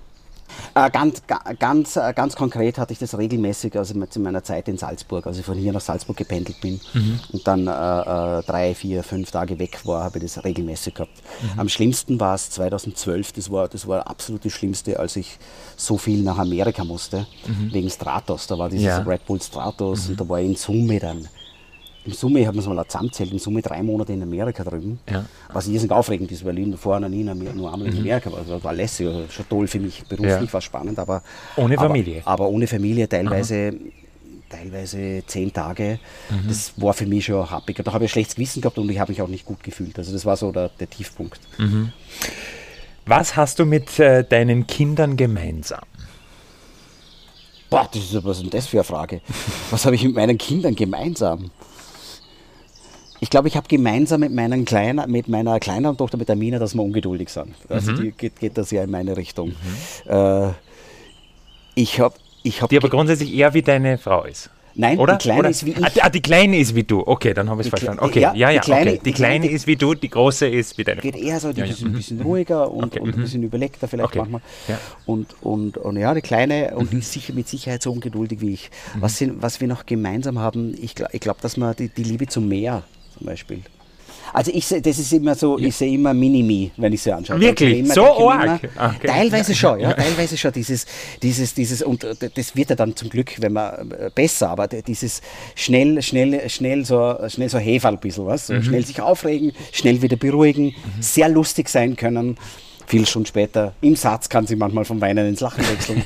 Äh, 0.74 0.90
ganz, 0.90 1.22
ganz, 1.58 1.96
äh, 1.96 2.12
ganz 2.14 2.34
konkret 2.34 2.78
hatte 2.78 2.92
ich 2.92 2.98
das 2.98 3.16
regelmäßig, 3.16 3.76
also 3.76 3.94
in 3.94 4.22
meiner 4.22 4.42
Zeit 4.42 4.68
in 4.68 4.76
Salzburg, 4.76 5.26
als 5.26 5.38
ich 5.38 5.44
von 5.44 5.56
hier 5.56 5.72
nach 5.72 5.80
Salzburg 5.80 6.16
gependelt 6.16 6.60
bin 6.60 6.80
mhm. 6.92 7.20
und 7.32 7.46
dann 7.46 7.66
äh, 7.66 7.70
äh, 7.70 8.42
drei, 8.42 8.74
vier, 8.74 9.02
fünf 9.02 9.30
Tage 9.30 9.58
weg 9.58 9.80
war, 9.84 10.04
habe 10.04 10.18
ich 10.18 10.24
das 10.24 10.44
regelmäßig 10.44 10.94
gehabt. 10.94 11.22
Mhm. 11.42 11.60
Am 11.60 11.68
schlimmsten 11.68 12.18
war 12.18 12.34
es 12.34 12.50
2012, 12.50 13.32
das 13.32 13.50
war, 13.50 13.68
das 13.68 13.86
war 13.86 14.06
absolut 14.06 14.44
das 14.44 14.52
Schlimmste, 14.52 14.98
als 14.98 15.16
ich 15.16 15.38
so 15.76 15.96
viel 15.96 16.22
nach 16.22 16.38
Amerika 16.38 16.84
musste, 16.84 17.26
mhm. 17.46 17.72
wegen 17.72 17.90
Stratos. 17.90 18.46
Da 18.46 18.58
war 18.58 18.68
dieses 18.68 18.86
ja. 18.86 18.98
Red 18.98 19.24
Bull 19.26 19.40
Stratos 19.40 20.06
mhm. 20.06 20.10
und 20.10 20.20
da 20.20 20.28
war 20.28 20.40
ich 20.40 20.46
in 20.46 20.56
Summe 20.56 20.98
dann 20.98 21.28
im 22.06 22.12
Summe, 22.12 22.46
haben 22.46 22.54
wir 22.54 22.60
es 22.60 22.66
mal 22.66 22.84
zusammenzählt, 22.86 23.32
im 23.32 23.38
Summe 23.38 23.62
drei 23.62 23.82
Monate 23.82 24.12
in 24.12 24.22
Amerika 24.22 24.62
drüben. 24.62 24.98
Ja. 25.10 25.24
Was 25.52 25.66
irrsinnig 25.66 25.92
aufregend 25.92 26.30
ist, 26.32 26.44
weil 26.44 26.58
ich 26.58 26.76
vorher 26.78 27.00
noch 27.00 27.08
nie 27.08 27.24
nur 27.24 27.72
einmal 27.72 27.88
in 27.88 27.94
mhm. 27.94 28.00
Amerika 28.00 28.30
war. 28.30 28.40
Das 28.46 28.62
war 28.62 28.72
lässig, 28.72 29.06
also 29.06 29.24
schon 29.30 29.48
toll 29.48 29.66
für 29.66 29.80
mich. 29.80 30.04
Beruflich 30.04 30.48
ja. 30.48 30.52
war 30.52 30.60
spannend, 30.60 30.98
aber. 30.98 31.22
Ohne 31.56 31.76
Familie. 31.76 32.20
Aber, 32.24 32.44
aber 32.44 32.48
ohne 32.48 32.66
Familie, 32.66 33.08
teilweise. 33.08 33.72
Aha. 33.74 33.90
Teilweise 34.46 35.24
zehn 35.26 35.52
Tage, 35.52 35.98
mhm. 36.30 36.46
das 36.46 36.74
war 36.76 36.94
für 36.94 37.06
mich 37.06 37.24
schon 37.24 37.50
happig. 37.50 37.76
Da 37.82 37.92
habe 37.92 38.04
ich 38.04 38.10
ein 38.10 38.12
schlechtes 38.12 38.36
Gewissen 38.36 38.60
gehabt 38.60 38.78
und 38.78 38.88
ich 38.88 39.00
habe 39.00 39.10
mich 39.10 39.20
auch 39.20 39.26
nicht 39.26 39.44
gut 39.44 39.64
gefühlt. 39.64 39.98
Also, 39.98 40.12
das 40.12 40.24
war 40.24 40.36
so 40.36 40.52
der, 40.52 40.68
der 40.68 40.88
Tiefpunkt. 40.88 41.40
Mhm. 41.58 41.92
Was 43.04 43.34
hast 43.34 43.58
du 43.58 43.64
mit 43.64 43.98
äh, 43.98 44.22
deinen 44.22 44.68
Kindern 44.68 45.16
gemeinsam? 45.16 45.82
Boah, 47.68 47.88
das 47.92 48.04
ist, 48.04 48.24
was 48.24 48.36
ist 48.36 48.42
denn 48.44 48.50
das 48.50 48.68
für 48.68 48.76
eine 48.76 48.84
Frage? 48.84 49.20
Was 49.70 49.84
habe 49.84 49.96
ich 49.96 50.04
mit 50.04 50.14
meinen 50.14 50.38
Kindern 50.38 50.76
gemeinsam? 50.76 51.50
Ich 53.24 53.30
glaube, 53.30 53.48
ich 53.48 53.56
habe 53.56 53.66
gemeinsam 53.68 54.20
mit, 54.20 54.32
meinen 54.34 54.66
kleinen, 54.66 55.10
mit 55.10 55.28
meiner 55.28 55.58
kleineren 55.58 55.96
Tochter, 55.96 56.18
mit 56.18 56.28
der 56.28 56.36
Mina, 56.36 56.58
dass 56.58 56.74
wir 56.74 56.82
ungeduldig 56.82 57.30
sind. 57.30 57.54
Also 57.70 57.92
mhm. 57.92 57.96
die 57.96 58.10
geht, 58.12 58.38
geht 58.38 58.58
das 58.58 58.70
ja 58.70 58.84
in 58.84 58.90
meine 58.90 59.16
Richtung. 59.16 59.54
Mhm. 60.04 60.10
Äh, 60.10 60.50
ich 61.74 62.00
habe 62.00 62.16
ich 62.42 62.60
hab 62.60 62.68
die 62.68 62.76
aber 62.76 62.90
grundsätzlich 62.90 63.34
eher 63.34 63.54
wie 63.54 63.62
deine 63.62 63.96
Frau 63.96 64.24
ist. 64.24 64.50
Nein, 64.74 64.98
Oder? 64.98 65.14
die 65.14 65.22
Kleine 65.22 65.38
Oder? 65.38 65.48
ist 65.48 65.64
wie 65.64 65.70
ich. 65.70 66.04
Ah, 66.04 66.10
die 66.10 66.20
Kleine 66.20 66.58
ist 66.58 66.74
wie 66.74 66.82
du. 66.82 67.02
Okay, 67.06 67.32
dann 67.32 67.48
habe 67.48 67.62
ich 67.62 67.68
es 67.68 67.70
verstanden. 67.70 68.04
Okay, 68.04 68.20
ja, 68.20 68.34
ja, 68.34 68.50
ja. 68.50 68.60
Die 68.60 68.66
Kleine, 68.66 68.90
okay. 68.90 69.00
die 69.02 69.12
Kleine 69.12 69.50
ist 69.50 69.66
wie 69.66 69.76
du, 69.76 69.94
die 69.94 70.10
Große 70.10 70.46
ist 70.46 70.76
wie 70.76 70.84
deine 70.84 71.00
Frau. 71.00 71.10
Geht 71.10 71.22
eher 71.22 71.40
so, 71.40 71.50
die 71.50 71.60
ja, 71.60 71.66
ja. 71.66 71.74
ein 71.82 71.92
bisschen 71.92 72.20
ruhiger 72.20 72.70
und, 72.70 72.84
okay. 72.84 73.00
und 73.00 73.14
ein 73.14 73.16
mhm. 73.16 73.22
bisschen 73.22 73.42
überlegter 73.42 73.88
vielleicht 73.88 74.10
okay. 74.10 74.18
manchmal. 74.18 74.42
Ja. 74.68 74.78
Und, 75.06 75.34
und, 75.42 75.78
und 75.78 75.96
ja, 75.96 76.12
die 76.12 76.20
Kleine 76.20 76.74
und 76.76 76.92
die 76.92 76.98
ist 76.98 77.10
sicher 77.10 77.32
mit 77.32 77.48
Sicherheit 77.48 77.82
so 77.82 77.90
ungeduldig 77.90 78.42
wie 78.42 78.52
ich. 78.52 78.70
Mhm. 78.94 79.00
Was, 79.00 79.16
sind, 79.16 79.40
was 79.40 79.62
wir 79.62 79.68
noch 79.68 79.86
gemeinsam 79.86 80.38
haben, 80.40 80.76
ich, 80.78 80.94
glaube, 80.94 81.38
dass 81.40 81.56
man 81.56 81.74
die, 81.74 81.88
die 81.88 82.04
Liebe 82.04 82.26
zum 82.26 82.48
Meer 82.48 82.82
zum 83.16 83.26
Beispiel. 83.26 83.62
Also 84.32 84.50
ich 84.52 84.66
sehe, 84.66 84.80
das 84.80 84.98
ist 84.98 85.12
immer 85.12 85.34
so, 85.34 85.58
ich 85.58 85.76
sehe 85.76 85.92
immer 85.94 86.12
Minimi, 86.14 86.72
wenn 86.76 86.92
ich 86.92 87.02
sie 87.02 87.12
anschaue. 87.12 87.38
Wirklich? 87.40 87.86
So 87.92 88.30
arg? 88.30 88.60
Okay. 88.64 89.06
Teilweise 89.06 89.54
schon, 89.54 89.80
ja, 89.80 89.92
teilweise 89.92 90.36
schon 90.36 90.52
dieses, 90.52 90.86
dieses, 91.22 91.54
dieses, 91.54 91.82
und 91.82 92.04
das 92.04 92.56
wird 92.56 92.70
ja 92.70 92.76
dann 92.76 92.96
zum 92.96 93.10
Glück, 93.10 93.40
wenn 93.40 93.52
man 93.52 93.92
äh, 93.92 94.10
besser, 94.14 94.50
aber 94.50 94.66
dieses 94.66 95.20
schnell, 95.54 96.00
schnell, 96.02 96.48
schnell 96.48 96.84
so, 96.84 97.16
schnell 97.28 97.48
so 97.48 97.58
Heferl 97.58 97.94
ein 97.94 98.00
bisschen, 98.00 98.26
was? 98.26 98.48
So 98.48 98.54
mhm. 98.54 98.62
Schnell 98.62 98.84
sich 98.84 99.00
aufregen, 99.00 99.52
schnell 99.72 100.00
wieder 100.02 100.16
beruhigen, 100.16 100.66
mhm. 100.66 101.02
sehr 101.02 101.28
lustig 101.28 101.68
sein 101.68 101.96
können 101.96 102.36
viel 102.86 103.06
Stunden 103.06 103.26
später, 103.26 103.72
im 103.80 103.96
Satz 103.96 104.28
kann 104.28 104.46
sie 104.46 104.56
manchmal 104.56 104.84
vom 104.84 105.00
Weinen 105.00 105.26
ins 105.26 105.40
Lachen 105.40 105.64
wechseln. 105.66 106.04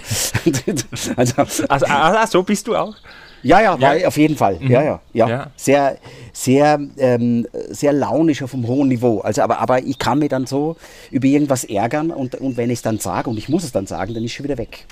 also, 1.16 1.34
also, 1.36 1.66
also, 1.68 1.86
also, 1.86 2.30
so 2.30 2.42
bist 2.44 2.68
du 2.68 2.76
auch? 2.76 2.94
Ja, 3.42 3.60
ja, 3.60 3.80
war 3.80 3.96
ja. 3.96 4.08
auf 4.08 4.16
jeden 4.16 4.36
Fall. 4.36 4.58
Mhm. 4.60 4.70
Ja, 4.70 4.82
ja, 4.82 5.00
ja, 5.12 5.28
ja. 5.28 5.50
Sehr, 5.56 5.98
sehr, 6.32 6.80
ähm, 6.98 7.46
sehr 7.70 7.92
launisch 7.92 8.42
auf 8.42 8.54
einem 8.54 8.66
hohen 8.66 8.88
Niveau. 8.88 9.20
Also, 9.20 9.42
aber, 9.42 9.58
aber 9.60 9.82
ich 9.82 9.98
kann 9.98 10.18
mich 10.18 10.28
dann 10.28 10.46
so 10.46 10.76
über 11.10 11.26
irgendwas 11.26 11.64
ärgern 11.64 12.10
und, 12.10 12.34
und 12.36 12.56
wenn 12.56 12.70
ich 12.70 12.78
es 12.78 12.82
dann 12.82 12.98
sage 12.98 13.30
und 13.30 13.38
ich 13.38 13.48
muss 13.48 13.64
es 13.64 13.72
dann 13.72 13.86
sagen, 13.86 14.14
dann 14.14 14.24
ist 14.24 14.30
es 14.30 14.36
schon 14.36 14.44
wieder 14.44 14.58
weg. 14.58 14.86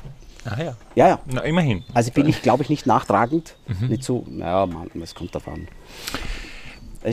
Ah 0.45 0.63
ja. 0.63 0.77
Ja, 0.95 1.09
ja. 1.09 1.21
Na, 1.27 1.41
immerhin. 1.41 1.83
Also 1.93 2.13
bin 2.13 2.29
ich, 2.29 2.41
glaube 2.43 2.63
ich, 2.63 2.69
nicht 2.69 2.87
nachtragend. 2.87 3.57
Mhm. 3.67 3.89
Nicht 3.89 4.05
so, 4.05 4.25
naja, 4.29 4.67
man, 4.67 4.91
es 5.03 5.15
kommt 5.15 5.35
davon. 5.35 5.67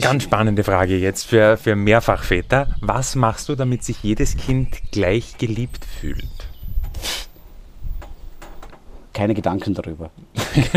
Ganz 0.00 0.24
spannende 0.24 0.64
Frage 0.64 0.96
jetzt 0.98 1.24
für, 1.24 1.56
für 1.56 1.76
Mehrfachväter. 1.76 2.68
Was 2.80 3.14
machst 3.14 3.48
du, 3.48 3.54
damit 3.54 3.84
sich 3.84 4.02
jedes 4.02 4.36
Kind 4.36 4.76
gleich 4.90 5.38
geliebt 5.38 5.84
fühlt? 5.84 6.24
Keine 9.14 9.32
Gedanken 9.34 9.72
darüber. 9.72 10.10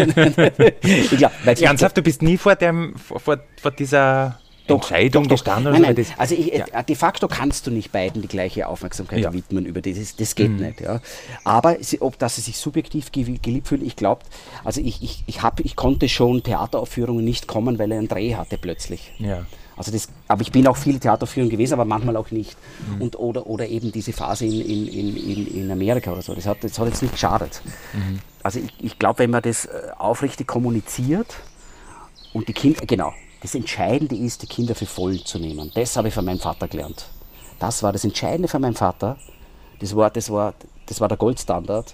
glaub, 1.18 1.32
Ernsthaft, 1.46 1.98
du 1.98 2.02
bist 2.02 2.22
nie 2.22 2.38
vor, 2.38 2.56
dem, 2.56 2.96
vor, 2.96 3.20
vor 3.20 3.72
dieser 3.72 4.40
doch, 4.68 4.76
Entscheidung 4.76 5.24
doch, 5.24 5.30
doch. 5.30 5.36
gestanden? 5.36 5.74
Nein, 5.74 5.96
nein. 5.96 6.06
also 6.18 6.36
ich, 6.36 6.54
ja. 6.54 6.84
de 6.84 6.96
facto 6.96 7.28
kannst 7.28 7.68
du 7.68 7.72
nicht 7.72 7.92
beiden 7.92 8.22
die 8.22 8.28
gleiche 8.28 8.68
Aufmerksamkeit 8.68 9.20
ja. 9.20 9.34
widmen 9.34 9.66
über 9.66 9.82
das. 9.82 10.16
Das 10.16 10.36
geht 10.36 10.52
mhm. 10.52 10.58
nicht. 10.58 10.82
Ja. 10.82 11.02
Aber 11.44 11.78
sie, 11.82 12.02
ob 12.02 12.20
dass 12.20 12.36
sie 12.36 12.42
sich 12.42 12.58
subjektiv 12.58 13.12
geliebt 13.12 13.68
fühlen, 13.68 13.86
ich 13.86 13.96
glaube, 13.96 14.22
also 14.64 14.82
ich, 14.82 15.02
ich, 15.02 15.24
ich, 15.26 15.42
hab, 15.42 15.60
ich 15.62 15.76
konnte 15.76 16.10
schon 16.10 16.44
Theateraufführungen 16.44 17.24
nicht 17.24 17.48
kommen, 17.48 17.80
weil 17.80 17.92
er 17.92 18.00
einen 18.00 18.08
Dreh 18.08 18.36
hatte 18.36 18.58
plötzlich. 18.58 19.14
Ja. 19.20 19.46
Also 19.78 19.92
das, 19.92 20.10
aber 20.28 20.42
ich 20.42 20.52
bin 20.52 20.68
auch 20.68 20.76
viele 20.76 21.00
Theaterführungen 21.00 21.52
gewesen, 21.52 21.74
aber 21.74 21.86
manchmal 21.86 22.18
auch 22.18 22.32
nicht. 22.32 22.58
Mhm. 22.90 23.02
Und, 23.02 23.20
oder, 23.20 23.46
oder 23.46 23.68
eben 23.68 23.92
diese 23.92 24.12
Phase 24.12 24.46
in, 24.46 24.60
in, 24.62 25.16
in, 25.16 25.48
in 25.48 25.72
Amerika 25.72 26.12
oder 26.12 26.24
so. 26.24 26.34
Das 26.34 26.48
hat, 26.48 26.64
das 26.64 26.78
hat 26.80 26.88
jetzt 26.88 27.02
nicht 27.04 27.14
geschadet. 27.14 27.62
Mhm. 27.94 28.20
Also 28.42 28.60
ich, 28.60 28.74
ich 28.80 29.00
glaube, 29.00 29.20
wenn 29.20 29.30
man 29.30 29.44
das 29.44 29.66
äh, 29.66 29.70
aufrichtig 29.98 30.48
kommuniziert 30.48 31.36
und 32.34 32.48
die 32.48 32.54
Kinder, 32.54 32.86
genau, 32.88 33.14
das 33.42 33.54
Entscheidende 33.54 34.16
ist, 34.16 34.42
die 34.42 34.48
Kinder 34.48 34.74
für 34.74 34.88
voll 34.88 35.24
zu 35.24 35.38
nehmen. 35.38 35.72
Das 35.76 35.96
habe 35.96 36.08
ich 36.08 36.14
von 36.14 36.26
meinem 36.26 36.40
Vater 36.40 36.68
gelernt. 36.68 37.08
Das 37.60 37.84
war 37.84 37.94
das 37.94 38.04
Entscheidende 38.04 38.48
von 38.48 38.62
meinem 38.62 38.76
Vater. 38.76 39.18
Das 39.80 39.96
war, 39.96 40.10
das 40.10 40.32
war, 40.32 40.56
das 40.88 41.00
war 41.00 41.08
der 41.08 41.18
Goldstandard. 41.18 41.94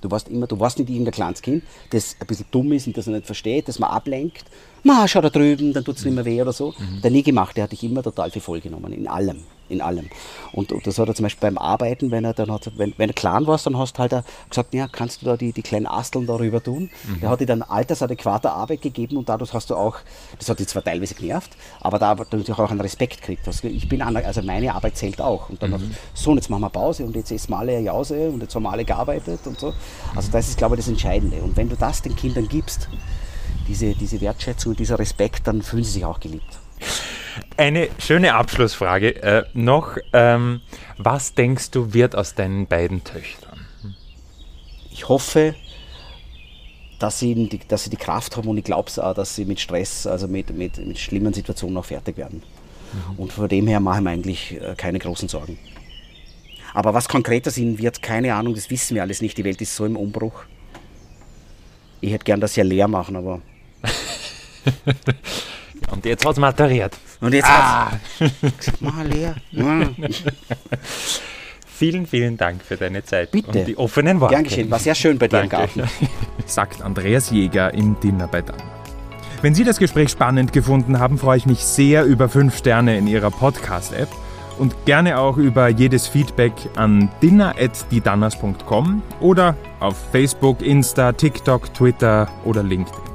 Du 0.00 0.10
warst 0.10 0.28
immer, 0.28 0.46
du 0.46 0.58
warst 0.58 0.78
nicht 0.78 0.88
irgendein 0.88 1.12
kleines 1.12 1.42
Kind, 1.42 1.62
das 1.90 2.16
ein 2.18 2.26
bisschen 2.26 2.46
dumm 2.50 2.72
ist 2.72 2.86
und 2.86 2.96
das 2.96 3.06
er 3.06 3.12
nicht 3.12 3.26
versteht, 3.26 3.68
das 3.68 3.78
man 3.78 3.90
ablenkt. 3.90 4.44
Ma, 4.82 5.06
schau 5.06 5.20
da 5.20 5.30
drüben, 5.30 5.72
dann 5.72 5.84
tut 5.84 5.96
es 5.96 6.04
nicht 6.04 6.14
mehr 6.14 6.24
weh 6.24 6.40
oder 6.40 6.52
so. 6.52 6.74
Mhm. 6.78 7.02
Der 7.02 7.10
nie 7.10 7.22
gemacht, 7.22 7.56
der 7.56 7.64
hat 7.64 7.72
dich 7.72 7.84
immer 7.84 8.02
total 8.02 8.30
viel 8.30 8.42
vollgenommen, 8.42 8.92
in 8.92 9.08
allem 9.08 9.42
in 9.70 9.80
allem. 9.80 10.08
Und, 10.52 10.72
und, 10.72 10.86
das 10.86 10.98
hat 10.98 11.08
er 11.08 11.14
zum 11.14 11.22
Beispiel 11.24 11.48
beim 11.48 11.58
Arbeiten, 11.58 12.10
wenn 12.10 12.24
er 12.24 12.34
dann 12.34 12.50
hat, 12.50 12.70
wenn, 12.76 12.92
wenn 12.96 13.10
er 13.10 13.14
klein 13.14 13.46
war, 13.46 13.58
dann 13.58 13.78
hast 13.78 13.96
du 13.96 13.98
halt 14.00 14.24
gesagt, 14.48 14.74
ja, 14.74 14.88
kannst 14.88 15.22
du 15.22 15.26
da 15.26 15.36
die, 15.36 15.52
die 15.52 15.62
kleinen 15.62 15.86
Asteln 15.86 16.26
darüber 16.26 16.62
tun? 16.62 16.90
Mhm. 17.04 17.20
Der 17.20 17.30
hat 17.30 17.40
dir 17.40 17.46
dann 17.46 17.62
altersadäquate 17.62 18.50
Arbeit 18.50 18.82
gegeben 18.82 19.16
und 19.16 19.28
dadurch 19.28 19.54
hast 19.54 19.70
du 19.70 19.76
auch, 19.76 19.98
das 20.38 20.48
hat 20.48 20.58
dich 20.58 20.68
zwar 20.68 20.82
teilweise 20.82 21.14
genervt, 21.14 21.52
aber 21.80 21.98
da 21.98 22.10
hat 22.10 22.32
du 22.32 22.36
natürlich 22.36 22.58
auch 22.58 22.70
einen 22.70 22.80
Respekt 22.80 23.20
gekriegt. 23.20 23.46
Also 23.46 23.68
ich 23.68 23.88
bin 23.88 24.02
an, 24.02 24.16
also 24.16 24.42
meine 24.42 24.74
Arbeit 24.74 24.96
zählt 24.96 25.20
auch. 25.20 25.48
Und 25.48 25.62
dann 25.62 25.70
mhm. 25.70 25.74
hat, 25.74 25.80
so, 26.14 26.32
und 26.32 26.36
jetzt 26.36 26.50
machen 26.50 26.62
wir 26.62 26.70
Pause 26.70 27.04
und 27.04 27.14
jetzt 27.14 27.30
essen 27.30 27.50
wir 27.50 27.58
alle 27.58 27.76
eine 27.76 27.86
Jause 27.86 28.30
und 28.30 28.40
jetzt 28.42 28.54
haben 28.54 28.64
wir 28.64 28.72
alle 28.72 28.84
gearbeitet 28.84 29.40
und 29.46 29.58
so. 29.58 29.72
Also 30.14 30.30
das 30.32 30.48
ist, 30.48 30.58
glaube 30.58 30.74
ich, 30.74 30.80
das 30.80 30.88
Entscheidende. 30.88 31.36
Und 31.42 31.56
wenn 31.56 31.68
du 31.68 31.76
das 31.76 32.02
den 32.02 32.16
Kindern 32.16 32.48
gibst, 32.48 32.88
diese, 33.70 33.94
diese 33.94 34.20
Wertschätzung 34.20 34.70
und 34.72 34.80
dieser 34.80 34.98
Respekt, 34.98 35.46
dann 35.46 35.62
fühlen 35.62 35.84
sie 35.84 35.92
sich 35.92 36.04
auch 36.04 36.18
geliebt. 36.18 36.58
Eine 37.56 37.88
schöne 37.98 38.34
Abschlussfrage 38.34 39.22
äh, 39.22 39.44
noch. 39.54 39.96
Ähm, 40.12 40.60
was 40.98 41.34
denkst 41.34 41.70
du, 41.70 41.94
wird 41.94 42.16
aus 42.16 42.34
deinen 42.34 42.66
beiden 42.66 43.04
Töchtern? 43.04 43.66
Ich 44.90 45.08
hoffe, 45.08 45.54
dass 46.98 47.20
sie, 47.20 47.48
die, 47.48 47.60
dass 47.68 47.84
sie 47.84 47.90
die 47.90 47.96
Kraft 47.96 48.36
haben 48.36 48.48
und 48.48 48.58
ich 48.58 48.64
glaube 48.64 48.88
es 48.88 48.98
auch, 48.98 49.14
dass 49.14 49.36
sie 49.36 49.44
mit 49.44 49.60
Stress, 49.60 50.06
also 50.06 50.26
mit, 50.26 50.50
mit, 50.50 50.84
mit 50.84 50.98
schlimmen 50.98 51.32
Situationen 51.32 51.76
auch 51.76 51.84
fertig 51.84 52.16
werden. 52.16 52.42
Mhm. 52.92 53.18
Und 53.18 53.32
von 53.32 53.48
dem 53.48 53.68
her 53.68 53.78
machen 53.78 54.02
wir 54.02 54.10
eigentlich 54.10 54.60
äh, 54.60 54.74
keine 54.76 54.98
großen 54.98 55.28
Sorgen. 55.28 55.58
Aber 56.74 56.92
was 56.92 57.08
konkreter 57.08 57.52
sein 57.52 57.78
wird, 57.78 58.02
keine 58.02 58.34
Ahnung, 58.34 58.54
das 58.54 58.68
wissen 58.68 58.96
wir 58.96 59.02
alles 59.02 59.22
nicht. 59.22 59.38
Die 59.38 59.44
Welt 59.44 59.60
ist 59.60 59.76
so 59.76 59.86
im 59.86 59.96
Umbruch. 59.96 60.42
Ich 62.00 62.12
hätte 62.12 62.24
gern 62.24 62.40
das 62.40 62.56
ja 62.56 62.64
leer 62.64 62.88
machen, 62.88 63.14
aber. 63.14 63.40
Und 65.90 66.04
jetzt 66.04 66.24
hat 66.24 66.32
es 66.32 66.38
maturiert. 66.38 66.96
Und 67.20 67.34
jetzt 67.34 67.48
ah. 67.48 67.90
Mal 68.80 69.06
leer. 69.06 69.34
vielen, 71.66 72.06
vielen 72.06 72.36
Dank 72.36 72.62
für 72.62 72.76
deine 72.76 73.02
Zeit 73.04 73.30
Bitte. 73.32 73.48
und 73.48 73.66
die 73.66 73.76
offenen 73.76 74.20
Worte. 74.20 74.34
Gern 74.34 74.44
geschehen, 74.44 74.70
war 74.70 74.78
sehr 74.78 74.94
schön 74.94 75.18
bei 75.18 75.28
dir 75.28 75.42
im 75.42 75.48
Garten. 75.48 75.82
Sagt 76.46 76.82
Andreas 76.82 77.30
Jäger 77.30 77.74
im 77.74 77.98
Dinner 78.00 78.28
bei 78.28 78.42
Dan. 78.42 78.56
Wenn 79.42 79.54
Sie 79.54 79.64
das 79.64 79.78
Gespräch 79.78 80.10
spannend 80.10 80.52
gefunden 80.52 80.98
haben, 80.98 81.16
freue 81.16 81.38
ich 81.38 81.46
mich 81.46 81.60
sehr 81.60 82.04
über 82.04 82.28
5 82.28 82.56
Sterne 82.56 82.98
in 82.98 83.06
Ihrer 83.06 83.30
Podcast-App 83.30 84.08
und 84.58 84.84
gerne 84.84 85.18
auch 85.18 85.38
über 85.38 85.68
jedes 85.68 86.06
Feedback 86.06 86.52
an 86.76 87.08
dinner.diedanners.com 87.22 89.02
oder 89.20 89.56
auf 89.80 89.96
Facebook, 90.12 90.60
Insta, 90.60 91.12
TikTok, 91.12 91.72
Twitter 91.72 92.28
oder 92.44 92.62
LinkedIn. 92.62 93.09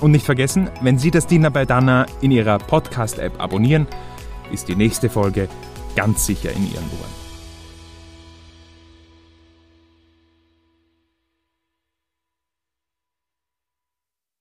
Und 0.00 0.12
nicht 0.12 0.24
vergessen, 0.24 0.70
wenn 0.80 0.98
Sie 0.98 1.10
das 1.10 1.26
Dinner 1.26 1.50
bei 1.50 1.64
Dana 1.64 2.06
in 2.20 2.30
Ihrer 2.30 2.58
Podcast-App 2.58 3.40
abonnieren, 3.40 3.86
ist 4.52 4.68
die 4.68 4.76
nächste 4.76 5.10
Folge 5.10 5.48
ganz 5.96 6.24
sicher 6.24 6.52
in 6.52 6.62
Ihren 6.62 6.84
Ohren. 6.84 7.27